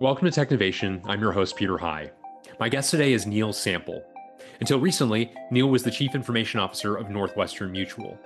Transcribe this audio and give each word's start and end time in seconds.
Welcome 0.00 0.30
to 0.30 0.40
Technovation. 0.40 1.02
I'm 1.04 1.20
your 1.20 1.30
host, 1.30 1.56
Peter 1.56 1.76
High. 1.76 2.10
My 2.58 2.70
guest 2.70 2.90
today 2.90 3.12
is 3.12 3.26
Neil 3.26 3.52
Sample. 3.52 4.02
Until 4.60 4.80
recently, 4.80 5.30
Neil 5.50 5.68
was 5.68 5.82
the 5.82 5.90
Chief 5.90 6.14
Information 6.14 6.58
Officer 6.58 6.96
of 6.96 7.10
Northwestern 7.10 7.70
Mutual. 7.70 8.18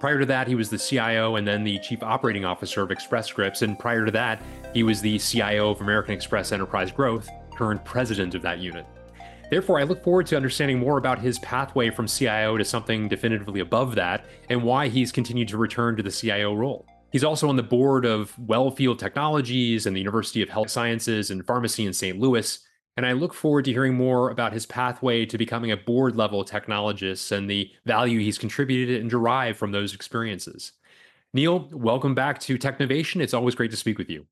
Prior 0.00 0.18
to 0.18 0.24
that, 0.24 0.48
he 0.48 0.54
was 0.54 0.70
the 0.70 0.78
CIO 0.78 1.36
and 1.36 1.46
then 1.46 1.64
the 1.64 1.78
Chief 1.80 2.02
Operating 2.02 2.46
Officer 2.46 2.80
of 2.80 2.90
Express 2.90 3.26
Scripts. 3.26 3.60
And 3.60 3.78
prior 3.78 4.06
to 4.06 4.10
that, 4.12 4.40
he 4.72 4.84
was 4.84 5.02
the 5.02 5.18
CIO 5.18 5.68
of 5.68 5.82
American 5.82 6.14
Express 6.14 6.50
Enterprise 6.50 6.90
Growth, 6.90 7.28
current 7.54 7.84
president 7.84 8.34
of 8.34 8.40
that 8.40 8.60
unit. 8.60 8.86
Therefore, 9.50 9.78
I 9.78 9.82
look 9.82 10.02
forward 10.02 10.26
to 10.28 10.36
understanding 10.36 10.78
more 10.78 10.96
about 10.96 11.18
his 11.18 11.38
pathway 11.40 11.90
from 11.90 12.06
CIO 12.06 12.56
to 12.56 12.64
something 12.64 13.06
definitively 13.06 13.60
above 13.60 13.96
that 13.96 14.24
and 14.48 14.62
why 14.62 14.88
he's 14.88 15.12
continued 15.12 15.48
to 15.48 15.58
return 15.58 15.94
to 15.98 16.02
the 16.02 16.10
CIO 16.10 16.54
role. 16.54 16.86
He's 17.12 17.24
also 17.24 17.46
on 17.50 17.56
the 17.56 17.62
board 17.62 18.06
of 18.06 18.34
Wellfield 18.36 18.98
Technologies 18.98 19.84
and 19.84 19.94
the 19.94 20.00
University 20.00 20.40
of 20.40 20.48
Health 20.48 20.70
Sciences 20.70 21.30
and 21.30 21.46
Pharmacy 21.46 21.84
in 21.84 21.92
St. 21.92 22.18
Louis. 22.18 22.58
And 22.96 23.04
I 23.04 23.12
look 23.12 23.34
forward 23.34 23.66
to 23.66 23.70
hearing 23.70 23.94
more 23.94 24.30
about 24.30 24.54
his 24.54 24.64
pathway 24.64 25.26
to 25.26 25.36
becoming 25.36 25.72
a 25.72 25.76
board 25.76 26.16
level 26.16 26.42
technologist 26.42 27.30
and 27.30 27.50
the 27.50 27.70
value 27.84 28.18
he's 28.18 28.38
contributed 28.38 29.02
and 29.02 29.10
derived 29.10 29.58
from 29.58 29.72
those 29.72 29.94
experiences. 29.94 30.72
Neil, 31.34 31.68
welcome 31.72 32.14
back 32.14 32.38
to 32.40 32.56
Technovation. 32.56 33.20
It's 33.20 33.34
always 33.34 33.54
great 33.54 33.70
to 33.72 33.76
speak 33.76 33.98
with 33.98 34.08
you. 34.08 34.26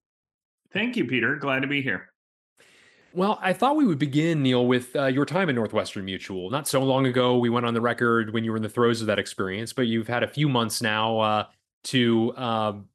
Thank 0.73 0.97
you, 0.97 1.05
Peter. 1.05 1.37
Glad 1.37 1.60
to 1.60 1.69
be 1.69 1.83
here. 1.83 2.09
Well, 3.12 3.38
I 3.43 3.52
thought 3.52 3.77
we 3.77 3.87
would 3.87 3.99
begin, 3.99 4.43
Neil, 4.43 4.66
with 4.66 4.97
uh, 4.97 5.07
your 5.07 5.27
time 5.27 5.51
at 5.51 5.55
Northwestern 5.55 6.07
Mutual. 6.07 6.49
Not 6.49 6.69
so 6.69 6.83
long 6.83 7.07
ago, 7.07 7.37
we 7.37 7.51
went 7.51 7.66
on 7.66 7.74
the 7.74 7.80
record 7.80 8.33
when 8.33 8.45
you 8.45 8.52
were 8.52 8.57
in 8.57 8.62
the 8.62 8.69
throes 8.69 9.02
of 9.02 9.07
that 9.09 9.19
experience, 9.19 9.73
but 9.73 9.87
you've 9.87 10.09
had 10.09 10.23
a 10.23 10.29
few 10.29 10.49
months 10.49 10.80
now 10.80 11.19
uh, 11.19 11.45
to 11.84 12.37
um, 12.37 12.87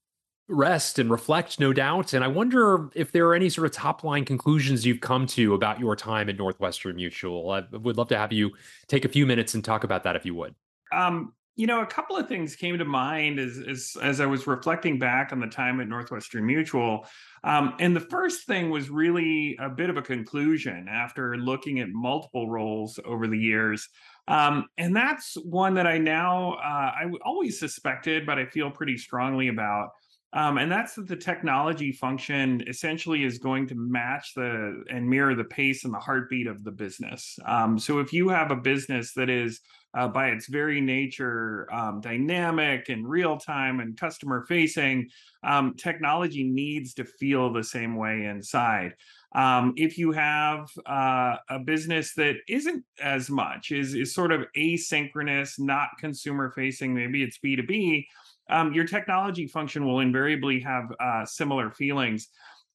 rest 0.47 0.99
and 0.99 1.09
reflect, 1.09 1.59
no 1.59 1.73
doubt. 1.73 2.13
And 2.13 2.23
I 2.23 2.27
wonder 2.27 2.89
if 2.93 3.11
there 3.11 3.27
are 3.27 3.35
any 3.35 3.49
sort 3.49 3.65
of 3.65 3.73
top 3.73 4.03
line 4.03 4.25
conclusions 4.25 4.85
you've 4.85 5.01
come 5.01 5.25
to 5.27 5.53
about 5.53 5.79
your 5.79 5.95
time 5.95 6.29
at 6.29 6.37
Northwestern 6.37 6.95
Mutual. 6.95 7.49
I 7.51 7.63
would 7.71 7.97
love 7.97 8.09
to 8.09 8.17
have 8.17 8.31
you 8.31 8.51
take 8.87 9.05
a 9.05 9.09
few 9.09 9.25
minutes 9.25 9.53
and 9.53 9.63
talk 9.63 9.83
about 9.83 10.03
that 10.03 10.15
if 10.15 10.25
you 10.25 10.35
would. 10.35 10.55
Um, 10.91 11.33
you 11.55 11.67
know, 11.67 11.81
a 11.81 11.85
couple 11.85 12.17
of 12.17 12.27
things 12.27 12.55
came 12.55 12.77
to 12.77 12.85
mind 12.85 13.39
as 13.39 13.57
as, 13.67 13.95
as 14.01 14.19
I 14.19 14.25
was 14.25 14.45
reflecting 14.45 14.99
back 14.99 15.31
on 15.31 15.39
the 15.39 15.47
time 15.47 15.79
at 15.79 15.87
Northwestern 15.87 16.45
Mutual. 16.45 17.05
Um, 17.43 17.75
and 17.79 17.95
the 17.95 18.01
first 18.01 18.45
thing 18.45 18.69
was 18.69 18.89
really 18.89 19.57
a 19.59 19.69
bit 19.69 19.89
of 19.89 19.97
a 19.97 20.01
conclusion 20.01 20.87
after 20.89 21.37
looking 21.37 21.79
at 21.79 21.89
multiple 21.89 22.49
roles 22.49 22.99
over 23.05 23.27
the 23.27 23.37
years. 23.37 23.87
Um, 24.27 24.65
and 24.77 24.95
that's 24.95 25.35
one 25.35 25.75
that 25.75 25.87
I 25.87 25.97
now 25.97 26.53
uh, 26.53 26.91
I 26.95 27.11
always 27.23 27.59
suspected, 27.59 28.25
but 28.25 28.39
I 28.39 28.45
feel 28.45 28.71
pretty 28.71 28.97
strongly 28.97 29.49
about. 29.49 29.89
Um, 30.33 30.57
and 30.57 30.69
that's 30.69 30.95
that 30.95 31.07
the 31.07 31.15
technology 31.15 31.93
function 31.93 32.61
essentially 32.67 33.23
is 33.23 33.37
going 33.37 33.67
to 33.67 33.75
match 33.75 34.33
the 34.35 34.83
and 34.89 35.09
mirror 35.09 35.33
the 35.33 35.45
pace 35.45 35.85
and 35.85 35.93
the 35.93 35.99
heartbeat 35.99 36.47
of 36.47 36.63
the 36.65 36.71
business. 36.71 37.39
Um, 37.45 37.79
so 37.79 37.99
if 37.99 38.11
you 38.11 38.27
have 38.29 38.51
a 38.51 38.57
business 38.57 39.13
that 39.13 39.29
is 39.29 39.61
uh, 39.97 40.09
by 40.09 40.27
its 40.27 40.47
very 40.47 40.81
nature 40.81 41.73
um, 41.73 42.01
dynamic 42.01 42.89
and 42.89 43.07
real 43.07 43.37
time 43.37 43.79
and 43.79 43.97
customer 43.97 44.43
facing, 44.45 45.09
um, 45.43 45.73
technology 45.75 46.43
needs 46.43 46.93
to 46.95 47.05
feel 47.05 47.53
the 47.53 47.63
same 47.63 47.95
way 47.95 48.25
inside. 48.25 48.93
Um, 49.35 49.73
if 49.75 49.97
you 49.97 50.13
have 50.13 50.69
uh, 50.85 51.35
a 51.49 51.59
business 51.59 52.13
that 52.13 52.37
isn't 52.47 52.85
as 53.01 53.29
much, 53.29 53.71
is, 53.71 53.93
is 53.93 54.13
sort 54.13 54.31
of 54.31 54.45
asynchronous, 54.55 55.59
not 55.59 55.89
consumer 55.99 56.53
facing, 56.55 56.93
maybe 56.93 57.21
it's 57.21 57.37
B2B, 57.39 58.05
um, 58.49 58.73
your 58.73 58.85
technology 58.85 59.45
function 59.45 59.85
will 59.85 59.99
invariably 59.99 60.61
have 60.61 60.85
uh, 61.01 61.25
similar 61.25 61.69
feelings. 61.71 62.29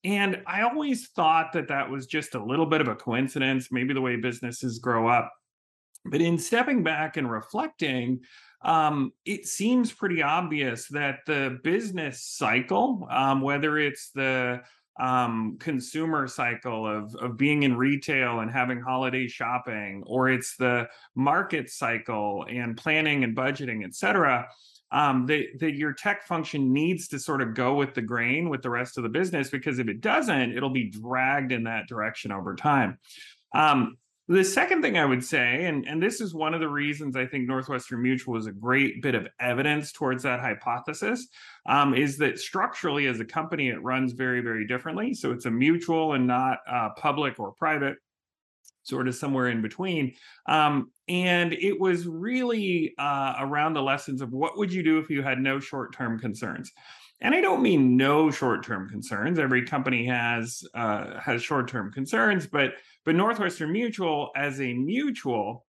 And 0.05 0.42
I 0.47 0.62
always 0.62 1.08
thought 1.08 1.55
that 1.55 1.69
that 1.69 1.88
was 1.88 2.06
just 2.06 2.34
a 2.34 2.44
little 2.44 2.66
bit 2.66 2.83
of 2.83 2.88
a 2.88 2.94
coincidence, 2.94 3.69
maybe 3.70 3.94
the 3.94 4.00
way 4.03 4.16
businesses 4.16 4.78
grow 4.78 5.08
up. 5.08 5.33
But 6.05 6.20
in 6.20 6.38
stepping 6.38 6.83
back 6.83 7.16
and 7.16 7.31
reflecting, 7.31 8.20
um, 8.62 9.12
it 9.25 9.47
seems 9.47 9.93
pretty 9.93 10.22
obvious 10.22 10.88
that 10.88 11.20
the 11.26 11.59
business 11.65 12.22
cycle, 12.22 13.06
um, 13.10 13.41
whether 13.41 13.78
it's 13.78 14.10
the 14.15 14.60
um, 14.99 15.56
consumer 15.61 16.27
cycle 16.27 16.87
of 16.87 17.15
of 17.17 17.37
being 17.37 17.62
in 17.62 17.77
retail 17.77 18.41
and 18.41 18.51
having 18.51 18.81
holiday 18.81 19.28
shopping, 19.28 20.03
or 20.06 20.28
it's 20.28 20.56
the 20.56 20.89
market 21.15 21.71
cycle 21.71 22.45
and 22.49 22.77
planning 22.77 23.25
and 23.25 23.37
budgeting, 23.37 23.84
et 23.84 23.95
cetera. 23.95 24.47
Um, 24.93 25.27
that, 25.27 25.45
that 25.61 25.77
your 25.77 25.93
tech 25.93 26.27
function 26.27 26.73
needs 26.73 27.06
to 27.09 27.21
sort 27.21 27.43
of 27.43 27.55
go 27.55 27.75
with 27.75 27.95
the 27.95 28.03
grain 28.03 28.49
with 28.49 28.61
the 28.61 28.71
rest 28.71 28.99
of 28.99 29.05
the 29.05 29.09
business 29.09 29.49
because 29.49 29.79
if 29.79 29.87
it 29.87 30.00
doesn't, 30.00 30.50
it'll 30.56 30.69
be 30.69 30.91
dragged 30.91 31.53
in 31.53 31.62
that 31.62 31.87
direction 31.87 32.33
over 32.33 32.56
time. 32.56 32.99
Um, 33.55 33.97
the 34.35 34.45
second 34.45 34.81
thing 34.81 34.97
I 34.97 35.05
would 35.05 35.25
say, 35.25 35.65
and, 35.65 35.85
and 35.89 36.01
this 36.01 36.21
is 36.21 36.33
one 36.33 36.55
of 36.55 36.61
the 36.61 36.69
reasons 36.69 37.17
I 37.17 37.27
think 37.27 37.49
Northwestern 37.49 38.01
Mutual 38.01 38.37
is 38.37 38.47
a 38.47 38.53
great 38.53 39.03
bit 39.03 39.17
of 39.17 39.27
evidence 39.41 39.91
towards 39.91 40.23
that 40.23 40.39
hypothesis, 40.39 41.27
um, 41.67 41.95
is 41.95 42.17
that 42.19 42.39
structurally 42.39 43.09
as 43.09 43.19
a 43.19 43.25
company, 43.25 43.71
it 43.71 43.83
runs 43.83 44.13
very, 44.13 44.41
very 44.41 44.69
differently. 44.69 45.15
So 45.15 45.33
it's 45.33 45.47
a 45.47 45.51
mutual 45.51 46.13
and 46.13 46.29
not 46.29 46.59
uh, 46.71 46.91
public 46.97 47.41
or 47.41 47.51
private, 47.53 47.97
sort 48.85 49.09
of 49.09 49.17
somewhere 49.17 49.49
in 49.49 49.63
between. 49.63 50.15
Um, 50.47 50.93
and 51.09 51.53
it 51.53 51.79
was 51.81 52.07
really 52.07 52.95
uh, 52.99 53.35
around 53.41 53.73
the 53.73 53.83
lessons 53.83 54.23
of 54.23 54.33
what 54.33 54.57
would 54.57 54.73
you 54.73 54.85
do 54.85 54.99
if 54.99 55.11
you 55.11 55.23
had 55.23 55.41
no 55.41 55.59
short 55.59 55.93
term 55.93 56.21
concerns. 56.21 56.71
And 57.23 57.35
I 57.35 57.41
don't 57.41 57.62
mean 57.62 57.97
no 57.97 58.31
short-term 58.31 58.89
concerns. 58.89 59.39
Every 59.39 59.67
company 59.67 60.07
has 60.07 60.65
uh, 60.75 61.21
has 61.21 61.43
short-term 61.43 61.93
concerns, 61.93 62.47
but 62.47 62.73
but 63.05 63.15
Northwestern 63.15 63.72
Mutual, 63.72 64.31
as 64.37 64.61
a 64.61 64.72
mutual, 64.72 65.65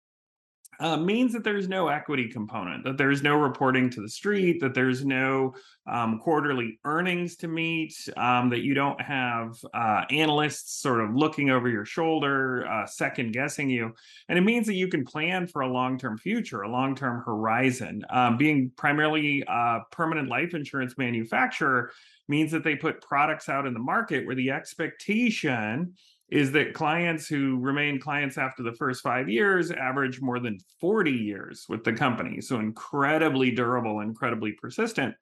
uh, 0.81 0.97
means 0.97 1.31
that 1.31 1.43
there's 1.43 1.69
no 1.69 1.89
equity 1.89 2.27
component, 2.27 2.83
that 2.83 2.97
there's 2.97 3.21
no 3.21 3.35
reporting 3.35 3.87
to 3.87 4.01
the 4.01 4.09
street, 4.09 4.59
that 4.59 4.73
there's 4.73 5.05
no 5.05 5.53
um, 5.87 6.17
quarterly 6.17 6.79
earnings 6.85 7.35
to 7.35 7.47
meet, 7.47 7.93
um, 8.17 8.49
that 8.49 8.61
you 8.61 8.73
don't 8.73 8.99
have 8.99 9.55
uh, 9.75 10.03
analysts 10.09 10.81
sort 10.81 11.01
of 11.01 11.13
looking 11.13 11.51
over 11.51 11.69
your 11.69 11.85
shoulder, 11.85 12.67
uh, 12.67 12.87
second 12.87 13.31
guessing 13.31 13.69
you. 13.69 13.93
And 14.27 14.39
it 14.39 14.41
means 14.41 14.65
that 14.67 14.73
you 14.73 14.87
can 14.87 15.05
plan 15.05 15.45
for 15.45 15.61
a 15.61 15.71
long 15.71 15.99
term 15.99 16.17
future, 16.17 16.63
a 16.63 16.69
long 16.69 16.95
term 16.95 17.21
horizon. 17.23 18.03
Um, 18.09 18.37
being 18.37 18.71
primarily 18.75 19.43
a 19.47 19.81
permanent 19.91 20.29
life 20.29 20.55
insurance 20.55 20.97
manufacturer 20.97 21.91
means 22.27 22.51
that 22.53 22.63
they 22.63 22.75
put 22.75 23.01
products 23.01 23.49
out 23.49 23.67
in 23.67 23.73
the 23.73 23.79
market 23.79 24.25
where 24.25 24.35
the 24.35 24.49
expectation 24.49 25.93
is 26.31 26.53
that 26.53 26.73
clients 26.73 27.27
who 27.27 27.59
remain 27.59 27.99
clients 27.99 28.37
after 28.37 28.63
the 28.63 28.71
first 28.73 29.03
five 29.03 29.29
years 29.29 29.69
average 29.69 30.21
more 30.21 30.39
than 30.39 30.57
40 30.79 31.11
years 31.11 31.65
with 31.67 31.83
the 31.83 31.91
company. 31.91 32.39
So 32.39 32.59
incredibly 32.59 33.51
durable, 33.51 33.99
incredibly 33.99 34.53
persistent. 34.53 35.13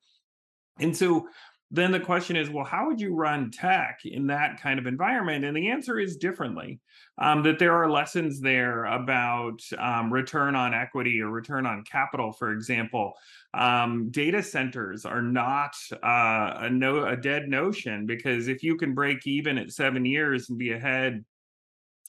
And 0.79 0.95
so 0.95 1.27
then 1.71 1.91
the 1.91 1.99
question 1.99 2.35
is 2.35 2.49
well 2.49 2.65
how 2.65 2.87
would 2.87 2.99
you 2.99 3.13
run 3.13 3.51
tech 3.51 3.99
in 4.03 4.27
that 4.27 4.59
kind 4.61 4.79
of 4.79 4.87
environment? 4.87 5.45
And 5.45 5.55
the 5.55 5.69
answer 5.69 5.99
is 5.99 6.17
differently 6.17 6.79
um, 7.17 7.43
that 7.43 7.59
there 7.59 7.73
are 7.73 7.89
lessons 7.89 8.41
there 8.41 8.85
about 8.85 9.61
um, 9.77 10.11
return 10.11 10.55
on 10.55 10.73
equity 10.73 11.21
or 11.21 11.29
return 11.29 11.65
on 11.65 11.83
capital 11.83 12.31
for 12.31 12.51
example. 12.51 13.13
Um, 13.53 14.09
data 14.09 14.41
centers 14.41 15.05
are 15.05 15.21
not 15.21 15.75
uh, 16.03 16.53
a, 16.61 16.69
no, 16.71 17.05
a 17.05 17.15
dead 17.15 17.47
notion 17.47 18.05
because 18.05 18.47
if 18.47 18.63
you 18.63 18.75
can 18.75 18.93
break 18.93 19.27
even 19.27 19.57
at 19.57 19.71
seven 19.71 20.05
years 20.05 20.49
and 20.49 20.57
be 20.57 20.71
ahead 20.71 21.23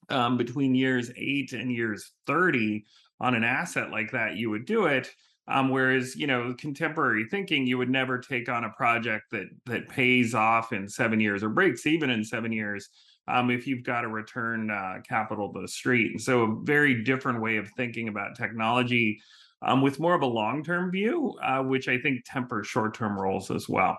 um, 0.08 0.36
between 0.36 0.74
years 0.74 1.10
eight 1.16 1.52
and 1.52 1.70
years 1.70 2.12
30 2.26 2.84
on 3.20 3.34
an 3.34 3.44
asset 3.44 3.90
like 3.90 4.10
that 4.12 4.36
you 4.36 4.50
would 4.50 4.64
do 4.64 4.86
it 4.86 5.10
um, 5.50 5.68
whereas, 5.68 6.14
you 6.14 6.26
know, 6.26 6.54
contemporary 6.56 7.26
thinking, 7.28 7.66
you 7.66 7.76
would 7.76 7.90
never 7.90 8.18
take 8.18 8.48
on 8.48 8.64
a 8.64 8.70
project 8.70 9.30
that 9.32 9.48
that 9.66 9.88
pays 9.88 10.34
off 10.34 10.72
in 10.72 10.88
seven 10.88 11.20
years 11.20 11.42
or 11.42 11.48
breaks 11.48 11.86
even 11.86 12.08
in 12.08 12.24
seven 12.24 12.52
years 12.52 12.88
um, 13.26 13.50
if 13.50 13.66
you've 13.66 13.82
got 13.82 14.02
to 14.02 14.08
return 14.08 14.70
uh, 14.70 14.98
capital 15.08 15.52
to 15.52 15.60
the 15.60 15.68
street. 15.68 16.12
And 16.12 16.20
so, 16.20 16.42
a 16.42 16.62
very 16.62 17.02
different 17.02 17.40
way 17.42 17.56
of 17.56 17.68
thinking 17.76 18.08
about 18.08 18.36
technology 18.36 19.20
um, 19.62 19.82
with 19.82 19.98
more 19.98 20.14
of 20.14 20.22
a 20.22 20.26
long 20.26 20.62
term 20.62 20.90
view, 20.90 21.36
uh, 21.42 21.62
which 21.62 21.88
I 21.88 21.98
think 21.98 22.24
tempers 22.24 22.66
short 22.66 22.94
term 22.94 23.18
roles 23.18 23.50
as 23.50 23.68
well. 23.68 23.98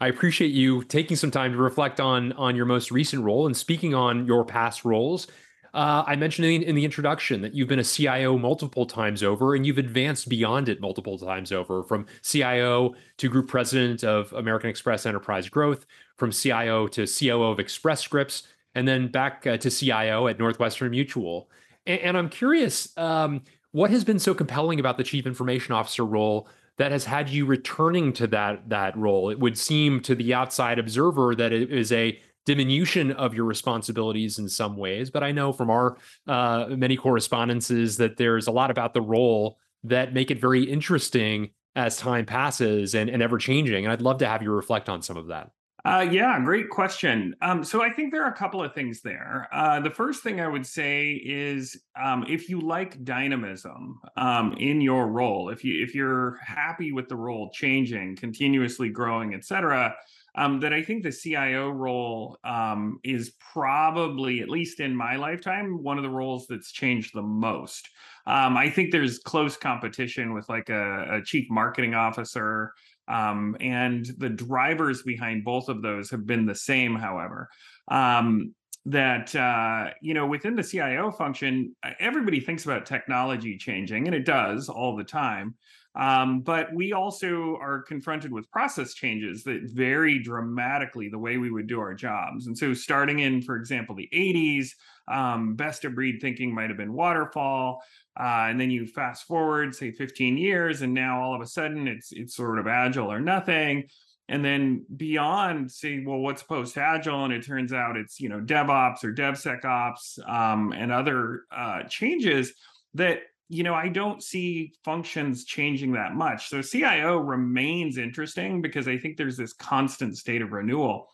I 0.00 0.08
appreciate 0.08 0.50
you 0.50 0.82
taking 0.82 1.16
some 1.16 1.30
time 1.30 1.52
to 1.52 1.58
reflect 1.58 2.00
on 2.00 2.32
on 2.32 2.56
your 2.56 2.66
most 2.66 2.90
recent 2.90 3.22
role 3.22 3.46
and 3.46 3.56
speaking 3.56 3.94
on 3.94 4.26
your 4.26 4.44
past 4.44 4.84
roles. 4.84 5.28
Uh, 5.74 6.04
I 6.06 6.14
mentioned 6.14 6.46
in, 6.46 6.62
in, 6.62 6.76
the 6.76 6.84
introduction 6.84 7.42
that 7.42 7.52
you've 7.52 7.66
been 7.66 7.80
a 7.80 7.84
CIO 7.84 8.38
multiple 8.38 8.86
times 8.86 9.24
over 9.24 9.56
and 9.56 9.66
you've 9.66 9.78
advanced 9.78 10.28
beyond 10.28 10.68
it 10.68 10.80
multiple 10.80 11.18
times 11.18 11.50
over 11.50 11.82
from 11.82 12.06
CIO 12.22 12.94
to 13.16 13.28
group 13.28 13.48
president 13.48 14.04
of 14.04 14.32
American 14.34 14.70
Express 14.70 15.04
Enterprise 15.04 15.48
Growth, 15.48 15.84
from 16.16 16.30
CIO 16.30 16.86
to 16.86 17.06
COO 17.06 17.50
of 17.50 17.58
Express 17.58 18.00
Scripts, 18.00 18.44
and 18.76 18.86
then 18.86 19.08
back 19.08 19.48
uh, 19.48 19.56
to 19.56 19.68
CIO 19.68 20.28
at 20.28 20.38
Northwestern 20.38 20.92
Mutual. 20.92 21.50
And, 21.86 22.00
and 22.02 22.16
I'm 22.16 22.28
curious, 22.28 22.96
um, 22.96 23.42
what 23.72 23.90
has 23.90 24.04
been 24.04 24.20
so 24.20 24.32
compelling 24.32 24.78
about 24.78 24.96
the 24.96 25.02
chief 25.02 25.26
information 25.26 25.74
officer 25.74 26.04
role 26.04 26.48
that 26.76 26.92
has 26.92 27.04
had 27.04 27.28
you 27.28 27.46
returning 27.46 28.12
to 28.12 28.28
that 28.28 28.68
that 28.68 28.96
role? 28.96 29.28
It 29.28 29.40
would 29.40 29.58
seem 29.58 30.00
to 30.02 30.14
the 30.14 30.34
outside 30.34 30.78
observer 30.78 31.34
that 31.34 31.52
it 31.52 31.72
is 31.72 31.90
a 31.90 32.20
diminution 32.44 33.12
of 33.12 33.34
your 33.34 33.44
responsibilities 33.44 34.38
in 34.38 34.48
some 34.48 34.76
ways. 34.76 35.10
But 35.10 35.22
I 35.22 35.32
know 35.32 35.52
from 35.52 35.70
our 35.70 35.96
uh, 36.26 36.66
many 36.70 36.96
correspondences 36.96 37.96
that 37.96 38.16
there's 38.16 38.46
a 38.46 38.52
lot 38.52 38.70
about 38.70 38.94
the 38.94 39.02
role 39.02 39.58
that 39.84 40.12
make 40.12 40.30
it 40.30 40.40
very 40.40 40.64
interesting 40.64 41.50
as 41.76 41.96
time 41.96 42.24
passes 42.24 42.94
and, 42.94 43.10
and 43.10 43.22
ever 43.22 43.38
changing. 43.38 43.84
And 43.84 43.92
I'd 43.92 44.00
love 44.00 44.18
to 44.18 44.26
have 44.26 44.42
you 44.42 44.52
reflect 44.52 44.88
on 44.88 45.02
some 45.02 45.16
of 45.16 45.26
that. 45.28 45.50
Uh, 45.86 46.06
yeah, 46.10 46.40
great 46.40 46.70
question. 46.70 47.36
Um, 47.42 47.62
so 47.62 47.82
I 47.82 47.90
think 47.90 48.10
there 48.10 48.24
are 48.24 48.30
a 48.30 48.36
couple 48.36 48.64
of 48.64 48.72
things 48.72 49.02
there. 49.02 49.48
Uh, 49.52 49.80
the 49.80 49.90
first 49.90 50.22
thing 50.22 50.40
I 50.40 50.48
would 50.48 50.66
say 50.66 51.10
is 51.12 51.78
um, 52.02 52.24
if 52.26 52.48
you 52.48 52.58
like 52.60 53.04
dynamism 53.04 54.00
um, 54.16 54.54
in 54.58 54.80
your 54.80 55.08
role, 55.08 55.50
if 55.50 55.62
you 55.62 55.84
if 55.84 55.94
you're 55.94 56.38
happy 56.42 56.92
with 56.92 57.10
the 57.10 57.16
role 57.16 57.50
changing, 57.52 58.16
continuously 58.16 58.88
growing, 58.88 59.34
et 59.34 59.44
cetera, 59.44 59.94
um, 60.34 60.60
that 60.60 60.72
I 60.72 60.82
think 60.82 61.02
the 61.02 61.12
CIO 61.12 61.70
role 61.70 62.38
um, 62.44 62.98
is 63.04 63.34
probably, 63.52 64.40
at 64.40 64.48
least 64.48 64.80
in 64.80 64.94
my 64.94 65.16
lifetime, 65.16 65.82
one 65.82 65.96
of 65.96 66.02
the 66.02 66.10
roles 66.10 66.46
that's 66.46 66.72
changed 66.72 67.14
the 67.14 67.22
most. 67.22 67.88
Um, 68.26 68.56
I 68.56 68.68
think 68.70 68.90
there's 68.90 69.18
close 69.18 69.56
competition 69.56 70.32
with 70.32 70.48
like 70.48 70.70
a, 70.70 71.18
a 71.18 71.22
chief 71.22 71.48
marketing 71.50 71.94
officer. 71.94 72.72
Um, 73.06 73.56
and 73.60 74.06
the 74.18 74.30
drivers 74.30 75.02
behind 75.02 75.44
both 75.44 75.68
of 75.68 75.82
those 75.82 76.10
have 76.10 76.26
been 76.26 76.46
the 76.46 76.54
same, 76.54 76.96
however. 76.96 77.48
Um, 77.88 78.54
that 78.86 79.34
uh, 79.34 79.90
you 80.02 80.12
know 80.12 80.26
within 80.26 80.54
the 80.54 80.62
CIO 80.62 81.10
function, 81.10 81.74
everybody 81.98 82.40
thinks 82.40 82.64
about 82.64 82.84
technology 82.84 83.56
changing, 83.56 84.06
and 84.06 84.14
it 84.14 84.26
does 84.26 84.68
all 84.68 84.96
the 84.96 85.04
time. 85.04 85.54
Um, 85.96 86.40
but 86.40 86.74
we 86.74 86.92
also 86.92 87.56
are 87.60 87.82
confronted 87.82 88.32
with 88.32 88.50
process 88.50 88.94
changes 88.94 89.44
that 89.44 89.62
vary 89.72 90.18
dramatically 90.18 91.08
the 91.08 91.18
way 91.18 91.36
we 91.36 91.52
would 91.52 91.68
do 91.68 91.78
our 91.78 91.94
jobs. 91.94 92.48
And 92.48 92.58
so, 92.58 92.74
starting 92.74 93.20
in, 93.20 93.42
for 93.42 93.56
example, 93.56 93.94
the 93.94 94.08
80s, 94.12 94.70
um, 95.06 95.54
best 95.54 95.84
of 95.84 95.94
breed 95.94 96.20
thinking 96.20 96.52
might 96.52 96.70
have 96.70 96.78
been 96.78 96.92
waterfall. 96.92 97.82
Uh, 98.18 98.46
and 98.48 98.60
then 98.60 98.70
you 98.70 98.86
fast 98.86 99.26
forward, 99.26 99.74
say, 99.74 99.92
15 99.92 100.36
years, 100.36 100.82
and 100.82 100.94
now 100.94 101.20
all 101.20 101.34
of 101.34 101.40
a 101.40 101.46
sudden 101.46 101.86
it's 101.86 102.12
it's 102.12 102.34
sort 102.34 102.58
of 102.58 102.66
agile 102.66 103.10
or 103.10 103.20
nothing. 103.20 103.88
And 104.28 104.42
then 104.42 104.86
beyond, 104.96 105.70
say, 105.70 106.02
well, 106.04 106.18
what's 106.18 106.42
post 106.42 106.78
agile? 106.78 107.24
And 107.24 107.32
it 107.32 107.44
turns 107.44 107.72
out 107.72 107.96
it's 107.96 108.20
you 108.20 108.28
know 108.28 108.40
DevOps 108.40 109.04
or 109.04 109.12
DevSecOps 109.12 110.28
um, 110.28 110.72
and 110.72 110.90
other 110.90 111.42
uh, 111.54 111.82
changes 111.84 112.52
that 112.94 113.20
you 113.48 113.62
know, 113.62 113.74
I 113.74 113.88
don't 113.88 114.22
see 114.22 114.72
functions 114.84 115.44
changing 115.44 115.92
that 115.92 116.14
much. 116.14 116.48
So 116.48 116.62
CIO 116.62 117.18
remains 117.18 117.98
interesting 117.98 118.62
because 118.62 118.88
I 118.88 118.98
think 118.98 119.16
there's 119.16 119.36
this 119.36 119.52
constant 119.52 120.16
state 120.16 120.42
of 120.42 120.52
renewal. 120.52 121.10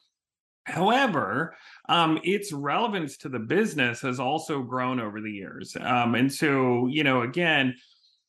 However, 0.65 1.57
um, 1.89 2.21
its 2.23 2.53
relevance 2.53 3.17
to 3.19 3.29
the 3.29 3.39
business 3.39 4.01
has 4.03 4.21
also 4.21 4.63
grown 4.63 5.01
over 5.01 5.21
the 5.21 5.33
years. 5.33 5.77
Um, 5.81 6.15
and 6.15 6.33
so, 6.33 6.87
you 6.87 7.03
know, 7.03 7.23
again, 7.23 7.75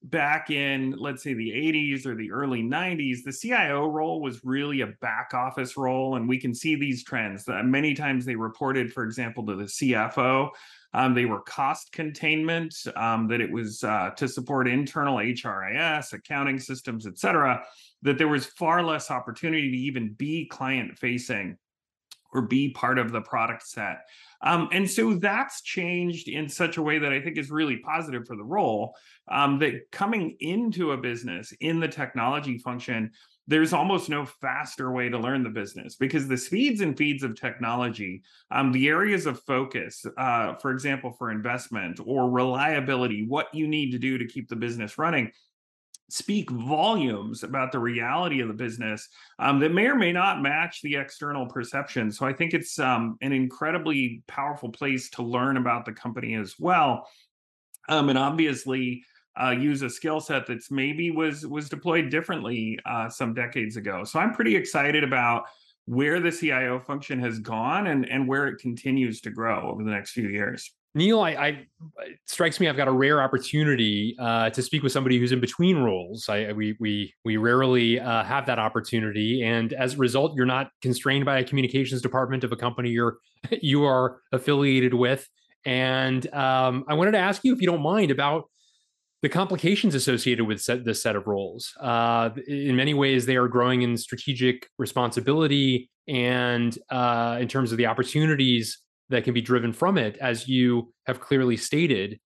back 0.03 0.49
in, 0.49 0.95
let's 0.97 1.23
say, 1.23 1.33
the 1.33 1.49
80s 1.49 2.05
or 2.05 2.15
the 2.15 2.31
early 2.31 2.63
90s, 2.63 3.23
the 3.23 3.31
CIO 3.31 3.87
role 3.87 4.21
was 4.21 4.43
really 4.43 4.81
a 4.81 4.87
back 5.01 5.31
office 5.33 5.77
role. 5.77 6.15
And 6.15 6.27
we 6.27 6.39
can 6.39 6.53
see 6.55 6.75
these 6.75 7.03
trends. 7.03 7.47
Uh, 7.47 7.61
many 7.63 7.93
times 7.93 8.25
they 8.25 8.35
reported, 8.35 8.91
for 8.91 9.03
example, 9.03 9.45
to 9.45 9.55
the 9.55 9.65
CFO. 9.65 10.49
Um, 10.93 11.13
they 11.13 11.25
were 11.25 11.41
cost 11.41 11.91
containment, 11.91 12.75
um, 12.95 13.27
that 13.27 13.41
it 13.41 13.51
was 13.51 13.83
uh, 13.83 14.09
to 14.17 14.27
support 14.27 14.67
internal 14.67 15.17
HRIS, 15.17 16.13
accounting 16.13 16.59
systems, 16.59 17.07
et 17.07 17.17
cetera, 17.17 17.63
that 18.01 18.17
there 18.17 18.27
was 18.27 18.45
far 18.45 18.83
less 18.83 19.09
opportunity 19.09 19.71
to 19.71 19.77
even 19.77 20.13
be 20.13 20.47
client 20.47 20.97
facing 20.97 21.57
or 22.33 22.41
be 22.41 22.71
part 22.71 22.97
of 22.97 23.11
the 23.11 23.21
product 23.21 23.65
set. 23.67 23.99
Um, 24.43 24.69
and 24.71 24.89
so 24.89 25.13
that's 25.13 25.61
changed 25.61 26.27
in 26.27 26.49
such 26.49 26.77
a 26.77 26.81
way 26.81 26.99
that 26.99 27.13
I 27.13 27.21
think 27.21 27.37
is 27.37 27.51
really 27.51 27.77
positive 27.77 28.25
for 28.25 28.35
the 28.35 28.43
role. 28.43 28.95
Um, 29.29 29.59
that 29.59 29.91
coming 29.91 30.35
into 30.39 30.91
a 30.91 30.97
business 30.97 31.53
in 31.59 31.79
the 31.79 31.87
technology 31.87 32.57
function 32.57 33.11
there's 33.47 33.73
almost 33.73 34.09
no 34.09 34.25
faster 34.25 34.91
way 34.91 35.09
to 35.09 35.17
learn 35.17 35.43
the 35.43 35.49
business 35.49 35.95
because 35.95 36.27
the 36.27 36.37
speeds 36.37 36.79
and 36.79 36.97
feeds 36.97 37.21
of 37.21 37.35
technology, 37.35 38.21
um, 38.51 38.71
the 38.71 38.87
areas 38.87 39.25
of 39.25 39.41
focus, 39.43 40.05
uh, 40.17 40.53
for 40.55 40.71
example, 40.71 41.11
for 41.11 41.31
investment 41.31 41.99
or 42.05 42.29
reliability, 42.29 43.25
what 43.27 43.53
you 43.53 43.67
need 43.67 43.91
to 43.91 43.99
do 43.99 44.17
to 44.17 44.27
keep 44.27 44.47
the 44.47 44.55
business 44.55 44.97
running, 44.97 45.29
speak 46.11 46.49
volumes 46.49 47.43
about 47.43 47.71
the 47.71 47.79
reality 47.79 48.41
of 48.41 48.47
the 48.47 48.53
business 48.53 49.07
um, 49.39 49.59
that 49.59 49.73
may 49.73 49.87
or 49.87 49.95
may 49.95 50.11
not 50.11 50.41
match 50.41 50.81
the 50.81 50.95
external 50.95 51.45
perception. 51.45 52.11
So 52.11 52.25
I 52.25 52.33
think 52.33 52.53
it's 52.53 52.77
um, 52.79 53.17
an 53.21 53.31
incredibly 53.31 54.23
powerful 54.27 54.69
place 54.69 55.09
to 55.11 55.23
learn 55.23 55.57
about 55.57 55.85
the 55.85 55.93
company 55.93 56.35
as 56.35 56.55
well. 56.59 57.07
Um, 57.89 58.09
and 58.09 58.17
obviously, 58.17 59.03
uh, 59.41 59.51
use 59.51 59.81
a 59.81 59.89
skill 59.89 60.19
set 60.19 60.45
that's 60.45 60.69
maybe 60.69 61.09
was 61.09 61.47
was 61.47 61.69
deployed 61.69 62.09
differently 62.09 62.77
uh, 62.85 63.09
some 63.09 63.33
decades 63.33 63.77
ago. 63.77 64.03
So 64.03 64.19
I'm 64.19 64.33
pretty 64.33 64.55
excited 64.55 65.03
about 65.03 65.45
where 65.85 66.19
the 66.19 66.31
CIO 66.31 66.79
function 66.79 67.19
has 67.19 67.39
gone 67.39 67.87
and 67.87 68.07
and 68.09 68.27
where 68.27 68.47
it 68.47 68.59
continues 68.59 69.21
to 69.21 69.31
grow 69.31 69.71
over 69.71 69.83
the 69.83 69.91
next 69.91 70.11
few 70.11 70.27
years. 70.27 70.71
Neil, 70.93 71.21
I, 71.21 71.29
I 71.31 71.47
it 71.47 72.19
strikes 72.25 72.59
me 72.59 72.67
I've 72.67 72.75
got 72.75 72.89
a 72.89 72.91
rare 72.91 73.21
opportunity 73.21 74.15
uh, 74.19 74.49
to 74.49 74.61
speak 74.61 74.83
with 74.83 74.91
somebody 74.91 75.19
who's 75.19 75.31
in 75.31 75.39
between 75.39 75.77
roles. 75.77 76.27
I, 76.27 76.51
we 76.51 76.75
we 76.79 77.13
we 77.23 77.37
rarely 77.37 77.99
uh, 77.99 78.23
have 78.23 78.45
that 78.47 78.59
opportunity, 78.59 79.43
and 79.43 79.71
as 79.71 79.93
a 79.93 79.97
result, 79.97 80.35
you're 80.35 80.45
not 80.45 80.69
constrained 80.81 81.23
by 81.23 81.39
a 81.39 81.43
communications 81.45 82.01
department 82.01 82.43
of 82.43 82.51
a 82.51 82.57
company 82.57 82.89
you're 82.89 83.17
you 83.61 83.85
are 83.85 84.21
affiliated 84.33 84.93
with. 84.93 85.27
And 85.65 86.31
um, 86.33 86.83
I 86.87 86.95
wanted 86.95 87.11
to 87.11 87.19
ask 87.19 87.43
you, 87.43 87.53
if 87.53 87.61
you 87.61 87.67
don't 87.67 87.83
mind, 87.83 88.11
about 88.11 88.45
the 89.21 89.29
complications 89.29 89.93
associated 89.95 90.45
with 90.45 90.59
set, 90.59 90.83
this 90.83 91.01
set 91.01 91.15
of 91.15 91.27
roles. 91.27 91.71
Uh, 91.79 92.31
in 92.47 92.75
many 92.75 92.93
ways, 92.93 93.25
they 93.25 93.37
are 93.37 93.47
growing 93.47 93.83
in 93.83 93.95
strategic 93.95 94.67
responsibility 94.79 95.89
and 96.07 96.77
uh, 96.89 97.37
in 97.39 97.47
terms 97.47 97.71
of 97.71 97.77
the 97.77 97.85
opportunities 97.85 98.79
that 99.11 99.23
can 99.23 99.33
be 99.33 99.41
driven 99.41 99.71
from 99.71 99.97
it, 99.97 100.17
as 100.17 100.47
you 100.47 100.91
have 101.05 101.19
clearly 101.19 101.57
stated. 101.57 102.19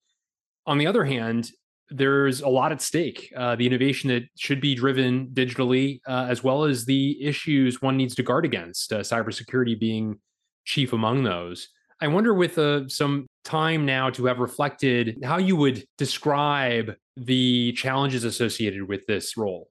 On 0.65 0.77
the 0.77 0.87
other 0.87 1.03
hand, 1.03 1.51
there's 1.89 2.41
a 2.41 2.47
lot 2.47 2.71
at 2.71 2.81
stake. 2.81 3.31
Uh, 3.35 3.55
the 3.55 3.67
innovation 3.67 4.09
that 4.09 4.23
should 4.37 4.59
be 4.59 4.73
driven 4.73 5.27
digitally, 5.27 5.99
uh, 6.07 6.25
as 6.29 6.43
well 6.43 6.63
as 6.63 6.85
the 6.85 7.23
issues 7.23 7.81
one 7.81 7.97
needs 7.97 8.15
to 8.15 8.23
guard 8.23 8.45
against, 8.45 8.91
uh, 8.91 8.99
cybersecurity 8.99 9.79
being 9.79 10.19
chief 10.63 10.93
among 10.93 11.23
those. 11.23 11.67
I 12.01 12.07
wonder, 12.07 12.33
with 12.33 12.57
uh, 12.57 12.89
some 12.89 13.27
time 13.43 13.85
now 13.85 14.09
to 14.11 14.25
have 14.25 14.39
reflected, 14.39 15.19
how 15.23 15.37
you 15.37 15.55
would 15.55 15.85
describe 15.97 16.95
the 17.15 17.71
challenges 17.73 18.23
associated 18.23 18.87
with 18.87 19.05
this 19.05 19.37
role. 19.37 19.69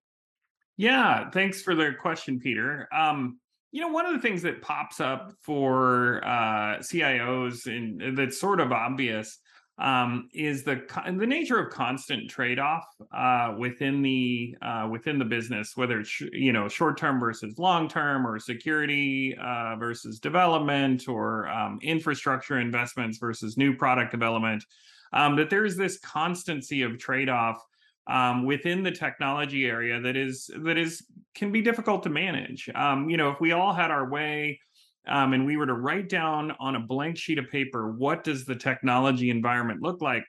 Yeah, 0.77 1.31
thanks 1.31 1.63
for 1.63 1.75
the 1.75 1.93
question, 2.01 2.41
Peter. 2.41 2.89
Um, 2.93 3.39
you 3.75 3.81
know, 3.81 3.89
one 3.89 4.07
of 4.07 4.13
the 4.13 4.21
things 4.21 4.41
that 4.43 4.63
pops 4.63 5.01
up 5.01 5.33
for 5.43 6.25
uh, 6.25 6.79
CIOs 6.79 7.67
and 7.67 8.17
that's 8.17 8.39
sort 8.39 8.61
of 8.61 8.71
obvious 8.71 9.41
um, 9.79 10.29
is 10.33 10.63
the 10.63 10.85
the 11.19 11.27
nature 11.27 11.59
of 11.59 11.73
constant 11.73 12.31
trade 12.31 12.61
off 12.61 12.85
uh, 13.13 13.57
within 13.59 14.01
the 14.01 14.55
uh, 14.63 14.87
within 14.89 15.19
the 15.19 15.25
business, 15.25 15.73
whether 15.75 15.99
it's 15.99 16.21
you 16.21 16.53
know 16.53 16.69
short 16.69 16.97
term 16.97 17.19
versus 17.19 17.59
long 17.59 17.89
term, 17.89 18.25
or 18.25 18.39
security 18.39 19.37
uh, 19.43 19.75
versus 19.75 20.21
development, 20.21 21.09
or 21.09 21.49
um, 21.49 21.81
infrastructure 21.83 22.61
investments 22.61 23.19
versus 23.19 23.57
new 23.57 23.75
product 23.75 24.13
development. 24.13 24.65
Um, 25.13 25.35
that 25.35 25.51
there's 25.51 25.77
this 25.77 25.99
constancy 25.99 26.83
of 26.83 26.97
trade 27.01 27.29
off 27.29 27.61
um, 28.07 28.45
within 28.45 28.83
the 28.83 28.91
technology 28.91 29.67
area 29.67 30.01
that 30.01 30.17
is 30.17 30.51
that 30.59 30.77
is 30.77 31.07
can 31.35 31.51
be 31.51 31.63
difficult 31.63 32.03
to 32.03 32.11
manage. 32.11 32.69
Um, 32.75 33.09
you 33.09 33.17
know, 33.17 33.31
if 33.31 33.41
we 33.41 33.53
all 33.53 33.73
had 33.73 33.91
our 33.91 34.09
way 34.09 34.61
um, 35.07 35.33
and 35.33 35.45
we 35.45 35.57
were 35.57 35.67
to 35.67 35.75
write 35.75 36.09
down 36.09 36.53
on 36.59 36.77
a 36.77 36.81
blank 36.81 37.17
sheet 37.17 37.39
of 37.39 37.51
paper 37.51 37.93
what 37.93 38.25
does 38.25 38.45
the 38.45 38.55
technology 38.55 39.31
environment 39.31 39.83
look 39.83 40.01
like 40.01 40.25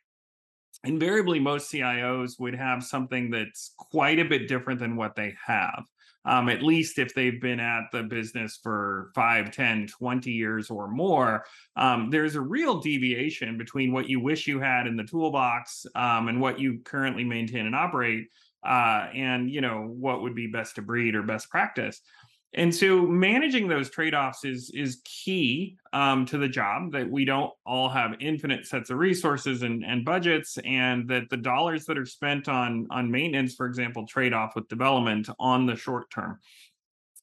invariably 0.83 1.39
most 1.39 1.71
cios 1.71 2.39
would 2.39 2.55
have 2.55 2.83
something 2.83 3.31
that's 3.31 3.73
quite 3.77 4.19
a 4.19 4.25
bit 4.25 4.47
different 4.47 4.79
than 4.79 4.95
what 4.95 5.15
they 5.15 5.33
have 5.45 5.83
um, 6.25 6.49
at 6.49 6.63
least 6.63 6.99
if 6.99 7.13
they've 7.13 7.41
been 7.41 7.59
at 7.59 7.83
the 7.91 8.03
business 8.03 8.59
for 8.61 9.11
5 9.15 9.51
10 9.51 9.87
20 9.87 10.31
years 10.31 10.69
or 10.69 10.87
more 10.87 11.45
um, 11.75 12.09
there's 12.09 12.35
a 12.35 12.41
real 12.41 12.79
deviation 12.79 13.57
between 13.57 13.91
what 13.91 14.09
you 14.09 14.19
wish 14.19 14.47
you 14.47 14.59
had 14.59 14.87
in 14.87 14.95
the 14.95 15.03
toolbox 15.03 15.85
um, 15.95 16.27
and 16.27 16.39
what 16.39 16.59
you 16.59 16.79
currently 16.83 17.23
maintain 17.23 17.65
and 17.65 17.75
operate 17.75 18.27
uh, 18.65 19.07
and 19.13 19.49
you 19.51 19.61
know 19.61 19.85
what 19.87 20.21
would 20.21 20.35
be 20.35 20.47
best 20.47 20.75
to 20.75 20.81
breed 20.81 21.15
or 21.15 21.23
best 21.23 21.49
practice 21.49 22.01
and 22.53 22.73
so 22.73 23.01
managing 23.01 23.67
those 23.67 23.89
trade-offs 23.89 24.45
is 24.45 24.71
is 24.73 25.01
key 25.03 25.77
um, 25.93 26.25
to 26.27 26.37
the 26.37 26.47
job 26.47 26.91
that 26.93 27.09
we 27.09 27.25
don't 27.25 27.51
all 27.65 27.89
have 27.89 28.15
infinite 28.19 28.65
sets 28.65 28.89
of 28.89 28.97
resources 28.97 29.63
and, 29.63 29.83
and 29.83 30.05
budgets 30.05 30.57
and 30.63 31.07
that 31.09 31.29
the 31.29 31.37
dollars 31.37 31.85
that 31.85 31.97
are 31.97 32.05
spent 32.05 32.47
on 32.47 32.87
on 32.91 33.11
maintenance 33.11 33.55
for 33.55 33.65
example 33.65 34.05
trade 34.07 34.33
off 34.33 34.55
with 34.55 34.67
development 34.69 35.27
on 35.39 35.65
the 35.65 35.75
short 35.75 36.09
term 36.11 36.39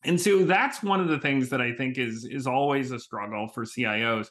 And 0.05 0.21
so 0.21 0.45
that's 0.45 0.83
one 0.83 1.01
of 1.01 1.09
the 1.09 1.19
things 1.19 1.49
that 1.51 1.61
I 1.61 1.73
think 1.73 1.99
is 1.99 2.25
is 2.25 2.47
always 2.47 2.91
a 2.91 2.99
struggle 2.99 3.49
for 3.49 3.65
CIOs. 3.65 4.29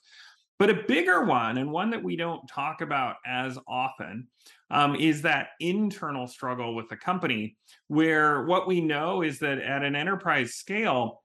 But 0.59 0.69
a 0.69 0.83
bigger 0.87 1.23
one, 1.25 1.57
and 1.57 1.71
one 1.71 1.89
that 1.89 2.03
we 2.03 2.15
don't 2.15 2.45
talk 2.47 2.81
about 2.81 3.15
as 3.25 3.57
often, 3.67 4.27
um, 4.71 4.95
is 4.95 5.21
that 5.21 5.49
internal 5.59 6.27
struggle 6.27 6.73
with 6.73 6.89
the 6.89 6.95
company, 6.95 7.57
where 7.87 8.45
what 8.45 8.67
we 8.67 8.81
know 8.81 9.21
is 9.21 9.37
that 9.39 9.59
at 9.59 9.83
an 9.83 9.95
enterprise 9.95 10.55
scale, 10.55 11.21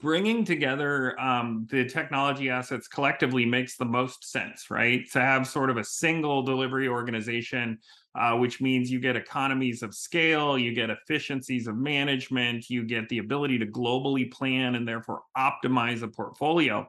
bringing 0.00 0.44
together 0.44 1.18
um, 1.20 1.66
the 1.70 1.84
technology 1.84 2.50
assets 2.50 2.88
collectively 2.88 3.46
makes 3.46 3.76
the 3.76 3.84
most 3.84 4.28
sense, 4.28 4.68
right? 4.68 5.08
To 5.12 5.20
have 5.20 5.46
sort 5.46 5.70
of 5.70 5.76
a 5.76 5.84
single 5.84 6.42
delivery 6.42 6.88
organization, 6.88 7.78
uh, 8.18 8.34
which 8.36 8.60
means 8.60 8.90
you 8.90 8.98
get 8.98 9.14
economies 9.14 9.84
of 9.84 9.94
scale, 9.94 10.58
you 10.58 10.74
get 10.74 10.90
efficiencies 10.90 11.68
of 11.68 11.76
management, 11.76 12.68
you 12.68 12.82
get 12.82 13.08
the 13.08 13.18
ability 13.18 13.58
to 13.60 13.66
globally 13.66 14.28
plan 14.28 14.74
and 14.74 14.88
therefore 14.88 15.20
optimize 15.38 16.02
a 16.02 16.08
portfolio. 16.08 16.88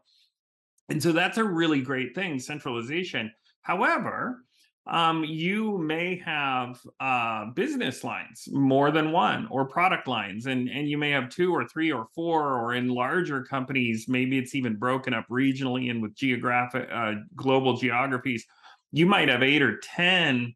And 0.90 1.04
so 1.04 1.12
that's 1.12 1.38
a 1.38 1.44
really 1.44 1.82
great 1.82 2.16
thing, 2.16 2.40
centralization. 2.40 3.32
However, 3.62 4.44
um, 4.90 5.26
you 5.26 5.78
may 5.78 6.16
have 6.26 6.80
uh, 7.00 7.48
business 7.52 8.04
lines, 8.04 8.48
more 8.52 8.90
than 8.90 9.12
one, 9.12 9.48
or 9.52 9.66
product 9.66 10.08
lines, 10.08 10.46
and 10.46 10.70
and 10.70 10.90
you 10.90 10.98
may 10.98 11.12
have 11.12 11.30
two 11.30 11.54
or 11.54 11.68
three 11.68 11.92
or 11.92 12.08
four, 12.16 12.54
or 12.54 12.74
in 12.74 12.88
larger 12.88 13.44
companies, 13.44 14.08
maybe 14.08 14.38
it's 14.38 14.56
even 14.56 14.76
broken 14.76 15.14
up 15.14 15.26
regionally 15.30 15.92
and 15.92 16.02
with 16.02 16.16
geographic 16.16 16.88
uh, 16.92 17.16
global 17.36 17.76
geographies. 17.76 18.46
You 18.92 19.06
might 19.06 19.28
have 19.28 19.44
eight 19.44 19.62
or 19.62 19.78
ten 19.80 20.56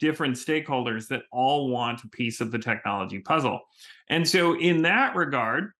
different 0.00 0.36
stakeholders 0.36 1.08
that 1.08 1.22
all 1.32 1.68
want 1.68 2.02
a 2.04 2.08
piece 2.08 2.40
of 2.40 2.50
the 2.50 2.58
technology 2.58 3.20
puzzle, 3.20 3.60
and 4.08 4.26
so 4.26 4.58
in 4.58 4.82
that 4.82 5.14
regard, 5.14 5.70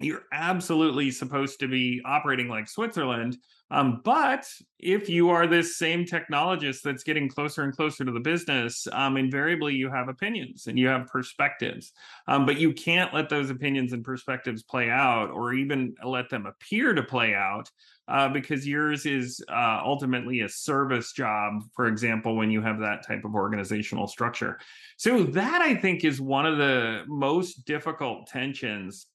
you're 0.00 0.24
absolutely 0.32 1.10
supposed 1.10 1.60
to 1.60 1.68
be 1.68 2.00
operating 2.06 2.48
like 2.48 2.68
Switzerland. 2.68 3.36
Um, 3.70 4.00
but 4.04 4.46
if 4.78 5.08
you 5.08 5.30
are 5.30 5.46
this 5.46 5.76
same 5.76 6.04
technologist 6.04 6.82
that's 6.82 7.02
getting 7.02 7.28
closer 7.28 7.62
and 7.62 7.74
closer 7.74 8.04
to 8.04 8.12
the 8.12 8.20
business, 8.20 8.86
um, 8.92 9.16
invariably 9.16 9.74
you 9.74 9.90
have 9.90 10.08
opinions 10.08 10.66
and 10.66 10.78
you 10.78 10.88
have 10.88 11.06
perspectives. 11.06 11.92
Um, 12.26 12.46
but 12.46 12.58
you 12.58 12.72
can't 12.72 13.12
let 13.12 13.28
those 13.28 13.50
opinions 13.50 13.92
and 13.92 14.04
perspectives 14.04 14.62
play 14.62 14.88
out 14.88 15.30
or 15.30 15.52
even 15.52 15.94
let 16.04 16.30
them 16.30 16.46
appear 16.46 16.94
to 16.94 17.02
play 17.02 17.34
out 17.34 17.70
uh, 18.08 18.28
because 18.28 18.66
yours 18.66 19.04
is 19.04 19.44
uh, 19.50 19.80
ultimately 19.84 20.40
a 20.40 20.48
service 20.48 21.12
job, 21.12 21.62
for 21.74 21.88
example, 21.88 22.36
when 22.36 22.50
you 22.50 22.62
have 22.62 22.78
that 22.80 23.06
type 23.06 23.24
of 23.24 23.34
organizational 23.34 24.06
structure. 24.06 24.58
So, 24.96 25.24
that 25.24 25.60
I 25.60 25.74
think 25.74 26.04
is 26.04 26.20
one 26.20 26.46
of 26.46 26.56
the 26.56 27.04
most 27.06 27.66
difficult 27.66 28.26
tensions 28.26 29.06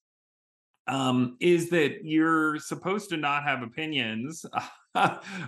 um, 0.88 1.38
is 1.40 1.70
that 1.70 2.04
you're 2.04 2.60
supposed 2.60 3.10
to 3.10 3.18
not 3.18 3.44
have 3.44 3.62
opinions 3.62 4.46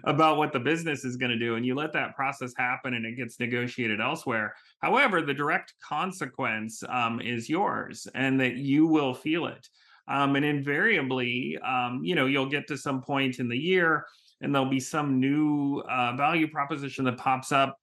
about 0.03 0.37
what 0.37 0.53
the 0.53 0.59
business 0.59 1.03
is 1.03 1.17
going 1.17 1.31
to 1.31 1.37
do, 1.37 1.55
and 1.55 1.65
you 1.65 1.75
let 1.75 1.93
that 1.93 2.15
process 2.15 2.53
happen 2.57 2.93
and 2.93 3.05
it 3.05 3.15
gets 3.15 3.39
negotiated 3.39 3.99
elsewhere. 3.99 4.55
However, 4.81 5.21
the 5.21 5.33
direct 5.33 5.73
consequence 5.83 6.83
um, 6.89 7.19
is 7.19 7.49
yours, 7.49 8.07
and 8.15 8.39
that 8.39 8.55
you 8.55 8.87
will 8.87 9.13
feel 9.13 9.47
it. 9.47 9.67
Um, 10.07 10.35
and 10.35 10.45
invariably, 10.45 11.57
um, 11.65 12.01
you 12.03 12.15
know, 12.15 12.27
you'll 12.27 12.49
get 12.49 12.67
to 12.67 12.77
some 12.77 13.01
point 13.01 13.39
in 13.39 13.49
the 13.49 13.57
year, 13.57 14.05
and 14.41 14.53
there'll 14.53 14.69
be 14.69 14.79
some 14.79 15.19
new 15.19 15.83
uh, 15.89 16.15
value 16.15 16.47
proposition 16.47 17.05
that 17.05 17.17
pops 17.17 17.51
up 17.51 17.79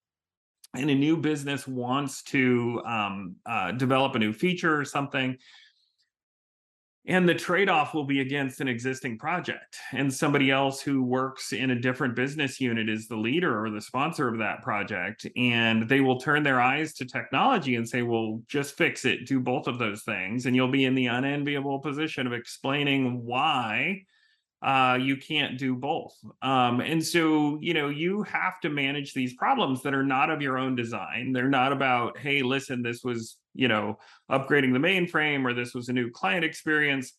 and 0.74 0.90
a 0.90 0.94
new 0.94 1.16
business 1.16 1.68
wants 1.68 2.22
to 2.22 2.80
um, 2.86 3.36
uh, 3.44 3.72
develop 3.72 4.14
a 4.14 4.18
new 4.18 4.32
feature 4.32 4.78
or 4.78 4.84
something 4.84 5.36
and 7.06 7.28
the 7.28 7.34
trade-off 7.34 7.94
will 7.94 8.04
be 8.04 8.20
against 8.20 8.60
an 8.60 8.68
existing 8.68 9.18
project. 9.18 9.76
And 9.92 10.12
somebody 10.12 10.50
else 10.50 10.80
who 10.80 11.02
works 11.02 11.52
in 11.52 11.70
a 11.70 11.80
different 11.80 12.14
business 12.14 12.60
unit 12.60 12.88
is 12.88 13.08
the 13.08 13.16
leader 13.16 13.64
or 13.64 13.70
the 13.70 13.80
sponsor 13.80 14.28
of 14.28 14.38
that 14.38 14.62
project. 14.62 15.26
And 15.36 15.88
they 15.88 16.00
will 16.00 16.20
turn 16.20 16.44
their 16.44 16.60
eyes 16.60 16.94
to 16.94 17.04
technology 17.04 17.74
and 17.74 17.88
say 17.88 18.02
well 18.02 18.40
just 18.46 18.76
fix 18.76 19.04
it. 19.04 19.26
Do 19.26 19.40
both 19.40 19.66
of 19.66 19.78
those 19.78 20.02
things. 20.04 20.46
And 20.46 20.54
you'll 20.54 20.68
be 20.68 20.84
in 20.84 20.94
the 20.94 21.06
unenviable 21.06 21.80
position 21.80 22.26
of 22.26 22.32
explaining 22.32 23.24
why 23.24 24.04
uh, 24.62 24.96
you 25.00 25.16
can't 25.16 25.58
do 25.58 25.74
both. 25.74 26.14
Um, 26.40 26.80
and 26.80 27.04
so, 27.04 27.58
you 27.60 27.74
know, 27.74 27.88
you 27.88 28.22
have 28.22 28.60
to 28.60 28.68
manage 28.68 29.12
these 29.12 29.34
problems 29.34 29.82
that 29.82 29.92
are 29.92 30.04
not 30.04 30.30
of 30.30 30.40
your 30.40 30.56
own 30.56 30.76
design. 30.76 31.32
They're 31.32 31.48
not 31.48 31.72
about, 31.72 32.16
hey, 32.18 32.42
listen, 32.42 32.82
this 32.82 33.02
was, 33.02 33.38
you 33.54 33.66
know, 33.66 33.98
upgrading 34.30 34.72
the 34.72 34.78
mainframe 34.78 35.44
or 35.44 35.52
this 35.52 35.74
was 35.74 35.88
a 35.88 35.92
new 35.92 36.10
client 36.10 36.44
experience. 36.44 37.12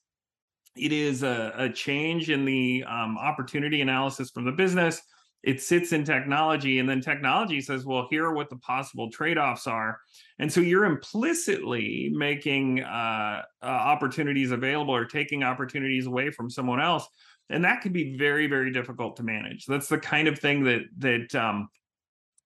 It 0.78 0.94
is 0.94 1.22
a, 1.24 1.54
a 1.58 1.70
change 1.70 2.30
in 2.30 2.46
the 2.46 2.86
um, 2.88 3.18
opportunity 3.18 3.82
analysis 3.82 4.32
from 4.32 4.46
the 4.46 4.52
business. 4.54 5.02
It 5.44 5.62
sits 5.62 5.92
in 5.92 6.06
technology, 6.06 6.80
and 6.80 6.88
then 6.88 7.02
technology 7.02 7.60
says, 7.60 7.86
well, 7.86 8.08
here 8.10 8.26
are 8.26 8.34
what 8.34 8.50
the 8.50 8.56
possible 8.56 9.12
trade 9.12 9.38
offs 9.38 9.68
are. 9.68 10.00
And 10.40 10.52
so 10.52 10.62
you're 10.62 10.86
implicitly 10.86 12.10
making 12.16 12.82
uh, 12.82 13.42
uh, 13.62 13.66
opportunities 13.66 14.52
available 14.52 14.96
or 14.96 15.04
taking 15.04 15.44
opportunities 15.44 16.08
away 16.08 16.32
from 16.32 16.50
someone 16.50 16.80
else 16.80 17.06
and 17.50 17.64
that 17.64 17.82
can 17.82 17.92
be 17.92 18.18
very 18.18 18.48
very 18.48 18.72
difficult 18.72 19.18
to 19.18 19.24
manage. 19.24 19.66
That's 19.66 19.88
the 19.88 20.00
kind 20.00 20.28
of 20.28 20.40
thing 20.40 20.64
that 20.64 20.82
that 21.00 21.36
um, 21.36 21.70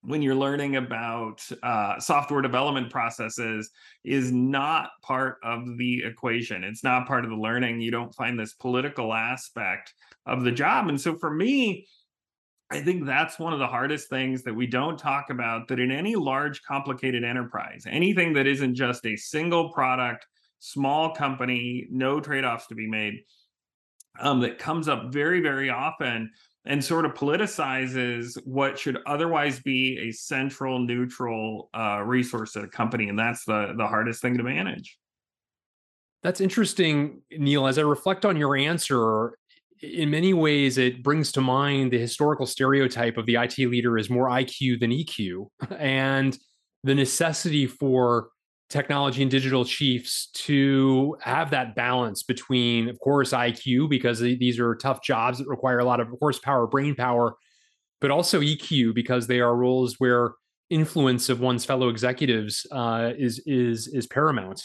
when 0.01 0.21
you're 0.21 0.35
learning 0.35 0.75
about 0.75 1.41
uh, 1.63 1.99
software 1.99 2.41
development 2.41 2.89
processes 2.89 3.69
is 4.03 4.31
not 4.31 4.89
part 5.01 5.37
of 5.43 5.77
the 5.77 6.03
equation. 6.03 6.63
It's 6.63 6.83
not 6.83 7.07
part 7.07 7.25
of 7.25 7.31
the 7.31 7.35
learning. 7.35 7.81
You 7.81 7.91
don't 7.91 8.13
find 8.15 8.39
this 8.39 8.53
political 8.53 9.13
aspect 9.13 9.93
of 10.25 10.43
the 10.43 10.51
job. 10.51 10.87
And 10.87 10.99
so 10.99 11.15
for 11.15 11.33
me 11.33 11.87
I 12.69 12.81
think 12.81 13.05
that's 13.05 13.39
one 13.39 13.53
of 13.53 13.59
the 13.59 13.67
hardest 13.67 14.09
things 14.09 14.43
that 14.43 14.53
we 14.53 14.67
don't 14.67 14.99
talk 14.99 15.29
about. 15.29 15.69
That 15.69 15.79
in 15.79 15.89
any 15.89 16.15
large, 16.15 16.63
complicated 16.63 17.23
enterprise, 17.23 17.85
anything 17.87 18.33
that 18.33 18.45
isn't 18.45 18.75
just 18.75 19.05
a 19.05 19.15
single 19.15 19.71
product, 19.71 20.27
small 20.59 21.15
company, 21.15 21.87
no 21.89 22.19
trade 22.19 22.43
offs 22.43 22.67
to 22.67 22.75
be 22.75 22.87
made, 22.87 23.23
um, 24.19 24.41
that 24.41 24.57
comes 24.57 24.87
up 24.87 25.11
very, 25.11 25.41
very 25.41 25.69
often 25.69 26.31
and 26.65 26.83
sort 26.83 27.05
of 27.05 27.13
politicizes 27.13 28.37
what 28.45 28.77
should 28.77 28.97
otherwise 29.07 29.59
be 29.61 29.97
a 29.99 30.11
central, 30.11 30.79
neutral 30.79 31.69
uh, 31.73 32.01
resource 32.05 32.55
at 32.55 32.63
a 32.63 32.67
company, 32.67 33.09
and 33.09 33.17
that's 33.17 33.45
the 33.45 33.73
the 33.77 33.87
hardest 33.87 34.21
thing 34.21 34.37
to 34.37 34.43
manage. 34.43 34.97
That's 36.23 36.41
interesting, 36.41 37.21
Neil. 37.31 37.67
As 37.67 37.77
I 37.77 37.83
reflect 37.83 38.25
on 38.25 38.35
your 38.35 38.57
answer, 38.57 39.37
in 39.81 40.09
many 40.09 40.33
ways, 40.33 40.77
it 40.77 41.03
brings 41.03 41.31
to 41.33 41.41
mind 41.41 41.91
the 41.91 41.99
historical 41.99 42.45
stereotype 42.45 43.17
of 43.17 43.25
the 43.25 43.35
IT 43.35 43.57
leader 43.59 43.97
is 43.97 44.09
more 44.09 44.27
IQ 44.27 44.79
than 44.79 44.91
EQ, 44.91 45.47
and 45.79 46.37
the 46.83 46.95
necessity 46.95 47.65
for 47.65 48.29
technology 48.69 49.21
and 49.21 49.31
digital 49.31 49.63
chiefs 49.63 50.29
to 50.33 51.17
have 51.21 51.51
that 51.51 51.75
balance 51.75 52.23
between, 52.23 52.89
of 52.89 52.99
course, 52.99 53.31
IQ, 53.31 53.89
because 53.89 54.19
these 54.19 54.59
are 54.59 54.75
tough 54.75 55.01
jobs 55.01 55.37
that 55.37 55.47
require 55.47 55.79
a 55.79 55.85
lot 55.85 55.99
of 55.99 56.09
horsepower, 56.19 56.67
brain 56.67 56.95
power, 56.95 57.35
but 58.01 58.11
also 58.11 58.41
EQ, 58.41 58.93
because 58.93 59.27
they 59.27 59.39
are 59.39 59.55
roles 59.55 59.95
where 59.99 60.31
influence 60.69 61.29
of 61.29 61.39
one's 61.39 61.63
fellow 61.63 61.87
executives 61.87 62.65
uh, 62.71 63.11
is 63.17 63.41
is 63.45 63.87
is 63.87 64.05
paramount. 64.05 64.61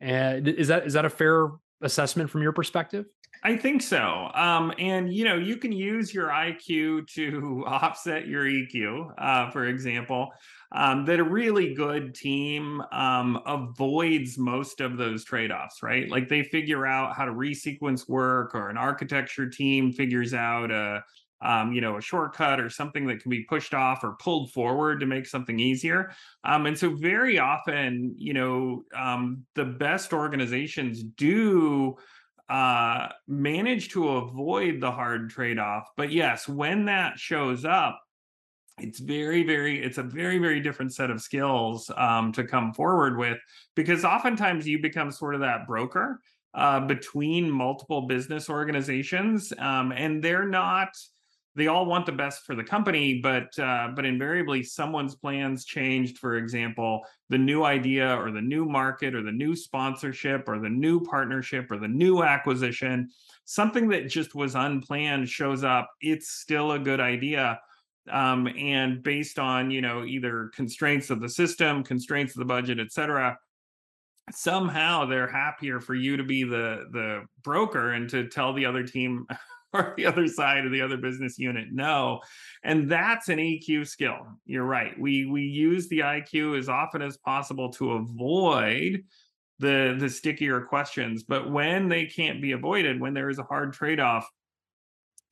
And 0.00 0.48
is 0.48 0.68
that 0.68 0.86
is 0.86 0.94
that 0.94 1.04
a 1.04 1.10
fair 1.10 1.50
assessment 1.82 2.30
from 2.30 2.42
your 2.42 2.52
perspective? 2.52 3.06
I 3.44 3.56
think 3.56 3.82
so. 3.82 4.30
Um, 4.34 4.72
and 4.78 5.12
you 5.12 5.24
know, 5.24 5.34
you 5.34 5.56
can 5.56 5.72
use 5.72 6.14
your 6.14 6.28
IQ 6.28 7.08
to 7.14 7.64
offset 7.66 8.28
your 8.28 8.44
EQ, 8.44 9.12
uh, 9.18 9.50
for 9.50 9.66
example. 9.66 10.30
Um, 10.74 11.04
that 11.04 11.20
a 11.20 11.24
really 11.24 11.74
good 11.74 12.14
team 12.14 12.80
um, 12.92 13.38
avoids 13.44 14.38
most 14.38 14.80
of 14.80 14.96
those 14.96 15.22
trade-offs, 15.22 15.82
right? 15.82 16.08
Like 16.08 16.30
they 16.30 16.44
figure 16.44 16.86
out 16.86 17.14
how 17.14 17.26
to 17.26 17.32
resequence 17.32 18.08
work, 18.08 18.54
or 18.54 18.70
an 18.70 18.78
architecture 18.78 19.50
team 19.50 19.92
figures 19.92 20.32
out 20.32 20.70
a 20.70 21.02
um, 21.42 21.72
you 21.72 21.80
know, 21.80 21.96
a 21.96 22.00
shortcut 22.00 22.60
or 22.60 22.70
something 22.70 23.04
that 23.08 23.20
can 23.20 23.28
be 23.28 23.42
pushed 23.42 23.74
off 23.74 24.04
or 24.04 24.14
pulled 24.20 24.52
forward 24.52 25.00
to 25.00 25.06
make 25.06 25.26
something 25.26 25.58
easier. 25.58 26.12
Um, 26.44 26.66
and 26.66 26.78
so, 26.78 26.94
very 26.94 27.38
often, 27.38 28.14
you 28.16 28.32
know, 28.32 28.84
um, 28.96 29.44
the 29.56 29.64
best 29.64 30.12
organizations 30.12 31.02
do 31.02 31.96
uh, 32.52 33.08
manage 33.26 33.88
to 33.88 34.10
avoid 34.10 34.78
the 34.78 34.90
hard 34.90 35.30
trade 35.30 35.58
off. 35.58 35.88
But 35.96 36.12
yes, 36.12 36.46
when 36.46 36.84
that 36.84 37.18
shows 37.18 37.64
up, 37.64 37.98
it's 38.78 39.00
very 39.00 39.42
very 39.42 39.82
it's 39.82 39.96
a 39.96 40.02
very 40.02 40.38
very 40.38 40.60
different 40.60 40.92
set 40.94 41.10
of 41.10 41.22
skills 41.22 41.90
um, 41.96 42.30
to 42.32 42.44
come 42.44 42.74
forward 42.74 43.16
with 43.16 43.38
because 43.74 44.04
oftentimes 44.04 44.68
you 44.68 44.82
become 44.82 45.10
sort 45.10 45.34
of 45.34 45.40
that 45.40 45.66
broker 45.66 46.20
uh, 46.54 46.80
between 46.80 47.50
multiple 47.50 48.02
business 48.02 48.50
organizations 48.50 49.52
um, 49.58 49.92
and 49.92 50.22
they're 50.22 50.48
not 50.48 50.88
they 51.54 51.66
all 51.66 51.84
want 51.84 52.06
the 52.06 52.12
best 52.12 52.44
for 52.44 52.54
the 52.54 52.64
company, 52.64 53.20
but 53.20 53.58
uh, 53.58 53.88
but 53.94 54.06
invariably 54.06 54.62
someone's 54.62 55.14
plans 55.14 55.64
changed. 55.64 56.18
For 56.18 56.36
example, 56.36 57.02
the 57.28 57.38
new 57.38 57.64
idea 57.64 58.16
or 58.16 58.30
the 58.30 58.40
new 58.40 58.64
market 58.64 59.14
or 59.14 59.22
the 59.22 59.32
new 59.32 59.54
sponsorship 59.54 60.48
or 60.48 60.58
the 60.58 60.70
new 60.70 61.00
partnership 61.00 61.70
or 61.70 61.78
the 61.78 61.88
new 61.88 62.22
acquisition, 62.22 63.10
something 63.44 63.88
that 63.88 64.08
just 64.08 64.34
was 64.34 64.54
unplanned 64.54 65.28
shows 65.28 65.62
up. 65.62 65.90
It's 66.00 66.30
still 66.30 66.72
a 66.72 66.78
good 66.78 67.00
idea. 67.00 67.60
Um, 68.10 68.48
and 68.48 69.02
based 69.02 69.38
on 69.38 69.70
you 69.70 69.82
know 69.82 70.04
either 70.04 70.50
constraints 70.54 71.10
of 71.10 71.20
the 71.20 71.28
system, 71.28 71.84
constraints 71.84 72.34
of 72.34 72.38
the 72.38 72.46
budget, 72.46 72.80
et 72.80 72.92
cetera, 72.92 73.38
somehow 74.30 75.04
they're 75.04 75.30
happier 75.30 75.80
for 75.80 75.94
you 75.94 76.16
to 76.16 76.24
be 76.24 76.44
the 76.44 76.86
the 76.92 77.24
broker 77.44 77.92
and 77.92 78.08
to 78.08 78.26
tell 78.28 78.54
the 78.54 78.64
other 78.64 78.84
team 78.84 79.26
or 79.74 79.94
the 79.96 80.06
other 80.06 80.26
side 80.26 80.64
of 80.64 80.72
the 80.72 80.82
other 80.82 80.96
business 80.96 81.38
unit. 81.38 81.68
No. 81.72 82.20
And 82.62 82.90
that's 82.90 83.28
an 83.28 83.38
eq 83.38 83.86
skill. 83.86 84.18
You're 84.44 84.64
right. 84.64 84.98
We 84.98 85.26
we 85.26 85.42
use 85.42 85.88
the 85.88 86.00
iq 86.00 86.58
as 86.58 86.68
often 86.68 87.02
as 87.02 87.16
possible 87.18 87.70
to 87.74 87.92
avoid 87.92 89.04
the 89.58 89.96
the 89.98 90.08
stickier 90.08 90.60
questions. 90.62 91.22
But 91.22 91.50
when 91.50 91.88
they 91.88 92.06
can't 92.06 92.42
be 92.42 92.52
avoided 92.52 93.00
when 93.00 93.14
there 93.14 93.30
is 93.30 93.38
a 93.38 93.44
hard 93.44 93.72
trade-off 93.72 94.28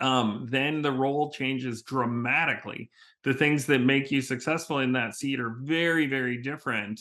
um, 0.01 0.47
then 0.49 0.81
the 0.81 0.93
role 0.93 1.31
changes 1.31 1.83
dramatically. 1.83 2.91
The 3.23 3.35
things 3.35 3.67
that 3.67 3.81
make 3.81 4.11
you 4.11 4.23
successful 4.23 4.79
in 4.79 4.93
that 4.93 5.15
seat 5.15 5.41
are 5.41 5.57
very 5.61 6.07
very 6.07 6.39
different 6.39 7.01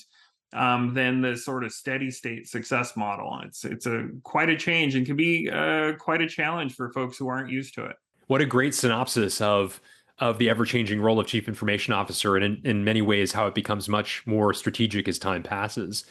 um, 0.54 0.94
than 0.94 1.22
the 1.22 1.38
sort 1.38 1.64
of 1.64 1.72
steady 1.72 2.12
state 2.12 2.48
success 2.48 2.96
model. 2.96 3.40
It's 3.44 3.66
it's 3.66 3.86
a 3.86 4.10
quite 4.24 4.50
a 4.50 4.58
change 4.58 4.96
and 4.96 5.06
can 5.06 5.16
be 5.16 5.50
uh, 5.50 5.94
quite 6.00 6.22
a 6.22 6.28
challenge 6.28 6.76
for 6.76 6.92
folks 6.92 7.18
who 7.18 7.28
aren't 7.28 7.50
used 7.50 7.76
to 7.76 7.86
it. 7.86 7.96
What 8.28 8.42
a 8.42 8.46
great 8.46 8.74
synopsis 8.74 9.42
of 9.42 9.80
of 10.20 10.38
the 10.38 10.50
ever 10.50 10.66
changing 10.66 11.02
role 11.02 11.20
of 11.20 11.28
chief 11.28 11.48
information 11.48 11.94
officer, 11.94 12.36
and 12.36 12.44
in, 12.44 12.62
in 12.66 12.84
many 12.84 13.02
ways 13.02 13.32
how 13.32 13.48
it 13.48 13.56
becomes 13.56 13.88
much 13.88 14.26
more 14.26 14.54
strategic 14.54 15.08
as 15.08 15.18
time 15.20 15.44
passes. 15.44 16.06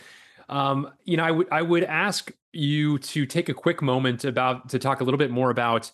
Um, 0.48 0.90
you 1.04 1.16
know, 1.16 1.24
I 1.24 1.30
would 1.30 1.48
I 1.50 1.62
would 1.62 1.84
ask 1.84 2.32
you 2.52 2.98
to 2.98 3.26
take 3.26 3.48
a 3.48 3.54
quick 3.54 3.82
moment 3.82 4.24
about 4.24 4.70
to 4.70 4.78
talk 4.78 5.00
a 5.00 5.04
little 5.04 5.18
bit 5.18 5.30
more 5.30 5.50
about 5.50 5.90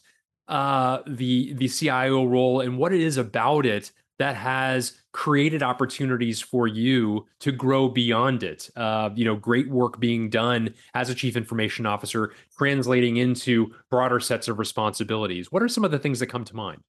uh, 0.48 0.98
the 1.06 1.54
the 1.54 1.68
CIO 1.68 2.24
role 2.24 2.60
and 2.60 2.78
what 2.78 2.92
it 2.92 3.00
is 3.00 3.16
about 3.16 3.66
it 3.66 3.90
that 4.18 4.36
has 4.36 5.00
created 5.12 5.62
opportunities 5.62 6.40
for 6.40 6.66
you 6.66 7.26
to 7.40 7.52
grow 7.52 7.88
beyond 7.88 8.42
it. 8.42 8.70
Uh, 8.76 9.10
you 9.14 9.24
know, 9.24 9.36
great 9.36 9.68
work 9.68 10.00
being 10.00 10.28
done 10.28 10.74
as 10.94 11.10
a 11.10 11.14
chief 11.14 11.36
information 11.36 11.86
officer, 11.86 12.32
translating 12.56 13.16
into 13.16 13.72
broader 13.90 14.20
sets 14.20 14.48
of 14.48 14.58
responsibilities. 14.58 15.50
What 15.50 15.62
are 15.62 15.68
some 15.68 15.84
of 15.84 15.90
the 15.90 15.98
things 15.98 16.20
that 16.20 16.26
come 16.26 16.44
to 16.44 16.56
mind? 16.56 16.80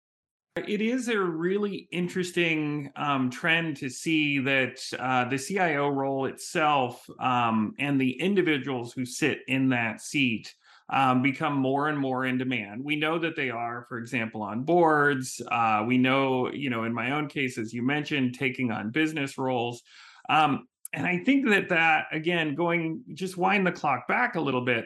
It 0.56 0.80
is 0.80 1.10
a 1.10 1.20
really 1.20 1.90
interesting 1.92 2.90
um, 2.96 3.30
trend 3.30 3.76
to 3.78 3.90
see 3.90 4.40
that 4.40 4.80
uh, 4.98 5.26
the 5.26 5.38
CIO 5.38 5.90
role 5.90 6.28
itself 6.28 7.06
um, 7.20 7.74
and 7.78 8.00
the 8.00 8.12
individuals 8.22 8.94
who 8.94 9.06
sit 9.06 9.40
in 9.50 9.68
that 9.70 10.00
seat 10.00 10.56
um, 10.90 11.22
become 11.22 11.54
more 11.54 11.90
and 11.90 11.98
more 11.98 12.26
in 12.26 12.38
demand. 12.38 12.84
We 12.84 12.96
know 12.96 13.18
that 13.20 13.36
they 13.36 13.50
are, 13.50 13.86
for 13.90 13.98
example, 13.98 14.42
on 14.42 14.64
boards. 14.64 15.42
Uh, 15.52 15.84
we 15.88 15.98
know, 15.98 16.52
you 16.52 16.70
know, 16.70 16.84
in 16.84 16.94
my 16.94 17.12
own 17.12 17.28
case, 17.28 17.58
as 17.58 17.74
you 17.74 17.82
mentioned, 17.82 18.36
taking 18.36 18.72
on 18.72 18.92
business 18.92 19.38
roles. 19.38 19.82
Um, 20.30 20.68
and 20.94 21.06
I 21.06 21.20
think 21.26 21.50
that 21.50 21.70
that, 21.70 22.06
again, 22.12 22.56
going 22.56 23.02
just 23.14 23.38
wind 23.38 23.66
the 23.66 23.72
clock 23.72 24.08
back 24.08 24.36
a 24.36 24.42
little 24.42 24.64
bit, 24.64 24.86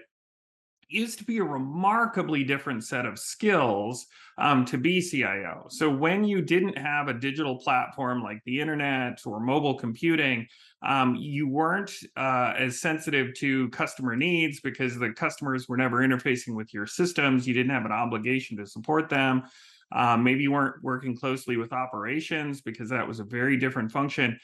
used 0.89 1.19
to 1.19 1.23
be 1.23 1.37
a 1.37 1.43
remarkably 1.43 2.43
different 2.43 2.83
set 2.83 3.05
of 3.05 3.19
skills 3.19 4.07
um, 4.37 4.65
to 4.65 4.77
be 4.77 5.01
CIO. 5.01 5.67
So 5.69 5.89
when 5.89 6.23
you 6.23 6.41
didn't 6.41 6.77
have 6.77 7.07
a 7.07 7.13
digital 7.13 7.57
platform 7.57 8.23
like 8.23 8.41
the 8.45 8.59
internet 8.59 9.21
or 9.25 9.39
mobile 9.39 9.75
computing, 9.75 10.47
um, 10.81 11.15
you 11.15 11.47
weren't 11.47 11.91
uh, 12.17 12.53
as 12.57 12.79
sensitive 12.79 13.33
to 13.35 13.69
customer 13.69 14.15
needs 14.15 14.61
because 14.61 14.97
the 14.97 15.11
customers 15.11 15.67
were 15.67 15.77
never 15.77 15.99
interfacing 15.99 16.55
with 16.55 16.73
your 16.73 16.87
systems. 16.87 17.47
You 17.47 17.53
didn't 17.53 17.71
have 17.71 17.85
an 17.85 17.91
obligation 17.91 18.57
to 18.57 18.65
support 18.65 19.09
them. 19.09 19.43
Um, 19.91 20.23
maybe 20.23 20.43
you 20.43 20.51
weren't 20.51 20.83
working 20.83 21.15
closely 21.17 21.57
with 21.57 21.73
operations 21.73 22.61
because 22.61 22.89
that 22.89 23.07
was 23.07 23.19
a 23.19 23.23
very 23.23 23.57
different 23.57 23.91
function. 23.91 24.39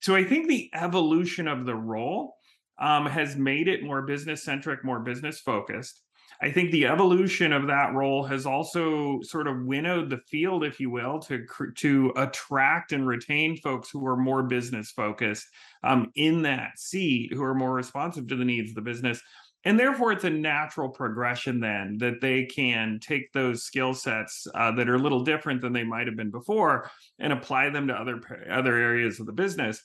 So 0.00 0.14
I 0.14 0.24
think 0.24 0.48
the 0.48 0.70
evolution 0.74 1.48
of 1.48 1.66
the 1.66 1.74
role 1.74 2.36
um, 2.80 3.06
has 3.06 3.36
made 3.36 3.68
it 3.68 3.84
more 3.84 4.02
business 4.02 4.42
centric, 4.42 4.84
more 4.84 5.00
business 5.00 5.40
focused. 5.40 6.02
I 6.42 6.50
think 6.50 6.70
the 6.70 6.86
evolution 6.86 7.52
of 7.52 7.66
that 7.66 7.92
role 7.92 8.24
has 8.24 8.46
also 8.46 9.20
sort 9.22 9.46
of 9.46 9.64
winnowed 9.64 10.08
the 10.08 10.20
field, 10.30 10.64
if 10.64 10.80
you 10.80 10.88
will, 10.88 11.18
to 11.20 11.44
to 11.76 12.12
attract 12.16 12.92
and 12.92 13.06
retain 13.06 13.58
folks 13.58 13.90
who 13.90 14.06
are 14.06 14.16
more 14.16 14.42
business 14.42 14.90
focused 14.90 15.46
um, 15.84 16.10
in 16.14 16.42
that 16.42 16.78
seat, 16.78 17.32
who 17.34 17.42
are 17.42 17.54
more 17.54 17.74
responsive 17.74 18.26
to 18.28 18.36
the 18.36 18.44
needs 18.44 18.70
of 18.70 18.74
the 18.74 18.80
business. 18.80 19.20
And 19.64 19.78
therefore, 19.78 20.12
it's 20.12 20.24
a 20.24 20.30
natural 20.30 20.88
progression 20.88 21.60
then 21.60 21.98
that 21.98 22.22
they 22.22 22.46
can 22.46 22.98
take 23.02 23.30
those 23.32 23.64
skill 23.64 23.92
sets 23.92 24.46
uh, 24.54 24.72
that 24.72 24.88
are 24.88 24.94
a 24.94 24.98
little 24.98 25.22
different 25.22 25.60
than 25.60 25.74
they 25.74 25.84
might 25.84 26.06
have 26.06 26.16
been 26.16 26.30
before 26.30 26.90
and 27.18 27.34
apply 27.34 27.68
them 27.68 27.88
to 27.88 27.94
other 27.94 28.22
other 28.50 28.76
areas 28.76 29.20
of 29.20 29.26
the 29.26 29.32
business. 29.32 29.82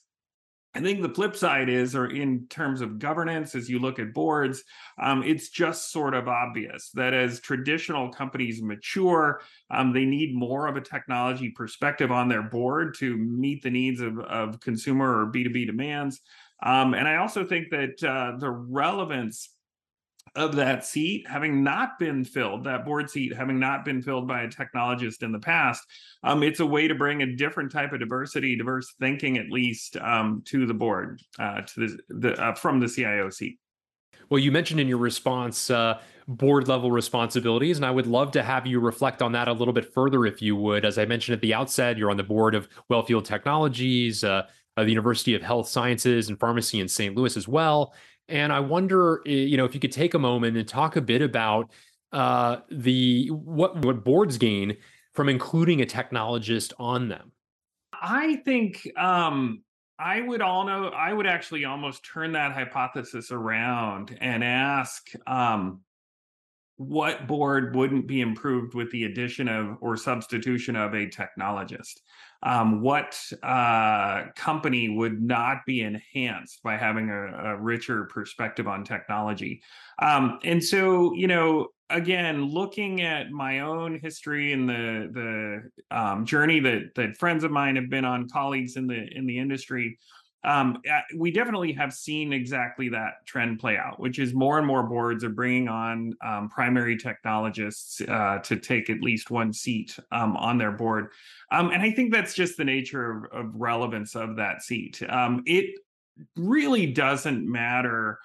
I 0.76 0.82
think 0.82 1.02
the 1.02 1.10
flip 1.10 1.38
side 1.38 1.70
is, 1.70 1.96
or 1.96 2.08
in 2.08 2.48
terms 2.48 2.82
of 2.82 3.00
governance, 3.00 3.56
as 3.56 3.70
you 3.70 3.80
look 3.80 3.98
at 3.98 4.14
boards, 4.14 4.62
um, 5.02 5.24
it's 5.24 5.48
just 5.48 5.90
sort 5.90 6.14
of 6.14 6.28
obvious 6.28 6.92
that 6.96 7.14
as 7.14 7.40
traditional 7.40 8.12
companies 8.12 8.62
mature, 8.62 9.42
um, 9.72 9.94
they 9.94 10.04
need 10.04 10.36
more 10.36 10.68
of 10.68 10.76
a 10.76 10.82
technology 10.82 11.50
perspective 11.50 12.12
on 12.12 12.28
their 12.28 12.44
board 12.44 12.94
to 13.00 13.16
meet 13.16 13.64
the 13.64 13.70
needs 13.70 14.02
of, 14.02 14.20
of 14.20 14.60
consumer 14.60 15.22
or 15.22 15.32
B2B 15.32 15.66
demands. 15.66 16.20
Um, 16.62 16.94
and 16.94 17.08
I 17.08 17.18
also 17.18 17.46
think 17.46 17.70
that 17.72 18.04
uh, 18.04 18.38
the 18.38 18.52
relevance 18.52 19.55
of 20.36 20.56
that 20.56 20.86
seat 20.86 21.26
having 21.30 21.64
not 21.64 21.98
been 21.98 22.24
filled, 22.24 22.66
that 22.66 22.84
board 22.84 23.10
seat 23.10 23.34
having 23.34 23.60
not 23.60 23.86
been 23.86 24.02
filled 24.02 24.28
by 24.28 24.42
a 24.42 24.48
technologist 24.48 25.24
in 25.24 25.32
the 25.32 25.40
past, 25.40 25.84
um, 26.24 26.44
it's 26.44 26.60
a 26.60 26.66
way 26.66 26.88
to 26.88 26.96
bring 26.96 27.22
a 27.22 27.36
different 27.36 27.72
type 27.72 27.94
of 27.94 28.00
diversity, 28.00 28.56
diverse 28.56 28.94
thinking 29.00 29.38
at 29.38 29.50
least 29.50 29.98
um, 29.98 30.42
to 30.46 30.66
the 30.66 30.74
board, 30.74 31.22
uh, 31.40 31.62
to 31.62 31.88
the, 31.88 32.00
the 32.10 32.44
uh, 32.44 32.54
from 32.54 32.80
the 32.80 32.88
CIO 32.88 33.30
seat. 33.30 33.58
Well, 34.30 34.40
you 34.40 34.52
mentioned 34.52 34.80
in 34.80 34.88
your 34.88 34.98
response 34.98 35.70
uh, 35.70 36.02
board 36.28 36.68
level 36.68 36.92
responsibilities, 36.92 37.78
and 37.78 37.86
I 37.86 37.92
would 37.92 38.08
love 38.08 38.32
to 38.32 38.44
have 38.44 38.66
you 38.66 38.80
reflect 38.80 39.22
on 39.22 39.32
that 39.34 39.48
a 39.48 39.54
little 39.54 39.74
bit 39.74 39.94
further, 39.94 40.26
if 40.26 40.42
you 40.42 40.56
would. 40.56 40.84
As 40.84 40.98
I 40.98 41.06
mentioned 41.06 41.36
at 41.36 41.42
the 41.42 41.54
outset, 41.54 41.98
you're 41.98 42.10
on 42.10 42.18
the 42.18 42.24
board 42.24 42.56
of 42.56 42.68
Wellfield 42.92 43.24
Technologies, 43.24 44.24
uh, 44.24 44.44
the 44.76 44.90
University 44.90 45.36
of 45.36 45.42
Health 45.42 45.70
Sciences 45.70 46.30
and 46.30 46.40
Pharmacy 46.40 46.80
in 46.80 46.88
St. 46.88 47.16
Louis 47.16 47.38
as 47.38 47.48
well. 47.48 47.94
And 48.28 48.52
I 48.52 48.60
wonder, 48.60 49.22
you 49.26 49.58
know, 49.58 49.66
if 49.66 49.74
you 49.74 49.80
could 49.80 49.92
take 49.92 50.14
a 50.14 50.20
moment 50.20 50.58
and 50.58 50.68
talk 50.68 50.96
a 50.96 51.02
bit 51.02 51.22
about 51.22 51.72
uh, 52.12 52.58
the 52.72 53.28
what 53.28 53.84
what 53.86 54.04
boards 54.04 54.38
gain 54.38 54.78
from 55.14 55.30
including 55.30 55.82
a 55.82 55.86
technologist 55.86 56.74
on 56.80 57.08
them. 57.10 57.32
I 57.94 58.38
think 58.38 58.90
um, 58.98 59.64
I 59.98 60.22
would 60.22 60.42
all 60.42 60.66
know. 60.66 60.88
I 60.88 61.14
would 61.14 61.28
actually 61.28 61.66
almost 61.66 62.06
turn 62.06 62.34
that 62.34 62.52
hypothesis 62.52 63.32
around 63.32 64.18
and 64.20 64.44
ask, 64.44 65.08
um, 65.28 65.82
what 66.78 67.28
board 67.28 67.76
wouldn't 67.76 68.08
be 68.08 68.22
improved 68.22 68.74
with 68.74 68.92
the 68.92 69.06
addition 69.06 69.48
of 69.48 69.78
or 69.80 69.96
substitution 69.96 70.76
of 70.76 70.94
a 70.94 71.08
technologist? 71.08 72.00
Um, 72.45 72.81
what 72.81 73.19
uh, 73.41 74.25
company 74.36 74.88
would 74.88 75.19
not 75.21 75.65
be 75.65 75.81
enhanced 75.81 76.62
by 76.63 76.77
having 76.77 77.10
a, 77.10 77.53
a 77.53 77.58
richer 77.58 78.05
perspective 78.05 78.67
on 78.67 78.84
technology? 78.84 79.62
Um, 79.99 80.39
and 80.43 80.63
so, 80.63 81.13
you 81.15 81.25
know, 81.27 81.69
again, 81.89 82.43
looking 82.43 83.01
at 83.01 83.31
my 83.31 83.62
own 83.62 83.99
history 84.01 84.53
and 84.53 84.69
the 84.69 85.10
the 85.12 85.97
um, 85.97 86.25
journey 86.25 86.60
that 86.60 86.93
that 86.95 87.17
friends 87.17 87.43
of 87.43 87.51
mine 87.51 87.75
have 87.75 87.89
been 87.89 88.05
on, 88.05 88.29
colleagues 88.29 88.77
in 88.77 88.86
the 88.86 89.08
in 89.17 89.25
the 89.25 89.39
industry, 89.39 89.97
um, 90.45 90.81
we 91.15 91.31
definitely 91.31 91.73
have 91.73 91.91
seen 91.91 92.31
exactly 92.31 92.88
that 92.89 93.25
trend 93.25 93.60
play 93.60 93.77
out, 93.77 93.99
which 93.99 94.19
is 94.19 94.34
more 94.34 94.58
and 94.60 94.67
more 94.67 94.84
boards 94.84 95.23
are 95.23 95.29
bringing 95.29 95.67
on 95.67 96.13
um, 96.23 96.49
primary 96.49 96.97
technologists 96.97 97.99
uh, 98.01 98.38
to 98.43 98.55
take 98.58 98.89
at 98.89 99.01
least 99.01 99.31
one 99.31 99.51
seat 99.51 99.97
um, 100.12 100.38
on 100.38 100.58
their 100.58 100.71
board. 100.71 101.08
Um, 101.51 101.71
and 101.71 101.81
I 101.81 101.91
think 101.91 102.13
that's 102.13 102.36
just 102.36 102.58
the 102.58 102.63
nature 102.63 103.12
of, 103.12 103.45
of 103.47 103.55
relevance 103.55 104.15
of 104.15 104.36
that 104.36 104.62
seat. 104.62 105.01
Um, 105.10 105.41
it 105.47 105.75
really 106.38 106.86
doesn't 106.86 107.51
matter 107.51 108.19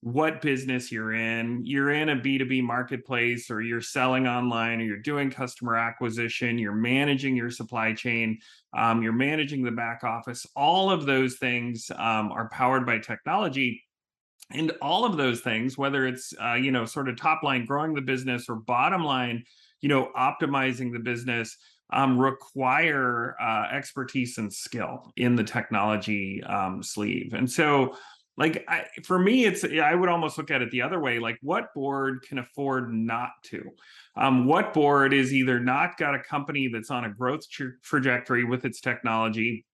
what 0.00 0.40
business 0.40 0.92
you're 0.92 1.14
in. 1.14 1.64
You're 1.64 1.90
in 1.90 2.10
a 2.10 2.16
B2B 2.16 2.62
marketplace 2.62 3.50
or 3.50 3.60
you're 3.60 3.80
selling 3.80 4.26
online 4.26 4.80
or 4.80 4.84
you're 4.84 4.98
doing 4.98 5.30
customer 5.30 5.76
acquisition, 5.76 6.58
you're 6.58 6.72
managing 6.72 7.36
your 7.36 7.50
supply 7.50 7.92
chain, 7.92 8.38
um, 8.76 9.02
you're 9.02 9.12
managing 9.12 9.62
the 9.62 9.70
back 9.70 10.04
office. 10.04 10.46
All 10.54 10.90
of 10.90 11.06
those 11.06 11.36
things 11.36 11.90
um, 11.96 12.30
are 12.30 12.48
powered 12.50 12.86
by 12.86 12.98
technology. 12.98 13.82
And 14.52 14.70
all 14.80 15.04
of 15.04 15.16
those 15.16 15.40
things, 15.40 15.76
whether 15.76 16.06
it's, 16.06 16.32
uh, 16.40 16.54
you 16.54 16.70
know, 16.70 16.84
sort 16.84 17.08
of 17.08 17.16
top 17.16 17.42
line 17.42 17.64
growing 17.64 17.94
the 17.94 18.00
business 18.00 18.48
or 18.48 18.54
bottom 18.54 19.02
line, 19.02 19.44
you 19.80 19.88
know, 19.88 20.12
optimizing 20.16 20.92
the 20.92 21.00
business, 21.00 21.56
um, 21.92 22.18
require 22.18 23.36
uh, 23.40 23.66
expertise 23.72 24.38
and 24.38 24.52
skill 24.52 25.12
in 25.16 25.36
the 25.36 25.44
technology 25.44 26.42
um, 26.44 26.82
sleeve. 26.82 27.32
And 27.32 27.50
so, 27.50 27.96
like 28.36 28.64
I, 28.68 28.84
for 29.04 29.18
me, 29.18 29.44
it's 29.46 29.64
I 29.64 29.94
would 29.94 30.08
almost 30.08 30.36
look 30.36 30.50
at 30.50 30.62
it 30.62 30.70
the 30.70 30.82
other 30.82 31.00
way. 31.00 31.18
Like, 31.18 31.38
what 31.40 31.72
board 31.74 32.22
can 32.22 32.38
afford 32.38 32.92
not 32.92 33.30
to? 33.44 33.70
Um, 34.16 34.46
what 34.46 34.74
board 34.74 35.14
is 35.14 35.32
either 35.32 35.58
not 35.58 35.96
got 35.96 36.14
a 36.14 36.22
company 36.22 36.68
that's 36.68 36.90
on 36.90 37.04
a 37.04 37.10
growth 37.10 37.48
tra- 37.48 37.72
trajectory 37.82 38.44
with 38.44 38.64
its 38.64 38.80
technology, 38.80 39.64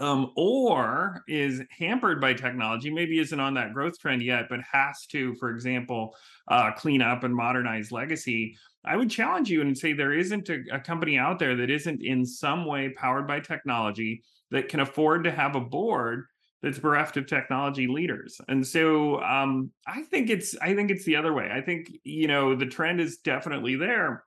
um, 0.00 0.32
or 0.36 1.22
is 1.28 1.60
hampered 1.70 2.20
by 2.20 2.32
technology, 2.32 2.90
maybe 2.90 3.18
isn't 3.18 3.40
on 3.40 3.54
that 3.54 3.74
growth 3.74 3.98
trend 3.98 4.22
yet, 4.22 4.46
but 4.48 4.60
has 4.70 5.04
to, 5.08 5.34
for 5.34 5.50
example, 5.50 6.16
uh, 6.48 6.72
clean 6.72 7.02
up 7.02 7.24
and 7.24 7.34
modernize 7.34 7.92
legacy. 7.92 8.56
I 8.84 8.96
would 8.96 9.10
challenge 9.10 9.50
you 9.50 9.60
and 9.60 9.76
say 9.76 9.92
there 9.92 10.14
isn't 10.14 10.48
a, 10.48 10.62
a, 10.72 10.80
company 10.80 11.18
out 11.18 11.38
there 11.38 11.54
that 11.56 11.70
isn't 11.70 12.02
in 12.02 12.24
some 12.26 12.64
way 12.64 12.88
powered 12.88 13.28
by 13.28 13.38
technology 13.40 14.22
that 14.50 14.68
can 14.68 14.80
afford 14.80 15.24
to 15.24 15.30
have 15.30 15.54
a 15.54 15.60
board 15.60 16.24
that's 16.62 16.78
bereft 16.78 17.16
of 17.16 17.26
technology 17.26 17.88
leaders. 17.88 18.40
And 18.48 18.66
so 18.66 19.20
um, 19.22 19.70
I 19.86 20.02
think 20.02 20.30
it's 20.30 20.56
I 20.62 20.74
think 20.74 20.90
it's 20.90 21.04
the 21.04 21.16
other 21.16 21.32
way. 21.32 21.50
I 21.52 21.60
think 21.60 21.90
you 22.04 22.28
know 22.28 22.54
the 22.54 22.66
trend 22.66 23.00
is 23.00 23.18
definitely 23.18 23.76
there, 23.76 24.24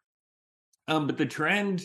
um, 0.88 1.08
but 1.08 1.18
the 1.18 1.26
trend 1.26 1.84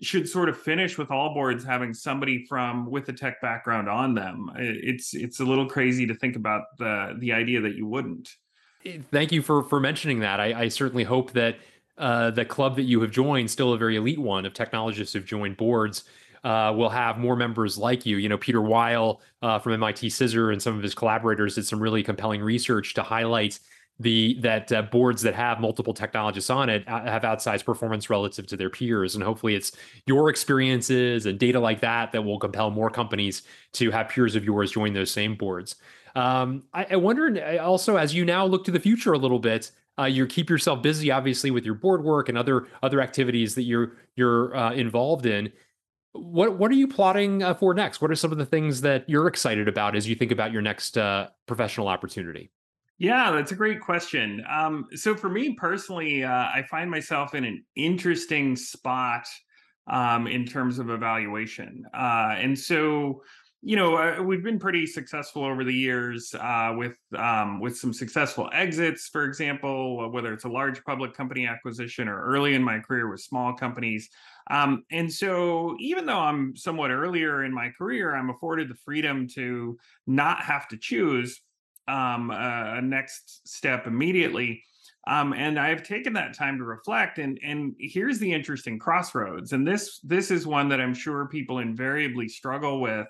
should 0.00 0.28
sort 0.28 0.48
of 0.48 0.58
finish 0.58 0.96
with 0.96 1.10
all 1.10 1.34
boards 1.34 1.64
having 1.64 1.92
somebody 1.92 2.46
from 2.46 2.90
with 2.90 3.08
a 3.08 3.12
tech 3.12 3.40
background 3.42 3.88
on 3.88 4.14
them. 4.14 4.50
It's 4.56 5.14
it's 5.14 5.40
a 5.40 5.44
little 5.44 5.68
crazy 5.68 6.06
to 6.06 6.14
think 6.14 6.36
about 6.36 6.64
the 6.78 7.16
the 7.18 7.32
idea 7.32 7.60
that 7.60 7.74
you 7.74 7.86
wouldn't. 7.86 8.30
Eh, 8.86 8.98
thank 9.10 9.30
you 9.30 9.42
for 9.42 9.62
for 9.64 9.78
mentioning 9.78 10.20
that. 10.20 10.40
I, 10.40 10.62
I 10.62 10.68
certainly 10.68 11.04
hope 11.04 11.32
that 11.32 11.56
uh, 11.98 12.30
the 12.30 12.44
club 12.44 12.76
that 12.76 12.84
you 12.84 13.00
have 13.02 13.10
joined, 13.10 13.50
still 13.50 13.74
a 13.74 13.78
very 13.78 13.96
elite 13.96 14.18
one 14.18 14.46
of 14.46 14.54
technologists 14.54 15.12
who've 15.12 15.26
joined 15.26 15.58
boards, 15.58 16.04
uh, 16.44 16.72
will 16.76 16.88
have 16.88 17.18
more 17.18 17.36
members 17.36 17.78
like 17.78 18.04
you. 18.04 18.16
You 18.16 18.28
know, 18.28 18.38
Peter 18.38 18.60
Weill 18.60 19.20
uh, 19.42 19.58
from 19.58 19.72
MIT 19.74 20.08
CISR 20.08 20.52
and 20.52 20.62
some 20.62 20.76
of 20.76 20.82
his 20.82 20.94
collaborators 20.94 21.54
did 21.54 21.66
some 21.66 21.80
really 21.80 22.02
compelling 22.02 22.42
research 22.42 22.94
to 22.94 23.02
highlight 23.02 23.58
the 24.00 24.38
that 24.40 24.72
uh, 24.72 24.82
boards 24.82 25.22
that 25.22 25.34
have 25.34 25.60
multiple 25.60 25.94
technologists 25.94 26.50
on 26.50 26.68
it 26.68 26.86
uh, 26.88 27.04
have 27.04 27.22
outsized 27.22 27.64
performance 27.64 28.10
relative 28.10 28.46
to 28.48 28.56
their 28.56 28.70
peers. 28.70 29.14
And 29.14 29.22
hopefully 29.22 29.54
it's 29.54 29.72
your 30.06 30.28
experiences 30.30 31.26
and 31.26 31.38
data 31.38 31.60
like 31.60 31.80
that 31.80 32.10
that 32.12 32.22
will 32.22 32.38
compel 32.38 32.70
more 32.70 32.90
companies 32.90 33.42
to 33.74 33.90
have 33.90 34.08
peers 34.08 34.34
of 34.34 34.44
yours 34.44 34.72
join 34.72 34.92
those 34.92 35.10
same 35.10 35.36
boards. 35.36 35.76
Um, 36.16 36.64
I, 36.74 36.86
I 36.92 36.96
wonder 36.96 37.58
also 37.60 37.96
as 37.96 38.14
you 38.14 38.24
now 38.24 38.44
look 38.44 38.64
to 38.64 38.70
the 38.70 38.80
future 38.80 39.12
a 39.12 39.18
little 39.18 39.38
bit 39.38 39.70
uh, 39.98 40.04
you 40.04 40.26
keep 40.26 40.48
yourself 40.48 40.82
busy 40.82 41.10
obviously 41.10 41.50
with 41.50 41.64
your 41.64 41.74
board 41.74 42.02
work 42.02 42.28
and 42.28 42.36
other 42.36 42.66
other 42.82 43.00
activities 43.00 43.54
that 43.54 43.62
you're 43.62 43.92
you're 44.16 44.54
uh, 44.56 44.72
involved 44.72 45.26
in 45.26 45.52
what 46.12 46.58
what 46.58 46.70
are 46.70 46.74
you 46.74 46.88
plotting 46.88 47.42
uh, 47.42 47.54
for 47.54 47.74
next? 47.74 48.00
What 48.00 48.10
are 48.10 48.14
some 48.14 48.32
of 48.32 48.38
the 48.38 48.46
things 48.46 48.82
that 48.82 49.08
you're 49.08 49.26
excited 49.26 49.68
about 49.68 49.96
as 49.96 50.08
you 50.08 50.14
think 50.14 50.30
about 50.30 50.52
your 50.52 50.62
next 50.62 50.98
uh, 50.98 51.28
professional 51.46 51.88
opportunity? 51.88 52.50
Yeah, 52.98 53.32
that's 53.32 53.52
a 53.52 53.56
great 53.56 53.80
question. 53.80 54.44
Um, 54.48 54.86
so 54.94 55.16
for 55.16 55.28
me 55.28 55.54
personally, 55.54 56.22
uh, 56.22 56.30
I 56.30 56.64
find 56.70 56.90
myself 56.90 57.34
in 57.34 57.44
an 57.44 57.64
interesting 57.74 58.54
spot 58.54 59.26
um, 59.90 60.26
in 60.26 60.46
terms 60.46 60.78
of 60.78 60.90
evaluation, 60.90 61.84
uh, 61.94 62.34
and 62.36 62.56
so 62.56 63.22
you 63.62 63.76
know 63.76 63.96
uh, 63.96 64.20
we've 64.20 64.42
been 64.42 64.58
pretty 64.58 64.86
successful 64.86 65.44
over 65.44 65.62
the 65.62 65.72
years 65.72 66.34
uh, 66.34 66.74
with 66.76 66.96
um, 67.16 67.60
with 67.60 67.76
some 67.76 67.92
successful 67.92 68.50
exits, 68.52 69.08
for 69.08 69.24
example, 69.24 70.10
whether 70.10 70.32
it's 70.32 70.44
a 70.44 70.48
large 70.48 70.82
public 70.84 71.14
company 71.14 71.46
acquisition 71.46 72.08
or 72.08 72.20
early 72.22 72.54
in 72.54 72.62
my 72.62 72.80
career 72.80 73.08
with 73.08 73.20
small 73.20 73.54
companies. 73.54 74.10
Um, 74.50 74.84
and 74.90 75.10
so, 75.10 75.76
even 75.78 76.06
though 76.06 76.18
I'm 76.18 76.56
somewhat 76.56 76.90
earlier 76.90 77.44
in 77.44 77.54
my 77.54 77.70
career, 77.70 78.14
I'm 78.14 78.30
afforded 78.30 78.68
the 78.68 78.74
freedom 78.84 79.28
to 79.34 79.78
not 80.08 80.42
have 80.42 80.66
to 80.68 80.76
choose 80.76 81.40
um, 81.86 82.30
a, 82.32 82.80
next 82.82 83.46
step 83.46 83.86
immediately. 83.86 84.64
Um, 85.06 85.32
and 85.32 85.58
I've 85.58 85.82
taken 85.82 86.12
that 86.14 86.34
time 86.34 86.58
to 86.58 86.64
reflect. 86.64 87.18
And 87.18 87.38
and 87.44 87.74
here's 87.78 88.18
the 88.18 88.32
interesting 88.32 88.78
crossroads. 88.78 89.52
And 89.52 89.66
this 89.66 90.00
this 90.00 90.30
is 90.30 90.46
one 90.46 90.68
that 90.70 90.80
I'm 90.80 90.94
sure 90.94 91.26
people 91.26 91.58
invariably 91.58 92.28
struggle 92.28 92.80
with, 92.80 93.06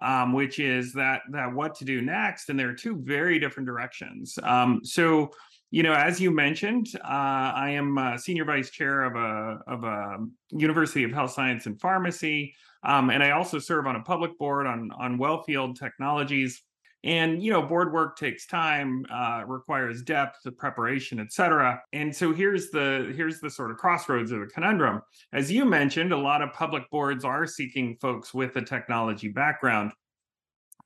um, 0.00 0.32
which 0.32 0.58
is 0.58 0.92
that 0.94 1.22
that 1.30 1.52
what 1.52 1.74
to 1.76 1.84
do 1.84 2.00
next. 2.00 2.48
And 2.48 2.58
there 2.58 2.68
are 2.68 2.74
two 2.74 2.96
very 2.96 3.38
different 3.38 3.66
directions. 3.66 4.38
Um, 4.42 4.80
so 4.84 5.30
you 5.72 5.84
know, 5.84 5.92
as 5.92 6.20
you 6.20 6.32
mentioned, 6.32 6.88
uh, 6.96 7.06
I 7.54 7.70
am 7.70 8.18
senior 8.18 8.44
vice 8.44 8.70
chair 8.70 9.04
of 9.04 9.14
a 9.14 9.60
of 9.68 9.84
a 9.84 10.18
University 10.50 11.04
of 11.04 11.12
Health 11.12 11.30
Science 11.30 11.66
and 11.66 11.80
Pharmacy, 11.80 12.54
um, 12.82 13.10
and 13.10 13.22
I 13.22 13.30
also 13.30 13.58
serve 13.60 13.86
on 13.86 13.96
a 13.96 14.02
public 14.02 14.36
board 14.36 14.66
on 14.66 14.90
on 14.98 15.18
Wellfield 15.18 15.78
Technologies 15.78 16.62
and 17.04 17.42
you 17.42 17.50
know 17.50 17.62
board 17.62 17.92
work 17.92 18.16
takes 18.16 18.46
time 18.46 19.06
uh, 19.12 19.42
requires 19.46 20.02
depth 20.02 20.46
preparation 20.58 21.18
etc 21.18 21.80
and 21.92 22.14
so 22.14 22.32
here's 22.32 22.70
the 22.70 23.12
here's 23.16 23.40
the 23.40 23.48
sort 23.48 23.70
of 23.70 23.76
crossroads 23.76 24.32
of 24.32 24.40
the 24.40 24.46
conundrum. 24.46 25.00
As 25.32 25.50
you 25.50 25.64
mentioned 25.64 26.12
a 26.12 26.16
lot 26.16 26.42
of 26.42 26.52
public 26.52 26.88
boards 26.90 27.24
are 27.24 27.46
seeking 27.46 27.96
folks 28.00 28.34
with 28.34 28.56
a 28.56 28.62
technology 28.62 29.28
background. 29.28 29.92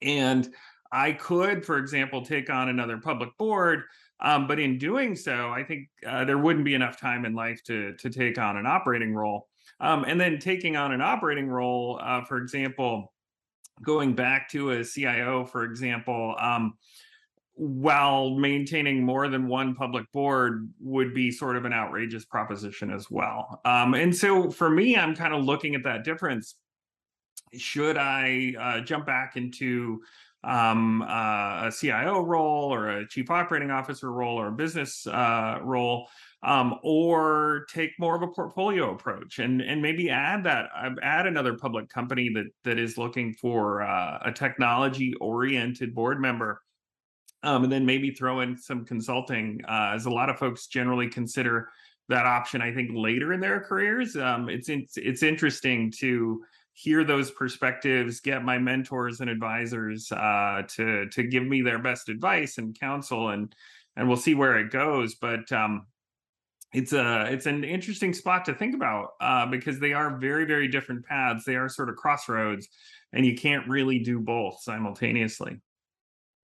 And 0.03 0.49
i 0.93 1.13
could 1.13 1.65
for 1.65 1.79
example 1.79 2.25
take 2.25 2.51
on 2.51 2.69
another 2.69 2.99
public 2.99 3.31
board 3.39 3.83
um, 4.21 4.47
but 4.47 4.61
in 4.61 4.79
doing 4.79 5.17
so 5.17 5.51
i 5.51 5.65
think 5.65 5.89
uh, 6.07 6.25
there 6.25 6.39
wouldn't 6.39 6.65
be 6.65 6.75
enough 6.75 7.01
time 7.01 7.25
in 7.25 7.35
life 7.35 7.63
to 7.65 7.95
to 7.95 8.11
take 8.11 8.39
on 8.39 8.57
an 8.57 8.67
operating 8.67 9.15
role. 9.15 9.49
Um, 9.81 10.05
and 10.05 10.21
then 10.21 10.39
taking 10.39 10.77
on 10.77 10.93
an 10.93 11.01
operating 11.01 11.49
role 11.49 11.99
uh, 12.01 12.25
for 12.25 12.37
example 12.37 13.14
going 13.83 14.15
back 14.15 14.49
to 14.51 14.71
a 14.71 14.85
CIO, 14.85 15.45
for 15.45 15.65
example, 15.65 16.35
um, 16.39 16.75
while 17.57 18.31
maintaining 18.31 19.05
more 19.05 19.29
than 19.29 19.47
one 19.47 19.75
public 19.75 20.11
board 20.13 20.69
would 20.81 21.15
be 21.15 21.31
sort 21.31 21.57
of 21.57 21.65
an 21.65 21.73
outrageous 21.73 22.25
proposition 22.25 22.91
as 22.91 23.11
well. 23.11 23.61
Um, 23.65 23.95
and 23.95 24.15
so 24.15 24.51
for 24.51 24.69
me, 24.69 24.97
I'm 24.97 25.15
kind 25.15 25.33
of 25.33 25.45
looking 25.45 25.75
at 25.75 25.85
that 25.85 26.05
difference. 26.05 26.57
Should 27.57 27.97
I 27.97 28.55
uh, 28.59 28.81
jump 28.81 29.07
back 29.07 29.37
into 29.37 30.03
um, 30.43 31.03
uh, 31.03 31.69
a 31.69 31.73
CIO 31.73 32.23
role 32.23 32.75
or 32.75 32.91
a 32.91 33.09
chief 33.09 33.31
operating 33.31 33.71
officer 33.71 34.11
role 34.11 34.37
or 34.37 34.49
a 34.49 34.53
business 34.53 35.07
uh, 35.07 35.59
role? 35.63 36.09
Um, 36.45 36.79
or 36.83 37.67
take 37.73 37.91
more 37.99 38.15
of 38.15 38.23
a 38.23 38.29
portfolio 38.29 38.93
approach 38.93 39.39
and 39.39 39.61
and 39.61 39.81
maybe 39.81 40.11
add 40.11 40.45
that 40.45 40.67
uh, 40.77 40.91
add 41.03 41.27
another 41.27 41.55
public 41.55 41.89
company 41.89 42.31
that 42.35 42.47
that 42.65 42.79
is 42.79 42.99
looking 42.99 43.33
for 43.35 43.83
uh, 43.83 44.19
a 44.25 44.33
technology 44.33 45.15
oriented 45.21 45.95
board 45.95 46.21
member 46.21 46.61
um, 47.43 47.65
and 47.65 47.73
then 47.73 47.87
maybe 47.87 48.11
throw 48.11 48.41
in 48.41 48.57
some 48.57 48.85
consulting 48.85 49.61
uh, 49.69 49.93
as 49.95 50.07
a 50.07 50.11
lot 50.11 50.29
of 50.29 50.39
folks 50.39 50.67
generally 50.67 51.09
consider 51.09 51.69
that 52.09 52.27
option 52.27 52.61
i 52.61 52.73
think 52.73 52.91
later 52.93 53.33
in 53.33 53.41
their 53.41 53.61
careers. 53.61 54.17
Um, 54.17 54.49
it's 54.49 54.69
it's, 54.69 54.97
it's 54.99 55.23
interesting 55.23 55.91
to 55.99 56.43
hear 56.75 57.05
those 57.05 57.31
perspectives 57.31 58.21
get 58.21 58.45
my 58.45 58.59
mentors 58.59 59.21
and 59.21 59.31
advisors 59.31 60.11
uh, 60.13 60.63
to 60.77 61.09
to 61.09 61.23
give 61.23 61.45
me 61.45 61.63
their 61.63 61.79
best 61.79 62.09
advice 62.09 62.59
and 62.59 62.79
counsel 62.79 63.31
and 63.31 63.55
and 63.97 64.09
we'll 64.09 64.17
see 64.17 64.35
where 64.35 64.59
it 64.59 64.71
goes. 64.71 65.15
But 65.15 65.51
um, 65.53 65.87
it's 66.75 66.93
a 66.93 67.27
it's 67.31 67.47
an 67.47 67.63
interesting 67.63 68.13
spot 68.13 68.45
to 68.47 68.55
think 68.55 68.75
about 68.75 69.11
uh, 69.21 69.47
because 69.47 69.79
they 69.79 69.93
are 69.93 70.19
very 70.19 70.45
very 70.45 70.69
different 70.69 71.05
paths. 71.07 71.45
They 71.45 71.57
are 71.57 71.69
sort 71.69 71.89
of 71.89 71.97
crossroads, 71.97 72.69
and 73.13 73.25
you 73.25 73.37
can't 73.37 73.67
really 73.69 74.01
do 74.01 74.19
both 74.19 74.61
simultaneously. 74.61 75.61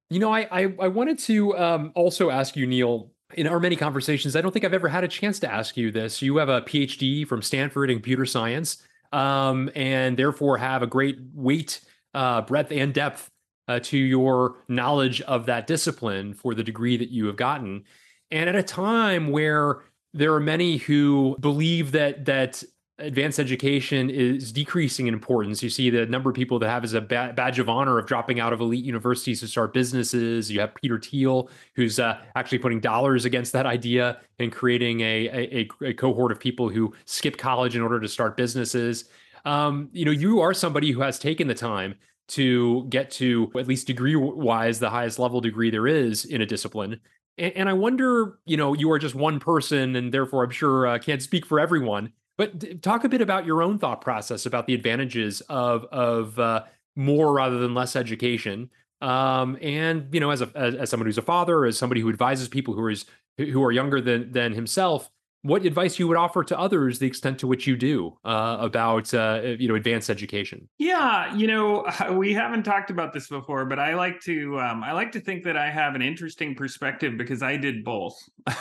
You 0.09 0.21
know, 0.21 0.33
I 0.33 0.47
I, 0.51 0.75
I 0.81 0.89
wanted 0.89 1.19
to 1.21 1.59
um, 1.59 1.93
also 1.95 2.31
ask 2.31 2.57
you, 2.57 2.67
Neil. 2.67 3.11
In 3.35 3.47
our 3.47 3.61
many 3.61 3.77
conversations, 3.77 4.35
I 4.35 4.41
don't 4.41 4.51
think 4.51 4.65
I've 4.65 4.75
ever 4.75 4.89
had 4.89 5.05
a 5.05 5.09
chance 5.09 5.39
to 5.41 5.53
ask 5.53 5.77
you 5.77 5.93
this. 5.93 6.21
You 6.21 6.39
have 6.39 6.49
a 6.49 6.63
PhD 6.63 7.25
from 7.25 7.43
Stanford 7.43 7.89
in 7.89 7.99
computer 7.99 8.27
science, 8.27 8.85
um, 9.13 9.71
and 9.77 10.17
therefore 10.17 10.59
have 10.59 10.83
a 10.83 10.87
great 10.89 11.17
weight, 11.33 11.81
uh, 12.13 12.41
breadth, 12.43 12.73
and 12.73 12.93
depth 12.93 13.31
uh, 13.69 13.79
to 13.85 13.97
your 13.97 14.57
knowledge 14.67 15.21
of 15.23 15.47
that 15.47 15.69
discipline 15.69 16.35
for 16.35 16.57
the 16.57 16.65
degree 16.65 16.97
that 16.97 17.11
you 17.11 17.27
have 17.27 17.37
gotten. 17.37 17.85
And 18.33 18.49
at 18.49 18.57
a 18.57 18.65
time 18.65 19.31
where 19.31 19.83
there 20.13 20.35
are 20.35 20.41
many 20.41 20.77
who 20.79 21.37
believe 21.41 21.93
that 21.93 22.25
that 22.25 22.63
advanced 23.01 23.39
education 23.39 24.11
is 24.11 24.53
decreasing 24.53 25.07
in 25.07 25.15
importance. 25.15 25.63
You 25.63 25.71
see 25.71 25.91
the 25.91 26.07
number 26.07 26.31
of 26.31 26.37
people 26.37 26.59
that 26.59 26.69
have 26.69 26.85
as 26.85 26.95
a 26.95 27.01
badge 27.01 27.59
of 27.59 27.69
honor 27.69 27.99
of 27.99 28.07
dropping 28.07 28.41
out 28.41 28.53
of 28.53 28.61
elite 28.61 28.85
universities 28.85 29.41
to 29.41 29.49
start 29.49 29.73
businesses. 29.73 30.51
You 30.51 30.61
have 30.61 30.75
Peter 30.75 30.99
Thiel, 30.99 31.49
who's 31.75 31.99
uh, 31.99 32.21
actually 32.37 32.59
putting 32.59 32.81
dollars 32.81 33.25
against 33.25 33.53
that 33.53 33.67
idea 33.67 34.21
and 34.39 34.53
creating 34.53 35.01
a, 35.01 35.29
a, 35.29 35.69
a, 35.83 35.95
cohort 35.95 36.31
of 36.31 36.39
people 36.39 36.69
who 36.69 36.95
skip 37.07 37.37
college 37.37 37.75
in 37.75 37.83
order 37.83 38.01
to 38.01 38.09
start 38.09 38.37
businesses. 38.37 39.07
Um, 39.45 39.89
you 39.93 40.05
know, 40.05 40.11
you 40.11 40.41
are 40.41 40.53
somebody 40.53 40.91
who 40.91 41.01
has 41.01 41.19
taken 41.19 41.49
the 41.49 41.55
time 41.55 41.95
to 42.29 42.87
get 42.91 43.11
to 43.11 43.51
at 43.59 43.67
least 43.67 43.87
degree 43.87 44.15
wise 44.15 44.79
the 44.79 44.91
highest 44.91 45.19
level 45.19 45.41
degree 45.41 45.71
there 45.71 45.89
is 45.89 46.27
in 46.27 46.43
a 46.43 46.47
discipline 46.47 47.01
and, 47.41 47.57
and, 47.57 47.69
I 47.69 47.73
wonder, 47.73 48.39
you 48.45 48.57
know, 48.57 48.75
you 48.75 48.91
are 48.93 48.99
just 48.99 49.15
one 49.15 49.41
person, 49.41 49.97
and 49.97 50.13
therefore 50.13 50.45
I'm 50.45 50.51
sure 50.51 50.87
uh, 50.87 50.99
can't 50.99 51.23
speak 51.23 51.47
for 51.47 51.59
everyone. 51.59 52.13
But 52.37 52.83
talk 52.83 53.05
a 53.05 53.09
bit 53.09 53.21
about 53.21 53.45
your 53.45 53.63
own 53.63 53.79
thought 53.79 54.01
process 54.01 54.47
about 54.47 54.67
the 54.67 54.75
advantages 54.75 55.41
of 55.49 55.85
of 55.87 56.39
uh, 56.39 56.65
more 56.97 57.33
rather 57.33 57.59
than 57.59 57.75
less 57.75 57.97
education. 57.97 58.71
Um, 59.01 59.59
and 59.61 60.09
you 60.13 60.21
know, 60.21 60.31
as 60.31 60.43
a 60.43 60.51
as, 60.55 60.75
as 60.75 60.91
someone 60.91 61.07
who's 61.07 61.19
a 61.19 61.23
father, 61.23 61.65
as 61.65 61.77
somebody 61.77 62.01
who 62.01 62.09
advises 62.09 62.49
people 62.49 62.75
who 62.75 62.87
is 62.89 63.07
who 63.37 63.63
are 63.65 63.73
younger 63.73 64.01
than 64.01 64.33
than 64.33 64.53
himself, 64.53 65.11
what 65.43 65.65
advice 65.65 65.99
you 65.99 66.07
would 66.09 66.17
offer 66.17 66.45
to 66.45 66.59
others 66.59 66.99
the 66.99 67.07
extent 67.07 67.39
to 67.39 67.47
which 67.47 67.67
you 67.67 67.77
do 67.77 68.17
uh, 68.25 68.59
about 68.61 69.13
uh, 69.15 69.41
you 69.59 69.69
know 69.69 69.75
advanced 69.75 70.11
education? 70.11 70.69
Yeah 70.79 71.35
you 71.35 71.47
know 71.47 71.87
we 72.13 72.33
haven't 72.33 72.63
talked 72.63 72.91
about 72.91 73.13
this 73.13 73.29
before 73.29 73.65
but 73.65 73.79
i 73.79 73.95
like 73.95 74.21
to 74.23 74.59
um, 74.61 74.83
i 74.83 74.93
like 74.93 75.13
to 75.13 75.21
think 75.21 75.45
that 75.45 75.57
i 75.57 75.71
have 75.71 75.95
an 75.95 76.03
interesting 76.03 76.55
perspective 76.55 77.17
because 77.17 77.43
i 77.43 77.57
did 77.57 77.85
both. 77.85 78.17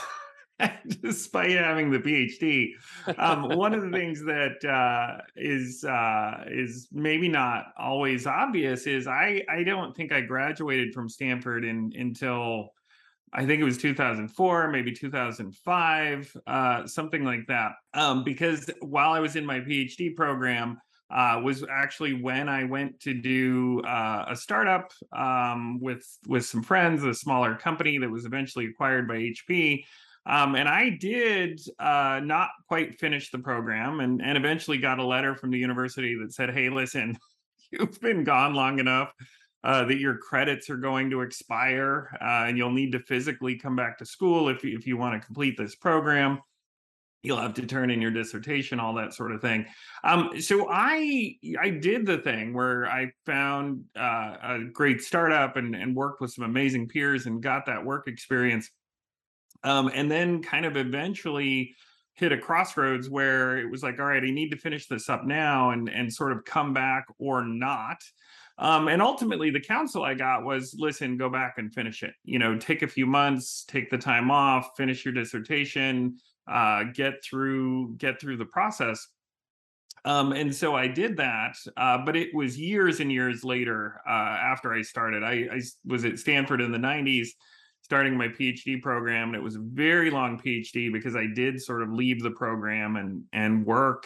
Despite 1.02 1.52
having 1.52 1.90
the 1.90 2.00
phd 2.00 2.72
um, 3.18 3.44
one 3.58 3.74
of 3.74 3.82
the 3.82 3.90
things 3.98 4.22
that 4.26 4.66
uh, 4.66 5.22
is 5.38 5.86
uh, 5.86 6.44
is 6.48 6.90
maybe 6.92 7.30
not 7.30 7.68
always 7.78 8.28
obvious 8.28 8.86
is 8.86 9.08
i 9.08 9.42
i 9.50 9.64
don't 9.64 9.96
think 9.96 10.12
i 10.12 10.20
graduated 10.20 10.94
from 10.94 11.08
stanford 11.08 11.64
in, 11.64 11.94
until 11.96 12.74
I 13.34 13.46
think 13.46 13.62
it 13.62 13.66
was 13.66 13.78
2004, 13.78 14.70
maybe 14.70 14.92
2005, 14.92 16.38
uh, 16.48 16.88
something 16.88 17.24
like 17.24 17.46
that. 17.48 17.74
Um, 17.94 18.24
because 18.24 18.70
while 18.82 19.12
I 19.12 19.20
was 19.20 19.36
in 19.36 19.46
my 19.46 19.60
PhD 19.60 20.16
program, 20.16 20.80
uh, 21.12 21.42
was 21.44 21.66
actually 21.70 22.14
when 22.14 22.48
I 22.48 22.64
went 22.66 23.00
to 23.02 23.14
do 23.14 23.82
uh, 23.82 24.26
a 24.30 24.36
startup 24.36 24.92
um, 25.12 25.80
with 25.82 26.06
with 26.28 26.46
some 26.46 26.62
friends, 26.62 27.04
a 27.04 27.14
smaller 27.14 27.56
company 27.56 27.98
that 27.98 28.10
was 28.10 28.26
eventually 28.26 28.68
acquired 28.68 29.08
by 29.08 29.16
HP. 29.16 29.86
Um, 30.28 30.56
and 30.56 30.70
I 30.70 30.90
did 30.90 31.60
uh, 31.80 32.22
not 32.24 32.50
quite 32.68 33.00
finish 33.00 33.32
the 33.32 33.40
program, 33.40 34.02
and 34.02 34.22
and 34.22 34.38
eventually 34.38 34.78
got 34.78 35.00
a 35.00 35.06
letter 35.06 35.36
from 35.36 35.50
the 35.50 35.58
university 35.58 36.16
that 36.22 36.32
said, 36.32 36.52
"Hey, 36.52 36.70
listen, 36.70 37.18
you've 37.72 38.00
been 38.00 38.24
gone 38.24 38.54
long 38.54 38.78
enough 38.78 39.12
uh, 39.64 39.84
that 39.86 40.00
your 40.00 40.18
credits 40.18 40.70
are 40.70 40.78
going 40.78 41.10
to 41.10 41.22
expire 41.22 42.10
uh, 42.22 42.46
and 42.48 42.58
you'll 42.58 42.72
need 42.72 42.92
to 42.94 43.00
physically 43.00 43.58
come 43.58 43.76
back 43.76 43.98
to 43.98 44.06
school 44.06 44.50
if, 44.50 44.64
if 44.64 44.88
you 44.88 44.98
want 44.98 45.20
to 45.20 45.26
complete 45.26 45.58
this 45.58 45.76
program. 45.76 46.40
You'll 47.22 47.42
have 47.42 47.56
to 47.56 47.66
turn 47.66 47.92
in 47.92 48.02
your 48.02 48.12
dissertation 48.12 48.80
all 48.80 48.94
that 48.94 49.14
sort 49.14 49.34
of 49.34 49.42
thing. 49.42 49.66
Um, 50.06 50.40
so 50.40 50.68
i 50.70 51.36
i 51.60 51.70
did 51.70 52.06
the 52.06 52.20
thing 52.20 52.54
where 52.54 52.88
i 52.88 53.12
found 53.26 53.84
uh, 53.98 54.36
a 54.42 54.60
great 54.72 55.02
startup 55.02 55.58
and, 55.58 55.76
and 55.76 55.94
worked 55.94 56.22
with 56.22 56.32
some 56.32 56.46
amazing 56.46 56.88
peers 56.88 57.26
and 57.26 57.44
got 57.44 57.66
that 57.66 57.84
work 57.84 58.08
experience. 58.08 58.70
Um, 59.66 59.92
and 59.94 60.10
then 60.10 60.42
kind 60.42 60.66
of 60.66 60.78
eventually 60.78 61.76
hit 62.14 62.32
a 62.32 62.38
crossroads 62.38 63.10
where 63.10 63.58
it 63.58 63.70
was 63.70 63.82
like 63.82 63.98
all 63.98 64.06
right 64.06 64.24
i 64.24 64.30
need 64.30 64.50
to 64.52 64.58
finish 64.58 64.88
this 64.88 65.08
up 65.10 65.26
now 65.26 65.72
and 65.72 65.90
and 65.90 66.14
sort 66.14 66.34
of 66.34 66.44
come 66.44 66.74
back 66.74 67.06
or 67.18 67.46
not 67.46 67.98
um, 68.60 68.90
and 68.90 69.02
ultimately, 69.02 69.52
the 69.52 69.62
counsel 69.62 70.04
I 70.04 70.14
got 70.16 70.44
was 70.44 70.76
listen, 70.78 71.18
go 71.18 71.30
back 71.30 71.56
and 71.58 71.74
finish 71.74 72.04
it. 72.04 72.14
You 72.26 72.40
know, 72.40 72.58
take 72.58 72.82
a 72.82 72.88
few 72.88 73.06
months, 73.06 73.64
take 73.66 73.90
the 73.90 73.98
time 73.98 74.30
off, 74.30 74.72
finish 74.76 75.06
your 75.06 75.14
dissertation, 75.14 76.18
uh, 76.46 76.84
get 76.94 77.24
through 77.24 77.96
get 77.96 78.20
through 78.20 78.36
the 78.36 78.46
process. 78.46 79.08
Um, 80.04 80.34
and 80.34 80.54
so 80.54 80.76
I 80.76 80.88
did 80.88 81.18
that, 81.18 81.56
uh, 81.78 82.00
but 82.06 82.16
it 82.16 82.34
was 82.34 82.58
years 82.58 83.00
and 83.00 83.12
years 83.12 83.44
later 83.44 84.02
uh, 84.08 84.12
after 84.12 84.74
I 84.74 84.82
started. 84.82 85.24
I, 85.24 85.48
I, 85.52 85.62
was 85.86 86.06
at 86.06 86.20
Stanford 86.20 86.62
in 86.62 86.72
the 86.72 86.78
90s, 86.78 87.28
starting 87.82 88.16
my 88.16 88.30
PhD 88.30 88.82
program, 88.82 89.30
and 89.30 89.36
it 89.36 89.44
was 89.44 89.56
a 89.56 89.62
very 89.62 90.10
long 90.10 90.40
PhD 90.40 90.92
because 90.92 91.18
I 91.18 91.28
did 91.28 91.62
sort 91.62 91.82
of 91.82 91.92
leave 91.92 92.24
the 92.24 92.32
program 92.32 92.98
and 92.98 93.24
and 93.32 93.66
work 93.66 94.06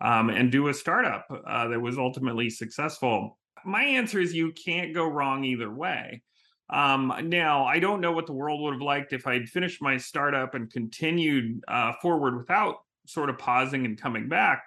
um, 0.00 0.30
and 0.30 0.50
do 0.50 0.68
a 0.68 0.74
startup 0.74 1.26
uh, 1.46 1.68
that 1.68 1.80
was 1.80 1.98
ultimately 1.98 2.48
successful 2.48 3.38
my 3.64 3.84
answer 3.84 4.20
is 4.20 4.34
you 4.34 4.52
can't 4.52 4.94
go 4.94 5.06
wrong 5.06 5.44
either 5.44 5.72
way. 5.72 6.22
Um, 6.70 7.12
now, 7.24 7.66
I 7.66 7.78
don't 7.78 8.00
know 8.00 8.12
what 8.12 8.26
the 8.26 8.32
world 8.32 8.62
would 8.62 8.74
have 8.74 8.82
liked 8.82 9.12
if 9.12 9.26
I'd 9.26 9.48
finished 9.48 9.82
my 9.82 9.98
startup 9.98 10.54
and 10.54 10.70
continued 10.70 11.62
uh, 11.68 11.92
forward 12.00 12.36
without 12.36 12.76
sort 13.06 13.28
of 13.28 13.38
pausing 13.38 13.84
and 13.84 14.00
coming 14.00 14.28
back. 14.28 14.62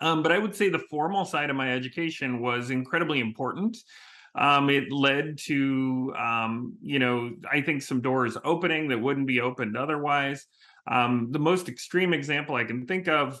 Um, 0.00 0.22
but 0.22 0.32
I 0.32 0.38
would 0.38 0.54
say 0.54 0.68
the 0.68 0.78
formal 0.78 1.24
side 1.24 1.50
of 1.50 1.56
my 1.56 1.72
education 1.72 2.40
was 2.40 2.70
incredibly 2.70 3.20
important. 3.20 3.76
Um, 4.34 4.70
it 4.70 4.92
led 4.92 5.38
to, 5.46 6.14
um, 6.16 6.76
you 6.82 6.98
know, 6.98 7.32
I 7.50 7.62
think 7.62 7.82
some 7.82 8.00
doors 8.00 8.36
opening 8.44 8.88
that 8.88 9.00
wouldn't 9.00 9.26
be 9.26 9.40
opened 9.40 9.76
otherwise. 9.76 10.46
Um, 10.86 11.28
the 11.30 11.38
most 11.38 11.68
extreme 11.68 12.12
example 12.12 12.54
I 12.54 12.64
can 12.64 12.86
think 12.86 13.08
of 13.08 13.40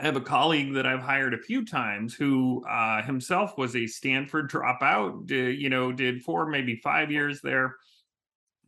I 0.00 0.04
have 0.04 0.16
a 0.16 0.20
colleague 0.20 0.74
that 0.74 0.86
I've 0.86 1.02
hired 1.02 1.34
a 1.34 1.38
few 1.38 1.64
times 1.64 2.14
who 2.14 2.64
uh, 2.68 3.02
himself 3.02 3.58
was 3.58 3.74
a 3.74 3.86
Stanford 3.86 4.50
dropout, 4.50 5.26
did, 5.26 5.60
you 5.60 5.70
know, 5.70 5.90
did 5.90 6.22
four, 6.22 6.46
maybe 6.46 6.76
five 6.76 7.10
years 7.10 7.40
there, 7.40 7.76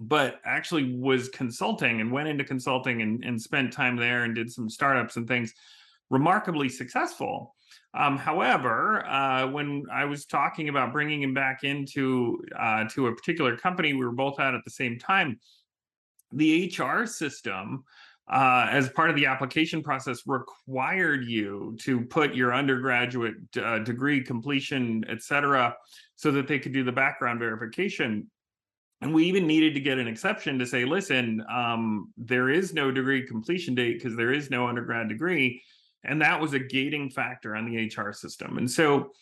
but 0.00 0.40
actually 0.44 0.96
was 0.96 1.28
consulting 1.28 2.00
and 2.00 2.10
went 2.10 2.28
into 2.28 2.42
consulting 2.42 3.02
and, 3.02 3.24
and 3.24 3.40
spent 3.40 3.72
time 3.72 3.96
there 3.96 4.24
and 4.24 4.34
did 4.34 4.50
some 4.50 4.68
startups 4.68 5.16
and 5.16 5.28
things 5.28 5.54
remarkably 6.08 6.68
successful. 6.68 7.54
Um, 7.94 8.16
however, 8.16 9.06
uh, 9.06 9.46
when 9.46 9.84
I 9.92 10.06
was 10.06 10.26
talking 10.26 10.68
about 10.68 10.92
bringing 10.92 11.22
him 11.22 11.34
back 11.34 11.62
into 11.62 12.42
uh, 12.58 12.84
to 12.90 13.06
a 13.06 13.14
particular 13.14 13.56
company 13.56 13.92
we 13.92 14.04
were 14.04 14.12
both 14.12 14.40
out 14.40 14.54
at 14.54 14.64
the 14.64 14.70
same 14.70 14.98
time, 14.98 15.38
the 16.32 16.72
HR 16.76 17.06
system 17.06 17.84
uh, 18.30 18.68
as 18.70 18.88
part 18.90 19.10
of 19.10 19.16
the 19.16 19.26
application 19.26 19.82
process 19.82 20.22
required 20.26 21.24
you 21.24 21.76
to 21.80 22.00
put 22.02 22.34
your 22.34 22.54
undergraduate 22.54 23.34
uh, 23.60 23.80
degree 23.80 24.22
completion 24.22 25.04
et 25.08 25.20
cetera 25.22 25.74
so 26.14 26.30
that 26.30 26.46
they 26.46 26.58
could 26.58 26.72
do 26.72 26.84
the 26.84 26.92
background 26.92 27.40
verification. 27.40 28.30
And 29.02 29.12
we 29.12 29.24
even 29.24 29.46
needed 29.46 29.74
to 29.74 29.80
get 29.80 29.98
an 29.98 30.06
exception 30.06 30.58
to 30.58 30.66
say 30.66 30.84
listen 30.84 31.44
um, 31.52 32.12
there 32.16 32.50
is 32.50 32.72
no 32.72 32.90
degree 32.90 33.26
completion 33.26 33.74
date 33.74 33.94
because 33.94 34.16
there 34.16 34.32
is 34.32 34.50
no 34.50 34.68
undergrad 34.68 35.08
degree. 35.08 35.62
And 36.04 36.22
that 36.22 36.40
was 36.40 36.54
a 36.54 36.58
gating 36.58 37.10
factor 37.10 37.56
on 37.56 37.66
the 37.66 37.92
hr 37.94 38.12
system. 38.12 38.58
And 38.58 38.70
so 38.70 39.12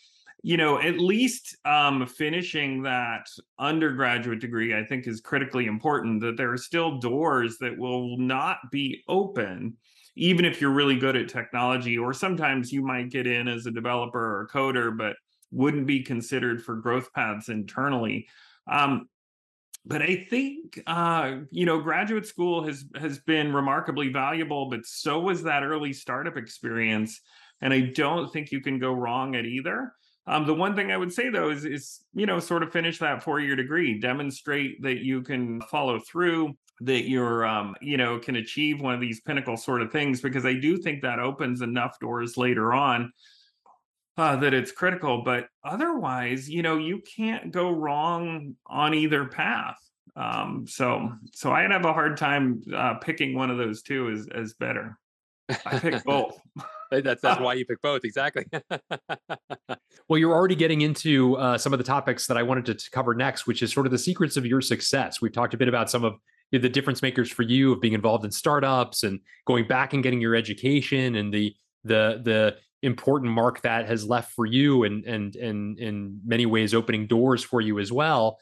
you 0.41 0.57
know, 0.57 0.79
at 0.79 0.99
least 0.99 1.57
um, 1.65 2.05
finishing 2.05 2.83
that 2.83 3.27
undergraduate 3.57 4.39
degree, 4.39 4.73
I 4.73 4.85
think 4.85 5.05
is 5.05 5.21
critically 5.21 5.65
important. 5.65 6.21
That 6.21 6.37
there 6.37 6.51
are 6.51 6.57
still 6.57 6.99
doors 6.99 7.57
that 7.59 7.77
will 7.77 8.17
not 8.17 8.57
be 8.71 9.03
open, 9.07 9.75
even 10.15 10.45
if 10.45 10.61
you're 10.61 10.71
really 10.71 10.97
good 10.97 11.17
at 11.17 11.27
technology, 11.27 11.97
or 11.97 12.13
sometimes 12.13 12.71
you 12.71 12.81
might 12.81 13.09
get 13.09 13.27
in 13.27 13.47
as 13.47 13.65
a 13.65 13.71
developer 13.71 14.19
or 14.19 14.41
a 14.43 14.47
coder, 14.47 14.95
but 14.97 15.15
wouldn't 15.51 15.87
be 15.87 16.03
considered 16.03 16.63
for 16.63 16.75
growth 16.75 17.11
paths 17.13 17.49
internally. 17.49 18.27
Um, 18.71 19.09
but 19.85 20.01
I 20.01 20.27
think 20.29 20.81
uh, 20.87 21.37
you 21.51 21.65
know 21.65 21.79
graduate 21.79 22.25
school 22.25 22.63
has 22.63 22.85
has 22.95 23.19
been 23.19 23.53
remarkably 23.53 24.09
valuable, 24.09 24.69
but 24.69 24.85
so 24.85 25.19
was 25.19 25.43
that 25.43 25.63
early 25.63 25.91
startup 25.91 26.37
experience, 26.37 27.19
and 27.61 27.73
I 27.73 27.81
don't 27.81 28.31
think 28.31 28.51
you 28.51 28.61
can 28.61 28.79
go 28.79 28.93
wrong 28.93 29.35
at 29.35 29.45
either. 29.45 29.91
Um, 30.27 30.45
the 30.45 30.53
one 30.53 30.75
thing 30.75 30.91
I 30.91 30.97
would 30.97 31.11
say 31.11 31.29
though 31.29 31.49
is, 31.49 31.65
is 31.65 32.01
you 32.13 32.25
know, 32.25 32.39
sort 32.39 32.63
of 32.63 32.71
finish 32.71 32.99
that 32.99 33.23
four 33.23 33.39
year 33.39 33.55
degree, 33.55 33.99
demonstrate 33.99 34.81
that 34.83 34.99
you 34.99 35.21
can 35.21 35.61
follow 35.61 35.99
through, 35.99 36.53
that 36.81 37.09
you're, 37.09 37.45
um, 37.45 37.75
you 37.81 37.97
know, 37.97 38.19
can 38.19 38.35
achieve 38.35 38.79
one 38.79 38.93
of 38.93 39.01
these 39.01 39.21
pinnacle 39.21 39.57
sort 39.57 39.81
of 39.81 39.91
things, 39.91 40.21
because 40.21 40.45
I 40.45 40.53
do 40.53 40.77
think 40.77 41.01
that 41.01 41.19
opens 41.19 41.61
enough 41.61 41.99
doors 41.99 42.37
later 42.37 42.73
on 42.73 43.11
uh, 44.17 44.35
that 44.35 44.53
it's 44.53 44.71
critical. 44.71 45.23
But 45.23 45.47
otherwise, 45.63 46.49
you 46.49 46.61
know, 46.61 46.77
you 46.77 47.01
can't 47.15 47.51
go 47.51 47.71
wrong 47.71 48.55
on 48.67 48.93
either 48.93 49.25
path. 49.25 49.77
Um, 50.15 50.65
so, 50.67 51.11
so 51.33 51.51
I'd 51.51 51.71
have 51.71 51.85
a 51.85 51.93
hard 51.93 52.17
time 52.17 52.61
uh, 52.75 52.95
picking 52.95 53.35
one 53.35 53.49
of 53.49 53.57
those 53.57 53.81
two 53.81 54.09
as 54.09 54.27
as 54.33 54.53
better. 54.53 54.97
I 55.65 55.79
pick 55.79 56.03
both. 56.05 56.37
that's 56.91 57.21
that's 57.21 57.39
why 57.39 57.53
you 57.53 57.65
pick 57.65 57.81
both 57.81 58.03
exactly. 58.03 58.45
Well 60.07 60.17
you're 60.17 60.33
already 60.33 60.55
getting 60.55 60.81
into 60.81 61.35
uh, 61.35 61.57
some 61.57 61.71
of 61.71 61.77
the 61.77 61.85
topics 61.85 62.25
that 62.27 62.37
i 62.37 62.41
wanted 62.41 62.65
to, 62.79 62.89
cover 62.89 63.13
next 63.13 63.45
which 63.45 63.61
is 63.61 63.71
sort 63.71 63.85
of 63.85 63.91
the 63.91 63.97
secrets 63.97 64.37
of 64.37 64.45
your 64.45 64.61
success. 64.61 65.21
We've 65.21 65.31
talked 65.31 65.53
a 65.53 65.57
bit 65.57 65.67
about 65.67 65.89
some 65.89 66.03
of 66.03 66.15
the 66.51 66.69
difference 66.69 67.01
makers 67.01 67.29
for 67.29 67.43
you 67.43 67.71
of 67.71 67.79
being 67.79 67.93
involved 67.93 68.25
in 68.25 68.31
startups 68.31 69.03
and 69.03 69.19
going 69.45 69.67
back 69.67 69.93
and 69.93 70.01
getting 70.01 70.19
your 70.19 70.35
education 70.35 71.15
and 71.15 71.31
the 71.33 71.53
the 71.83 72.21
the 72.23 72.57
important 72.81 73.31
mark 73.31 73.61
that 73.61 73.87
has 73.87 74.07
left 74.07 74.33
for 74.33 74.45
you 74.45 74.83
and 74.83 75.05
and 75.05 75.35
and 75.35 75.77
in 75.79 76.19
many 76.25 76.45
ways 76.45 76.73
opening 76.73 77.05
doors 77.05 77.43
for 77.43 77.61
you 77.61 77.79
as 77.79 77.91
well. 77.91 78.39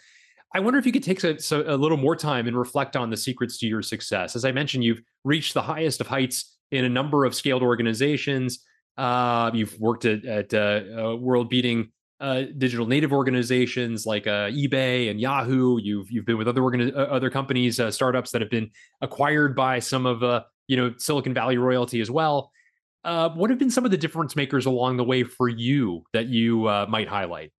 I 0.55 0.59
wonder 0.61 0.79
if 0.79 0.85
you 0.85 0.93
could 0.93 1.03
take 1.03 1.21
a, 1.23 1.37
a, 1.51 1.75
little 1.75 1.97
more 1.97 2.15
time 2.15 2.47
and 2.47 2.57
reflect 2.57 2.95
on 2.95 3.09
the 3.09 3.17
secrets 3.17 3.57
to 3.57 3.67
your 3.67 3.81
success. 3.81 4.33
As 4.33 4.45
I 4.45 4.53
mentioned, 4.53 4.83
you've 4.85 5.01
reached 5.25 5.53
the 5.53 5.61
highest 5.61 5.99
of 5.99 6.07
heights 6.07 6.56
in 6.71 6.85
a 6.85 6.89
number 6.89 7.25
of 7.25 7.35
scaled 7.35 7.63
organizations. 7.63 8.59
Uh, 8.97 9.51
you've 9.53 9.79
worked 9.79 10.05
at, 10.05 10.25
at 10.25 10.53
uh, 10.53 10.81
uh, 10.97 11.15
world 11.15 11.49
beating 11.49 11.91
uh, 12.19 12.43
digital 12.57 12.87
native 12.87 13.13
organizations 13.13 14.05
like 14.05 14.25
uh, 14.25 14.49
eBay 14.49 15.11
and 15.11 15.21
Yahoo. 15.21 15.77
You've 15.79 16.09
you've 16.09 16.25
been 16.25 16.37
with 16.37 16.47
other 16.47 16.61
organi- 16.61 16.93
other 16.95 17.29
companies, 17.29 17.79
startups 17.89 18.31
that 18.31 18.41
have 18.41 18.49
been 18.49 18.71
acquired 19.01 19.55
by 19.55 19.79
some 19.79 20.05
of 20.05 20.43
you 20.67 20.77
know 20.77 20.93
Silicon 20.97 21.33
Valley 21.33 21.57
royalty 21.57 22.01
as 22.01 22.09
well. 22.09 22.51
What 23.03 23.49
have 23.51 23.59
been 23.59 23.69
some 23.69 23.85
of 23.85 23.91
the 23.91 23.97
difference 23.97 24.35
makers 24.35 24.65
along 24.65 24.97
the 24.97 25.03
way 25.03 25.23
for 25.23 25.47
you 25.47 26.03
that 26.13 26.25
you 26.27 26.63
might 26.89 27.07
highlight? 27.07 27.51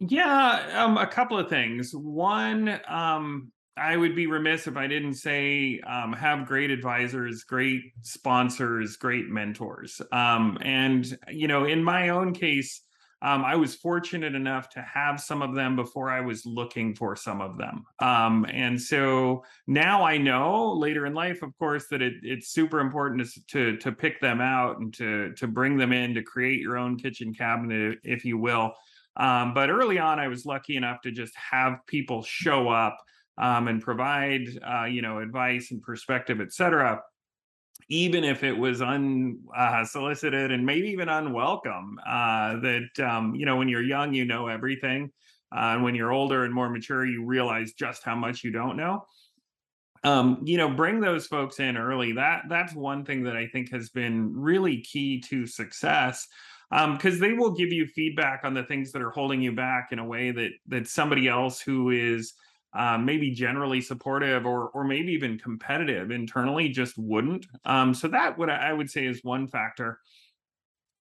Yeah, 0.00 0.84
um, 0.84 0.98
a 0.98 1.06
couple 1.06 1.38
of 1.38 1.48
things. 1.48 1.92
One, 1.94 2.80
um, 2.88 3.52
I 3.76 3.96
would 3.96 4.14
be 4.14 4.26
remiss 4.26 4.66
if 4.66 4.76
I 4.76 4.86
didn't 4.86 5.14
say 5.14 5.80
um, 5.80 6.12
have 6.12 6.46
great 6.46 6.70
advisors, 6.70 7.42
great 7.44 7.92
sponsors, 8.02 8.96
great 8.96 9.28
mentors. 9.28 10.00
Um, 10.12 10.58
and, 10.60 11.18
you 11.28 11.48
know, 11.48 11.64
in 11.64 11.82
my 11.82 12.10
own 12.10 12.34
case, 12.34 12.82
um, 13.20 13.42
I 13.42 13.56
was 13.56 13.74
fortunate 13.74 14.34
enough 14.34 14.68
to 14.70 14.82
have 14.82 15.18
some 15.18 15.40
of 15.40 15.54
them 15.54 15.76
before 15.76 16.10
I 16.10 16.20
was 16.20 16.44
looking 16.44 16.94
for 16.94 17.16
some 17.16 17.40
of 17.40 17.56
them. 17.56 17.84
Um, 18.00 18.44
and 18.52 18.80
so 18.80 19.44
now 19.66 20.04
I 20.04 20.18
know 20.18 20.74
later 20.74 21.06
in 21.06 21.14
life, 21.14 21.42
of 21.42 21.56
course, 21.58 21.86
that 21.90 22.02
it, 22.02 22.14
it's 22.22 22.50
super 22.50 22.80
important 22.80 23.26
to, 23.26 23.46
to, 23.46 23.76
to 23.78 23.92
pick 23.92 24.20
them 24.20 24.42
out 24.42 24.78
and 24.78 24.92
to 24.94 25.32
to 25.34 25.46
bring 25.46 25.78
them 25.78 25.92
in 25.92 26.14
to 26.14 26.22
create 26.22 26.60
your 26.60 26.76
own 26.76 26.98
kitchen 26.98 27.32
cabinet, 27.32 27.98
if 28.04 28.26
you 28.26 28.36
will. 28.36 28.74
Um, 29.16 29.54
but 29.54 29.70
early 29.70 29.98
on, 29.98 30.20
I 30.20 30.28
was 30.28 30.44
lucky 30.44 30.76
enough 30.76 31.00
to 31.02 31.10
just 31.10 31.34
have 31.50 31.78
people 31.86 32.22
show 32.22 32.68
up 32.68 32.98
um, 33.38 33.68
and 33.68 33.82
provide 33.82 34.46
uh, 34.66 34.84
you 34.84 35.02
know 35.02 35.18
advice 35.18 35.70
and 35.70 35.82
perspective, 35.82 36.40
et 36.40 36.52
cetera, 36.52 37.00
even 37.88 38.24
if 38.24 38.42
it 38.44 38.56
was 38.56 38.80
unsolicited 38.82 40.50
uh, 40.50 40.54
and 40.54 40.64
maybe 40.64 40.88
even 40.88 41.08
unwelcome. 41.08 41.98
Uh, 42.06 42.60
that 42.60 42.88
um, 43.00 43.34
you 43.34 43.46
know 43.46 43.56
when 43.56 43.68
you're 43.68 43.82
young, 43.82 44.14
you 44.14 44.24
know 44.24 44.46
everything, 44.46 45.10
uh, 45.54 45.74
and 45.74 45.82
when 45.82 45.94
you're 45.94 46.12
older 46.12 46.44
and 46.44 46.54
more 46.54 46.68
mature, 46.68 47.06
you 47.06 47.24
realize 47.24 47.72
just 47.72 48.02
how 48.04 48.14
much 48.14 48.44
you 48.44 48.50
don't 48.50 48.76
know. 48.76 49.04
Um, 50.04 50.42
you 50.44 50.58
know, 50.58 50.68
bring 50.68 51.00
those 51.00 51.26
folks 51.26 51.60
in 51.60 51.76
early. 51.76 52.12
That 52.12 52.42
that's 52.48 52.74
one 52.74 53.04
thing 53.04 53.24
that 53.24 53.36
I 53.36 53.46
think 53.48 53.70
has 53.72 53.88
been 53.88 54.32
really 54.34 54.82
key 54.82 55.20
to 55.22 55.46
success 55.46 56.26
because 56.70 57.14
um, 57.14 57.20
they 57.20 57.32
will 57.32 57.52
give 57.52 57.72
you 57.72 57.86
feedback 57.86 58.40
on 58.44 58.52
the 58.52 58.64
things 58.64 58.92
that 58.92 59.02
are 59.02 59.10
holding 59.10 59.40
you 59.40 59.52
back 59.52 59.88
in 59.92 59.98
a 59.98 60.04
way 60.04 60.30
that 60.30 60.50
that 60.68 60.88
somebody 60.88 61.28
else 61.28 61.60
who 61.60 61.90
is 61.90 62.34
um, 62.74 63.04
maybe 63.04 63.30
generally 63.30 63.80
supportive 63.80 64.46
or 64.46 64.68
or 64.68 64.84
maybe 64.84 65.12
even 65.12 65.38
competitive 65.38 66.10
internally 66.10 66.68
just 66.68 66.98
wouldn't. 66.98 67.46
Um, 67.64 67.94
so 67.94 68.08
that 68.08 68.36
what 68.36 68.50
I 68.50 68.72
would 68.72 68.90
say 68.90 69.06
is 69.06 69.22
one 69.22 69.46
factor. 69.48 70.00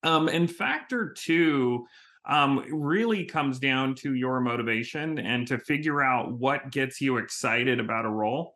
Um, 0.04 0.28
and 0.28 0.52
factor 0.52 1.14
two 1.18 1.86
um, 2.26 2.64
really 2.70 3.26
comes 3.26 3.60
down 3.60 3.96
to 3.96 4.14
your 4.14 4.40
motivation 4.40 5.18
and 5.20 5.48
to 5.48 5.58
figure 5.58 6.02
out 6.02 6.32
what 6.32 6.72
gets 6.72 7.02
you 7.02 7.18
excited 7.18 7.80
about 7.80 8.06
a 8.06 8.10
role. 8.10 8.56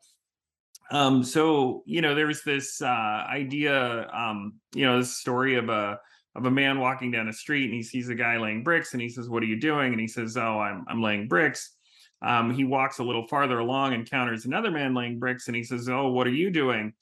Um, 0.92 1.24
so 1.24 1.84
you 1.86 2.02
know, 2.02 2.16
there's 2.16 2.44
this 2.44 2.82
uh, 2.82 2.86
idea, 3.30 4.08
um, 4.14 4.54
you 4.74 4.86
know, 4.86 5.00
this 5.00 5.18
story 5.18 5.56
of 5.56 5.70
a 5.70 6.00
of 6.36 6.46
a 6.46 6.52
man 6.52 6.80
walking 6.80 7.10
down 7.10 7.28
a 7.28 7.34
street 7.34 7.66
and 7.66 7.74
he 7.74 7.82
sees 7.82 8.10
a 8.10 8.16
guy 8.16 8.38
laying 8.38 8.64
bricks 8.64 8.94
and 8.94 9.02
he 9.02 9.10
says, 9.10 9.28
"What 9.28 9.42
are 9.42 9.48
you 9.48 9.60
doing?" 9.60 9.92
And 9.92 10.00
he 10.00 10.08
says, 10.08 10.38
"Oh, 10.38 10.60
I'm 10.60 10.86
I'm 10.88 11.02
laying 11.02 11.28
bricks." 11.28 11.77
Um, 12.22 12.54
he 12.54 12.64
walks 12.64 13.00
a 13.00 13.04
little 13.04 13.28
farther 13.28 13.60
along, 13.60 13.94
encounters 13.94 14.46
another 14.46 14.72
man 14.72 14.94
laying 14.94 15.20
bricks, 15.20 15.48
and 15.48 15.56
he 15.56 15.64
says, 15.64 15.88
"Oh, 15.90 16.10
what 16.10 16.28
are 16.28 16.32
you 16.32 16.50
doing?" 16.50 16.94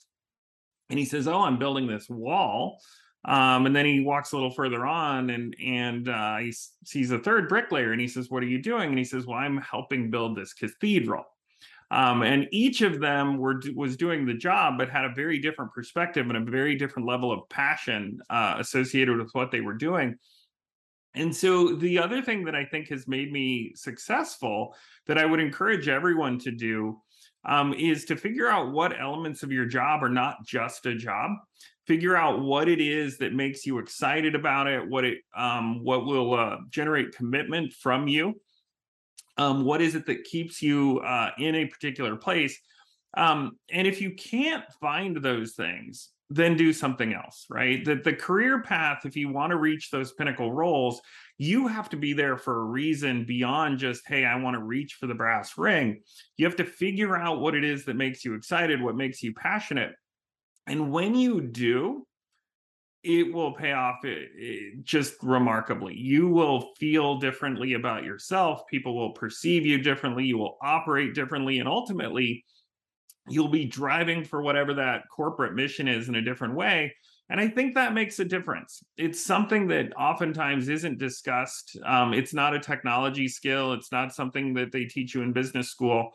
And 0.89 0.99
he 0.99 1.05
says, 1.05 1.27
"Oh, 1.27 1.41
I'm 1.41 1.57
building 1.57 1.87
this 1.87 2.09
wall." 2.09 2.79
Um, 3.23 3.65
and 3.65 3.75
then 3.75 3.85
he 3.85 4.01
walks 4.01 4.33
a 4.33 4.35
little 4.35 4.51
further 4.51 4.85
on, 4.85 5.29
and 5.29 5.55
and 5.63 6.09
uh, 6.09 6.37
he 6.37 6.53
sees 6.85 7.11
a 7.11 7.19
third 7.19 7.49
bricklayer, 7.49 7.91
and 7.91 8.01
he 8.01 8.07
says, 8.07 8.29
"What 8.29 8.43
are 8.43 8.47
you 8.47 8.61
doing?" 8.61 8.89
And 8.89 8.97
he 8.97 9.05
says, 9.05 9.25
"Well, 9.25 9.37
I'm 9.37 9.57
helping 9.57 10.11
build 10.11 10.37
this 10.37 10.53
cathedral." 10.53 11.25
Um, 11.91 12.23
and 12.23 12.47
each 12.51 12.81
of 12.81 12.99
them 12.99 13.37
were 13.37 13.61
was 13.75 13.95
doing 13.95 14.25
the 14.25 14.33
job, 14.33 14.77
but 14.77 14.89
had 14.89 15.05
a 15.05 15.13
very 15.13 15.39
different 15.39 15.71
perspective 15.71 16.27
and 16.27 16.37
a 16.37 16.51
very 16.51 16.75
different 16.75 17.07
level 17.07 17.31
of 17.31 17.47
passion 17.49 18.19
uh, 18.29 18.55
associated 18.59 19.17
with 19.17 19.29
what 19.33 19.51
they 19.51 19.61
were 19.61 19.73
doing. 19.73 20.17
And 21.15 21.35
so 21.35 21.75
the 21.75 21.97
other 21.97 22.21
thing 22.21 22.43
that 22.45 22.55
I 22.55 22.65
think 22.65 22.89
has 22.89 23.07
made 23.07 23.31
me 23.31 23.73
successful 23.75 24.75
that 25.07 25.17
I 25.17 25.25
would 25.25 25.39
encourage 25.39 25.87
everyone 25.87 26.37
to 26.39 26.51
do 26.51 27.01
um, 27.45 27.73
is 27.73 28.05
to 28.05 28.15
figure 28.15 28.49
out 28.49 28.71
what 28.71 28.99
elements 28.99 29.43
of 29.43 29.51
your 29.51 29.65
job 29.65 30.03
are 30.03 30.09
not 30.09 30.45
just 30.45 30.85
a 30.85 30.95
job. 30.95 31.31
Figure 31.87 32.15
out 32.15 32.41
what 32.41 32.67
it 32.67 32.81
is 32.81 33.17
that 33.19 33.33
makes 33.33 33.65
you 33.65 33.77
excited 33.77 34.35
about 34.35 34.67
it, 34.67 34.87
what 34.87 35.05
it 35.05 35.19
um, 35.37 35.83
what 35.83 36.05
will 36.05 36.33
uh, 36.33 36.57
generate 36.69 37.15
commitment 37.15 37.71
from 37.73 38.07
you. 38.07 38.33
Um, 39.37 39.63
what 39.63 39.81
is 39.81 39.95
it 39.95 40.05
that 40.07 40.23
keeps 40.23 40.61
you 40.61 40.99
uh, 40.99 41.29
in 41.37 41.55
a 41.55 41.65
particular 41.65 42.15
place? 42.15 42.59
Um, 43.15 43.57
and 43.71 43.87
if 43.87 44.01
you 44.01 44.15
can't 44.15 44.63
find 44.81 45.17
those 45.17 45.53
things, 45.53 46.09
then 46.29 46.57
do 46.57 46.73
something 46.73 47.13
else, 47.13 47.45
right? 47.49 47.85
That 47.85 48.03
the 48.03 48.13
career 48.13 48.61
path, 48.61 49.05
if 49.05 49.15
you 49.15 49.31
want 49.31 49.51
to 49.51 49.57
reach 49.57 49.91
those 49.91 50.13
pinnacle 50.13 50.51
roles, 50.51 51.01
you 51.37 51.67
have 51.67 51.89
to 51.89 51.97
be 51.97 52.13
there 52.13 52.37
for 52.37 52.61
a 52.61 52.63
reason 52.63 53.25
beyond 53.25 53.77
just, 53.77 54.07
hey, 54.07 54.25
I 54.25 54.35
want 54.37 54.55
to 54.55 54.63
reach 54.63 54.95
for 54.99 55.05
the 55.05 55.13
brass 55.13 55.57
ring. 55.57 56.01
You 56.37 56.45
have 56.45 56.55
to 56.57 56.65
figure 56.65 57.15
out 57.15 57.41
what 57.41 57.55
it 57.55 57.63
is 57.63 57.85
that 57.85 57.95
makes 57.95 58.25
you 58.25 58.33
excited, 58.33 58.81
what 58.81 58.95
makes 58.95 59.21
you 59.21 59.33
passionate. 59.33 59.93
And 60.65 60.91
when 60.91 61.13
you 61.13 61.41
do, 61.41 62.07
it 63.03 63.31
will 63.31 63.53
pay 63.53 63.71
off 63.71 63.97
eh, 64.03 64.25
eh, 64.41 64.59
just 64.81 65.13
remarkably. 65.21 65.95
You 65.95 66.27
will 66.27 66.73
feel 66.79 67.19
differently 67.19 67.73
about 67.73 68.03
yourself. 68.03 68.61
People 68.67 68.95
will 68.95 69.11
perceive 69.11 69.63
you 69.63 69.77
differently. 69.77 70.25
You 70.25 70.39
will 70.39 70.57
operate 70.59 71.13
differently. 71.13 71.59
And 71.59 71.69
ultimately, 71.69 72.43
you'll 73.27 73.47
be 73.47 73.65
driving 73.65 74.23
for 74.23 74.41
whatever 74.41 74.73
that 74.75 75.03
corporate 75.09 75.53
mission 75.53 75.87
is 75.87 76.09
in 76.09 76.15
a 76.15 76.21
different 76.21 76.55
way. 76.55 76.93
And 77.29 77.39
I 77.39 77.47
think 77.47 77.73
that 77.73 77.93
makes 77.93 78.19
a 78.19 78.25
difference. 78.25 78.83
It's 78.97 79.23
something 79.23 79.67
that 79.69 79.97
oftentimes 79.97 80.69
isn't 80.69 80.99
discussed. 80.99 81.75
Um, 81.83 82.13
it's 82.13 82.33
not 82.33 82.53
a 82.53 82.59
technology 82.59 83.27
skill, 83.27 83.73
it's 83.73 83.91
not 83.91 84.13
something 84.13 84.53
that 84.55 84.71
they 84.71 84.85
teach 84.85 85.15
you 85.15 85.23
in 85.23 85.33
business 85.33 85.69
school. 85.69 86.11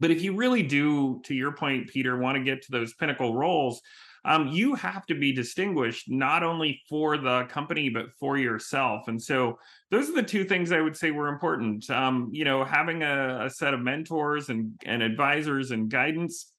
But 0.00 0.10
if 0.10 0.22
you 0.22 0.34
really 0.34 0.62
do, 0.62 1.20
to 1.24 1.34
your 1.34 1.52
point, 1.52 1.88
Peter, 1.88 2.18
want 2.18 2.36
to 2.36 2.44
get 2.44 2.62
to 2.62 2.72
those 2.72 2.94
pinnacle 2.94 3.34
roles, 3.34 3.80
um, 4.24 4.48
you 4.48 4.74
have 4.74 5.06
to 5.06 5.14
be 5.14 5.32
distinguished 5.32 6.08
not 6.08 6.42
only 6.42 6.82
for 6.88 7.16
the 7.16 7.44
company 7.44 7.88
but 7.88 8.06
for 8.18 8.36
yourself. 8.36 9.08
And 9.08 9.20
so 9.22 9.58
those 9.90 10.08
are 10.08 10.14
the 10.14 10.22
two 10.22 10.44
things 10.44 10.72
i 10.72 10.80
would 10.80 10.96
say 10.96 11.10
were 11.10 11.28
important. 11.28 11.88
Um, 11.90 12.30
you 12.32 12.44
know 12.44 12.64
having 12.64 13.02
a, 13.02 13.46
a 13.46 13.50
set 13.50 13.74
of 13.74 13.80
mentors 13.80 14.48
and, 14.48 14.72
and 14.84 15.02
advisors 15.02 15.70
and 15.70 15.90
guidance 15.90 16.52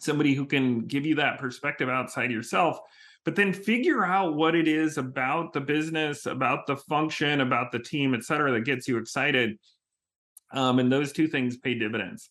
somebody 0.00 0.34
who 0.34 0.46
can 0.46 0.86
give 0.86 1.04
you 1.04 1.16
that 1.16 1.38
perspective 1.38 1.88
outside 1.88 2.30
yourself 2.30 2.78
but 3.24 3.36
then 3.36 3.52
figure 3.52 4.04
out 4.04 4.34
what 4.34 4.54
it 4.54 4.66
is 4.66 4.98
about 4.98 5.52
the 5.52 5.60
business 5.60 6.26
about 6.26 6.66
the 6.66 6.76
function 6.76 7.40
about 7.40 7.70
the 7.72 7.78
team 7.78 8.14
et 8.14 8.24
cetera 8.24 8.52
that 8.52 8.64
gets 8.64 8.88
you 8.88 8.98
excited. 8.98 9.58
Um, 10.54 10.78
and 10.78 10.92
those 10.92 11.12
two 11.12 11.28
things 11.28 11.56
pay 11.56 11.74
dividends 11.74 12.30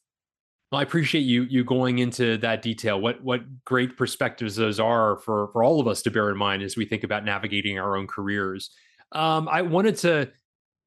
well, 0.72 0.80
I 0.80 0.84
appreciate 0.84 1.22
you 1.22 1.44
you 1.44 1.64
going 1.64 2.00
into 2.00 2.38
that 2.38 2.62
detail. 2.62 3.00
What 3.00 3.22
what 3.24 3.42
great 3.66 3.98
perspectives 3.98 4.56
those 4.56 4.80
are 4.80 5.18
for 5.18 5.50
for 5.52 5.64
all 5.64 5.82
of 5.82 5.88
us 5.88 6.02
to 6.04 6.12
bear 6.12 6.30
in 6.30 6.38
mind 6.38 6.64
as 6.64 6.78
we 6.78 6.86
think 6.86 7.04
about 7.04 7.26
navigating 7.26 7.78
our 7.78 7.98
own 7.98 8.08
careers. 8.08 8.72
Um, 9.12 9.50
I 9.50 9.64
wanted 9.64 9.98
to 9.98 10.32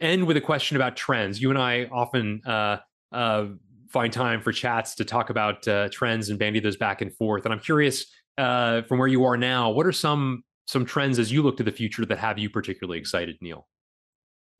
end 0.00 0.26
with 0.26 0.36
a 0.38 0.40
question 0.40 0.76
about 0.76 0.96
trends. 0.96 1.40
You 1.40 1.50
and 1.50 1.58
I 1.58 1.84
often 1.92 2.40
uh, 2.46 2.78
uh, 3.12 3.46
find 3.90 4.12
time 4.12 4.40
for 4.40 4.52
chats 4.52 4.94
to 4.96 5.04
talk 5.04 5.28
about 5.28 5.68
uh, 5.68 5.88
trends 5.90 6.30
and 6.30 6.38
bandy 6.38 6.60
those 6.60 6.76
back 6.76 7.02
and 7.02 7.14
forth. 7.14 7.44
And 7.44 7.52
I'm 7.52 7.60
curious, 7.60 8.06
uh, 8.38 8.82
from 8.82 8.98
where 8.98 9.08
you 9.08 9.24
are 9.24 9.36
now, 9.36 9.70
what 9.70 9.86
are 9.86 9.92
some 9.92 10.44
some 10.66 10.86
trends 10.86 11.18
as 11.18 11.30
you 11.30 11.42
look 11.42 11.58
to 11.58 11.62
the 11.62 11.72
future 11.72 12.06
that 12.06 12.18
have 12.18 12.38
you 12.38 12.48
particularly 12.48 12.98
excited, 12.98 13.36
Neal? 13.42 13.66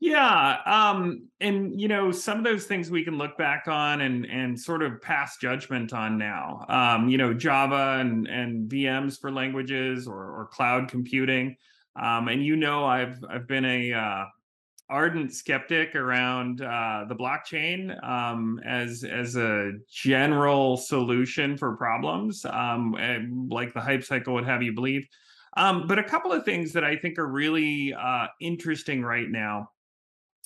Yeah, 0.05 0.57
um, 0.67 1.29
and 1.41 1.81
you 1.81 1.87
know, 1.87 2.11
some 2.11 2.37
of 2.37 2.43
those 2.43 2.65
things 2.65 2.91
we 2.91 3.03
can 3.03 3.17
look 3.17 3.39
back 3.39 3.67
on 3.67 4.01
and 4.01 4.23
and 4.27 4.59
sort 4.59 4.83
of 4.83 5.01
pass 5.01 5.37
judgment 5.37 5.93
on 5.93 6.19
now. 6.19 6.63
Um, 6.69 7.09
you 7.09 7.17
know, 7.17 7.33
Java 7.33 7.97
and 7.99 8.27
and 8.27 8.69
VMs 8.69 9.19
for 9.19 9.31
languages 9.31 10.07
or 10.07 10.15
or 10.41 10.49
cloud 10.51 10.89
computing. 10.89 11.55
Um, 11.99 12.27
and 12.27 12.45
you 12.45 12.55
know, 12.55 12.85
I've 12.85 13.17
I've 13.27 13.47
been 13.47 13.65
a 13.65 13.93
uh, 13.93 14.25
ardent 14.91 15.33
skeptic 15.33 15.95
around 15.95 16.61
uh, 16.61 17.05
the 17.09 17.15
blockchain 17.15 17.91
um, 18.07 18.59
as 18.63 19.03
as 19.03 19.35
a 19.35 19.71
general 19.91 20.77
solution 20.77 21.57
for 21.57 21.75
problems, 21.77 22.45
um, 22.45 22.95
like 23.49 23.73
the 23.73 23.81
hype 23.81 24.03
cycle 24.03 24.35
would 24.35 24.45
have 24.45 24.61
you 24.61 24.73
believe. 24.73 25.07
Um, 25.57 25.87
but 25.87 25.97
a 25.97 26.03
couple 26.03 26.31
of 26.31 26.45
things 26.45 26.73
that 26.73 26.83
I 26.83 26.95
think 26.95 27.17
are 27.17 27.27
really 27.27 27.91
uh, 27.93 28.27
interesting 28.39 29.01
right 29.01 29.29
now 29.29 29.69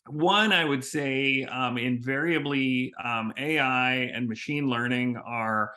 one, 0.08 0.52
I 0.52 0.66
would 0.66 0.84
say 0.84 1.43
um, 1.45 1.78
invariably 1.78 2.93
um, 3.04 3.34
AI 3.38 3.93
and 4.14 4.28
machine 4.28 4.70
learning 4.70 5.18
are 5.18 5.72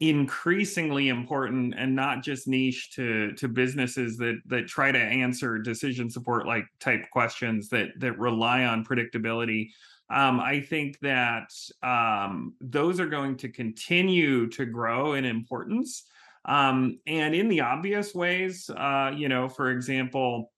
increasingly 0.00 1.08
important 1.08 1.74
and 1.76 1.94
not 1.94 2.22
just 2.22 2.48
niche 2.48 2.90
to 2.92 3.32
to 3.32 3.48
businesses 3.48 4.16
that 4.16 4.40
that 4.46 4.66
try 4.66 4.90
to 4.90 4.98
answer 4.98 5.58
decision 5.58 6.08
support 6.08 6.46
like 6.46 6.64
type 6.80 7.04
questions 7.12 7.68
that 7.68 7.88
that 7.98 8.18
rely 8.18 8.64
on 8.64 8.82
predictability 8.82 9.68
um, 10.10 10.40
I 10.40 10.60
think 10.60 10.98
that 11.00 11.52
um, 11.82 12.54
those 12.60 12.98
are 12.98 13.06
going 13.06 13.36
to 13.38 13.48
continue 13.48 14.48
to 14.48 14.66
grow 14.66 15.12
in 15.12 15.24
importance. 15.24 16.04
Um, 16.46 16.98
and 17.06 17.32
in 17.34 17.48
the 17.48 17.60
obvious 17.60 18.12
ways, 18.12 18.68
uh, 18.70 19.12
you 19.14 19.28
know, 19.28 19.48
for 19.48 19.70
example, 19.70 20.50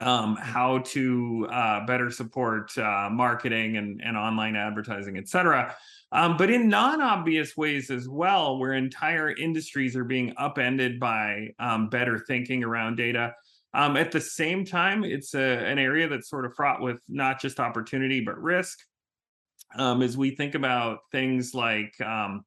um, 0.00 0.36
how 0.36 0.78
to 0.78 1.48
uh, 1.50 1.86
better 1.86 2.10
support 2.10 2.76
uh, 2.78 3.08
marketing 3.10 3.76
and, 3.76 4.00
and 4.04 4.16
online 4.16 4.56
advertising, 4.56 5.16
et 5.16 5.28
cetera. 5.28 5.74
Um, 6.12 6.36
but 6.36 6.50
in 6.50 6.68
non-obvious 6.68 7.56
ways 7.56 7.90
as 7.90 8.08
well, 8.08 8.58
where 8.58 8.74
entire 8.74 9.30
industries 9.30 9.96
are 9.96 10.04
being 10.04 10.34
upended 10.36 11.00
by 11.00 11.48
um, 11.58 11.88
better 11.88 12.18
thinking 12.18 12.62
around 12.62 12.96
data. 12.96 13.34
Um, 13.74 13.96
at 13.96 14.12
the 14.12 14.20
same 14.20 14.64
time, 14.64 15.02
it's 15.04 15.34
a, 15.34 15.40
an 15.40 15.78
area 15.78 16.08
that's 16.08 16.30
sort 16.30 16.46
of 16.46 16.54
fraught 16.54 16.80
with 16.80 16.98
not 17.08 17.40
just 17.40 17.58
opportunity 17.58 18.20
but 18.20 18.40
risk. 18.40 18.78
Um, 19.76 20.00
as 20.00 20.16
we 20.16 20.30
think 20.30 20.54
about 20.54 21.00
things 21.10 21.52
like 21.52 22.00
um, 22.00 22.44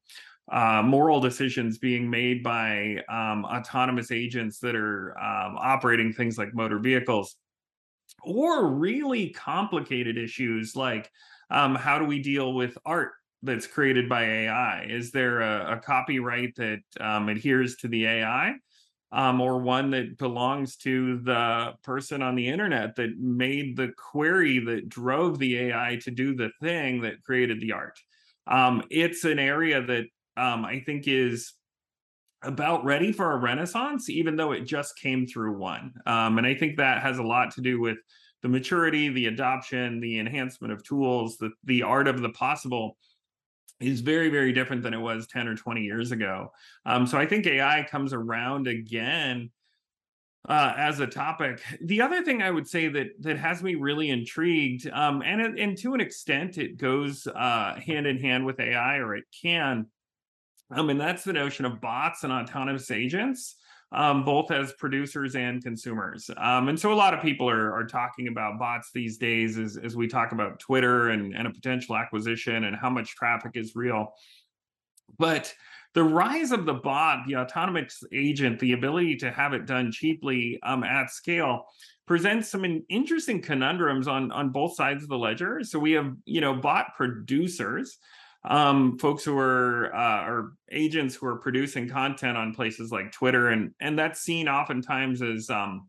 uh, 0.50 0.82
moral 0.82 1.20
decisions 1.20 1.78
being 1.78 2.08
made 2.08 2.42
by 2.42 2.96
um, 3.08 3.44
autonomous 3.44 4.10
agents 4.10 4.58
that 4.60 4.74
are 4.74 5.14
operating 5.18 6.12
things 6.12 6.38
like 6.38 6.54
motor 6.54 6.78
vehicles, 6.78 7.36
or 8.22 8.66
really 8.66 9.30
complicated 9.30 10.18
issues 10.18 10.76
like 10.76 11.10
how 11.50 11.98
do 11.98 12.04
we 12.04 12.22
deal 12.22 12.54
with 12.54 12.78
art 12.86 13.12
that's 13.42 13.66
created 13.66 14.08
by 14.08 14.24
AI? 14.24 14.84
Is 14.88 15.10
there 15.10 15.40
a, 15.40 15.76
a 15.76 15.80
copyright 15.80 16.54
that 16.56 16.80
um, 17.00 17.28
adheres 17.28 17.76
to 17.76 17.88
the 17.88 18.06
AI? 18.06 18.54
Um, 19.12 19.40
or 19.40 19.58
one 19.58 19.90
that 19.90 20.18
belongs 20.18 20.76
to 20.76 21.18
the 21.18 21.72
person 21.82 22.22
on 22.22 22.36
the 22.36 22.46
internet 22.46 22.94
that 22.94 23.18
made 23.18 23.76
the 23.76 23.90
query 23.96 24.60
that 24.60 24.88
drove 24.88 25.40
the 25.40 25.58
AI 25.58 25.98
to 26.02 26.12
do 26.12 26.36
the 26.36 26.50
thing 26.62 27.00
that 27.00 27.24
created 27.24 27.60
the 27.60 27.72
art. 27.72 27.98
Um, 28.46 28.84
it's 28.88 29.24
an 29.24 29.40
area 29.40 29.82
that 29.82 30.04
um, 30.36 30.64
I 30.64 30.78
think 30.86 31.08
is 31.08 31.54
about 32.42 32.84
ready 32.84 33.12
for 33.12 33.32
a 33.32 33.36
renaissance, 33.36 34.08
even 34.08 34.36
though 34.36 34.52
it 34.52 34.62
just 34.62 34.98
came 34.98 35.26
through 35.26 35.58
one. 35.58 35.92
Um, 36.06 36.38
and 36.38 36.46
I 36.46 36.54
think 36.54 36.76
that 36.76 37.02
has 37.02 37.18
a 37.18 37.22
lot 37.22 37.50
to 37.52 37.60
do 37.60 37.80
with 37.80 37.98
the 38.42 38.48
maturity, 38.48 39.10
the 39.10 39.26
adoption, 39.26 40.00
the 40.00 40.18
enhancement 40.18 40.72
of 40.72 40.82
tools, 40.82 41.36
the, 41.36 41.50
the 41.64 41.82
art 41.82 42.08
of 42.08 42.22
the 42.22 42.30
possible 42.30 42.96
is 43.80 44.00
very 44.00 44.28
very 44.28 44.52
different 44.52 44.82
than 44.82 44.94
it 44.94 45.00
was 45.00 45.26
10 45.26 45.48
or 45.48 45.56
20 45.56 45.82
years 45.82 46.12
ago 46.12 46.52
um, 46.86 47.06
so 47.06 47.18
i 47.18 47.26
think 47.26 47.46
ai 47.46 47.86
comes 47.90 48.12
around 48.12 48.66
again 48.66 49.50
uh, 50.48 50.72
as 50.76 51.00
a 51.00 51.06
topic 51.06 51.60
the 51.82 52.00
other 52.00 52.22
thing 52.22 52.42
i 52.42 52.50
would 52.50 52.68
say 52.68 52.88
that 52.88 53.08
that 53.20 53.38
has 53.38 53.62
me 53.62 53.74
really 53.74 54.10
intrigued 54.10 54.88
um, 54.90 55.22
and 55.22 55.58
and 55.58 55.76
to 55.78 55.94
an 55.94 56.00
extent 56.00 56.58
it 56.58 56.76
goes 56.76 57.26
uh, 57.26 57.74
hand 57.84 58.06
in 58.06 58.18
hand 58.18 58.44
with 58.44 58.60
ai 58.60 58.96
or 58.96 59.16
it 59.16 59.24
can 59.42 59.86
um, 60.70 60.90
and 60.90 61.00
that's 61.00 61.24
the 61.24 61.32
notion 61.32 61.64
of 61.64 61.80
bots 61.80 62.24
and 62.24 62.32
autonomous 62.32 62.90
agents 62.90 63.56
um, 63.92 64.24
both 64.24 64.50
as 64.50 64.72
producers 64.72 65.34
and 65.34 65.62
consumers. 65.62 66.30
Um, 66.36 66.68
and 66.68 66.78
so 66.78 66.92
a 66.92 66.94
lot 66.94 67.12
of 67.12 67.20
people 67.20 67.48
are, 67.48 67.72
are 67.72 67.86
talking 67.86 68.28
about 68.28 68.58
bots 68.58 68.90
these 68.94 69.18
days 69.18 69.58
as, 69.58 69.76
as 69.76 69.96
we 69.96 70.06
talk 70.06 70.32
about 70.32 70.60
Twitter 70.60 71.10
and, 71.10 71.34
and 71.34 71.46
a 71.46 71.50
potential 71.50 71.96
acquisition 71.96 72.64
and 72.64 72.76
how 72.76 72.90
much 72.90 73.16
traffic 73.16 73.52
is 73.54 73.74
real. 73.74 74.14
But 75.18 75.52
the 75.94 76.04
rise 76.04 76.52
of 76.52 76.66
the 76.66 76.74
bot, 76.74 77.26
the 77.26 77.36
autonomous 77.36 78.04
agent, 78.12 78.60
the 78.60 78.72
ability 78.72 79.16
to 79.16 79.32
have 79.32 79.54
it 79.54 79.66
done 79.66 79.90
cheaply 79.90 80.60
um, 80.62 80.84
at 80.84 81.10
scale 81.10 81.64
presents 82.06 82.48
some 82.48 82.84
interesting 82.88 83.42
conundrums 83.42 84.06
on 84.06 84.30
on 84.30 84.50
both 84.50 84.76
sides 84.76 85.02
of 85.02 85.08
the 85.08 85.18
ledger. 85.18 85.62
So 85.64 85.80
we 85.80 85.92
have, 85.92 86.14
you 86.26 86.40
know, 86.40 86.54
bot 86.54 86.94
producers 86.96 87.98
um, 88.44 88.98
folks 88.98 89.24
who 89.24 89.36
are 89.38 89.94
uh, 89.94 90.24
or 90.26 90.52
agents 90.70 91.14
who 91.14 91.26
are 91.26 91.36
producing 91.36 91.88
content 91.88 92.36
on 92.36 92.54
places 92.54 92.90
like 92.90 93.12
Twitter, 93.12 93.48
and 93.48 93.72
and 93.80 93.98
that's 93.98 94.20
seen 94.20 94.48
oftentimes 94.48 95.22
as 95.22 95.50
um, 95.50 95.88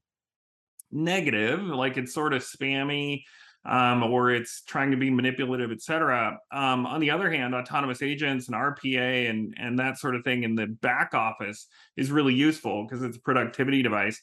negative, 0.91 1.62
like 1.62 1.97
it's 1.97 2.14
sort 2.14 2.34
of 2.34 2.43
spammy. 2.43 3.24
Um, 3.64 4.02
or 4.02 4.32
it's 4.32 4.64
trying 4.64 4.89
to 4.89 4.97
be 4.97 5.12
manipulative, 5.12 5.72
et 5.72 5.84
cetera. 5.84 6.36
Um, 6.52 6.88
on 6.88 6.99
the 6.99 7.12
other 7.12 7.30
hand, 7.30 7.54
autonomous 7.54 8.02
agents 8.02 8.47
and 8.47 8.58
RPA 8.58 9.30
and 9.30 9.54
and 9.56 9.78
that 9.78 9.99
sort 9.99 10.16
of 10.16 10.24
thing 10.24 10.41
in 10.41 10.56
the 10.56 10.66
back 10.66 11.14
office 11.14 11.68
is 11.95 12.10
really 12.10 12.34
useful 12.34 12.88
because 12.88 13.04
it's 13.04 13.18
a 13.18 13.22
productivity 13.22 13.84
device. 13.84 14.20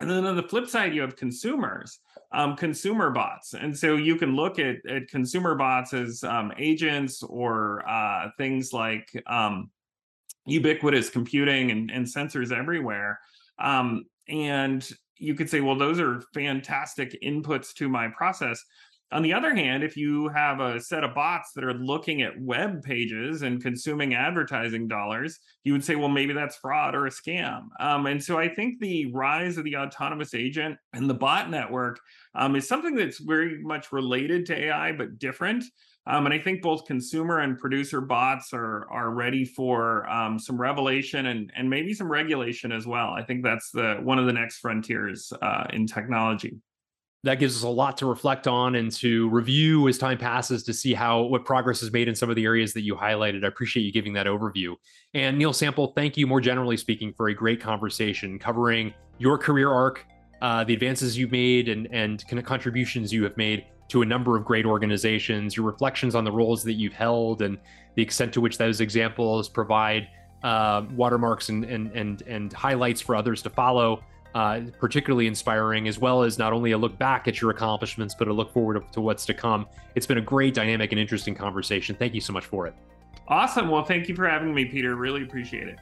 And 0.00 0.10
then 0.10 0.26
on 0.26 0.36
the 0.36 0.42
flip 0.42 0.68
side, 0.68 0.94
you 0.94 1.00
have 1.02 1.16
consumers, 1.16 2.00
um, 2.32 2.56
consumer 2.56 3.10
bots. 3.10 3.54
And 3.54 3.76
so 3.76 3.96
you 3.96 4.16
can 4.16 4.34
look 4.34 4.58
at, 4.58 4.84
at 4.88 5.08
consumer 5.08 5.54
bots 5.54 5.94
as 5.94 6.24
um, 6.24 6.52
agents 6.58 7.22
or 7.22 7.88
uh, 7.88 8.30
things 8.36 8.72
like 8.72 9.08
um, 9.26 9.70
ubiquitous 10.46 11.10
computing 11.10 11.70
and, 11.70 11.90
and 11.90 12.06
sensors 12.06 12.52
everywhere. 12.52 13.20
Um, 13.58 14.04
and 14.28 14.86
you 15.16 15.34
could 15.34 15.48
say, 15.48 15.60
well, 15.60 15.76
those 15.76 16.00
are 16.00 16.22
fantastic 16.34 17.16
inputs 17.22 17.72
to 17.74 17.88
my 17.88 18.08
process. 18.08 18.62
On 19.12 19.22
the 19.22 19.32
other 19.32 19.54
hand, 19.54 19.84
if 19.84 19.96
you 19.96 20.28
have 20.28 20.58
a 20.60 20.80
set 20.80 21.04
of 21.04 21.14
bots 21.14 21.52
that 21.52 21.62
are 21.62 21.74
looking 21.74 22.22
at 22.22 22.40
web 22.40 22.82
pages 22.82 23.42
and 23.42 23.62
consuming 23.62 24.14
advertising 24.14 24.88
dollars, 24.88 25.38
you 25.62 25.72
would 25.72 25.84
say, 25.84 25.94
well, 25.94 26.08
maybe 26.08 26.32
that's 26.32 26.56
fraud 26.56 26.94
or 26.96 27.06
a 27.06 27.10
scam. 27.10 27.66
Um, 27.78 28.06
and 28.06 28.22
so 28.22 28.38
I 28.38 28.48
think 28.48 28.80
the 28.80 29.12
rise 29.12 29.56
of 29.56 29.64
the 29.64 29.76
autonomous 29.76 30.34
agent 30.34 30.78
and 30.92 31.08
the 31.08 31.14
bot 31.14 31.48
network 31.48 32.00
um, 32.34 32.56
is 32.56 32.66
something 32.66 32.96
that's 32.96 33.20
very 33.20 33.62
much 33.62 33.92
related 33.92 34.46
to 34.46 34.58
AI, 34.58 34.92
but 34.92 35.18
different. 35.18 35.64
Um, 36.06 36.26
and 36.26 36.34
I 36.34 36.38
think 36.38 36.60
both 36.60 36.84
consumer 36.84 37.38
and 37.38 37.56
producer 37.56 38.00
bots 38.00 38.52
are 38.52 38.86
are 38.90 39.10
ready 39.10 39.44
for 39.44 40.08
um, 40.10 40.38
some 40.38 40.60
revelation 40.60 41.26
and 41.26 41.50
and 41.56 41.70
maybe 41.70 41.94
some 41.94 42.10
regulation 42.10 42.72
as 42.72 42.86
well. 42.86 43.10
I 43.10 43.22
think 43.22 43.42
that's 43.42 43.70
the 43.70 44.00
one 44.02 44.18
of 44.18 44.26
the 44.26 44.32
next 44.32 44.58
frontiers 44.58 45.32
uh, 45.40 45.64
in 45.72 45.86
technology 45.86 46.58
that 47.24 47.38
gives 47.38 47.56
us 47.56 47.62
a 47.62 47.68
lot 47.68 47.96
to 47.96 48.06
reflect 48.06 48.46
on 48.46 48.74
and 48.74 48.92
to 48.92 49.30
review 49.30 49.88
as 49.88 49.96
time 49.96 50.18
passes 50.18 50.62
to 50.62 50.74
see 50.74 50.92
how 50.92 51.22
what 51.22 51.44
progress 51.46 51.82
is 51.82 51.90
made 51.90 52.06
in 52.06 52.14
some 52.14 52.28
of 52.28 52.36
the 52.36 52.44
areas 52.44 52.74
that 52.74 52.82
you 52.82 52.94
highlighted. 52.94 53.44
I 53.44 53.48
appreciate 53.48 53.82
you 53.82 53.92
giving 53.92 54.12
that 54.12 54.26
overview. 54.26 54.76
And 55.14 55.38
Neal 55.38 55.54
Sample, 55.54 55.88
thank 55.96 56.18
you 56.18 56.26
more 56.26 56.40
generally 56.40 56.76
speaking 56.76 57.14
for 57.14 57.28
a 57.28 57.34
great 57.34 57.62
conversation 57.62 58.38
covering 58.38 58.92
your 59.18 59.38
career 59.38 59.72
arc, 59.72 60.04
uh, 60.42 60.64
the 60.64 60.74
advances 60.74 61.16
you've 61.16 61.32
made, 61.32 61.70
and 61.70 61.88
and 61.92 62.26
kind 62.28 62.38
of 62.38 62.44
contributions 62.44 63.10
you 63.10 63.24
have 63.24 63.36
made 63.38 63.64
to 63.88 64.02
a 64.02 64.06
number 64.06 64.36
of 64.36 64.44
great 64.44 64.66
organizations. 64.66 65.56
Your 65.56 65.64
reflections 65.64 66.14
on 66.14 66.24
the 66.24 66.32
roles 66.32 66.62
that 66.64 66.74
you've 66.74 66.92
held 66.92 67.40
and 67.40 67.58
the 67.94 68.02
extent 68.02 68.34
to 68.34 68.42
which 68.42 68.58
those 68.58 68.82
examples 68.82 69.48
provide 69.48 70.08
uh, 70.42 70.82
watermarks 70.94 71.48
and 71.48 71.64
and 71.64 71.90
and 71.92 72.22
and 72.26 72.52
highlights 72.52 73.00
for 73.00 73.16
others 73.16 73.40
to 73.42 73.50
follow 73.50 74.04
uh, 74.34 74.60
particularly 74.80 75.26
inspiring, 75.26 75.86
as 75.88 75.98
well 75.98 76.22
as 76.22 76.38
not 76.38 76.52
only 76.52 76.72
a 76.72 76.78
look 76.78 76.98
back 76.98 77.28
at 77.28 77.40
your 77.40 77.50
accomplishments, 77.50 78.14
but 78.18 78.28
a 78.28 78.32
look 78.32 78.52
forward 78.52 78.82
to 78.92 79.00
what's 79.00 79.24
to 79.26 79.34
come. 79.34 79.66
It's 79.94 80.06
been 80.06 80.18
a 80.18 80.22
great, 80.22 80.54
dynamic, 80.54 80.92
and 80.92 81.00
interesting 81.00 81.34
conversation. 81.34 81.94
Thank 81.96 82.14
you 82.14 82.20
so 82.20 82.32
much 82.32 82.44
for 82.44 82.66
it. 82.66 82.74
Awesome. 83.28 83.68
Well, 83.68 83.84
thank 83.84 84.08
you 84.08 84.14
for 84.14 84.28
having 84.28 84.54
me, 84.54 84.64
Peter. 84.64 84.96
Really 84.96 85.22
appreciate 85.22 85.68
it. 85.68 85.78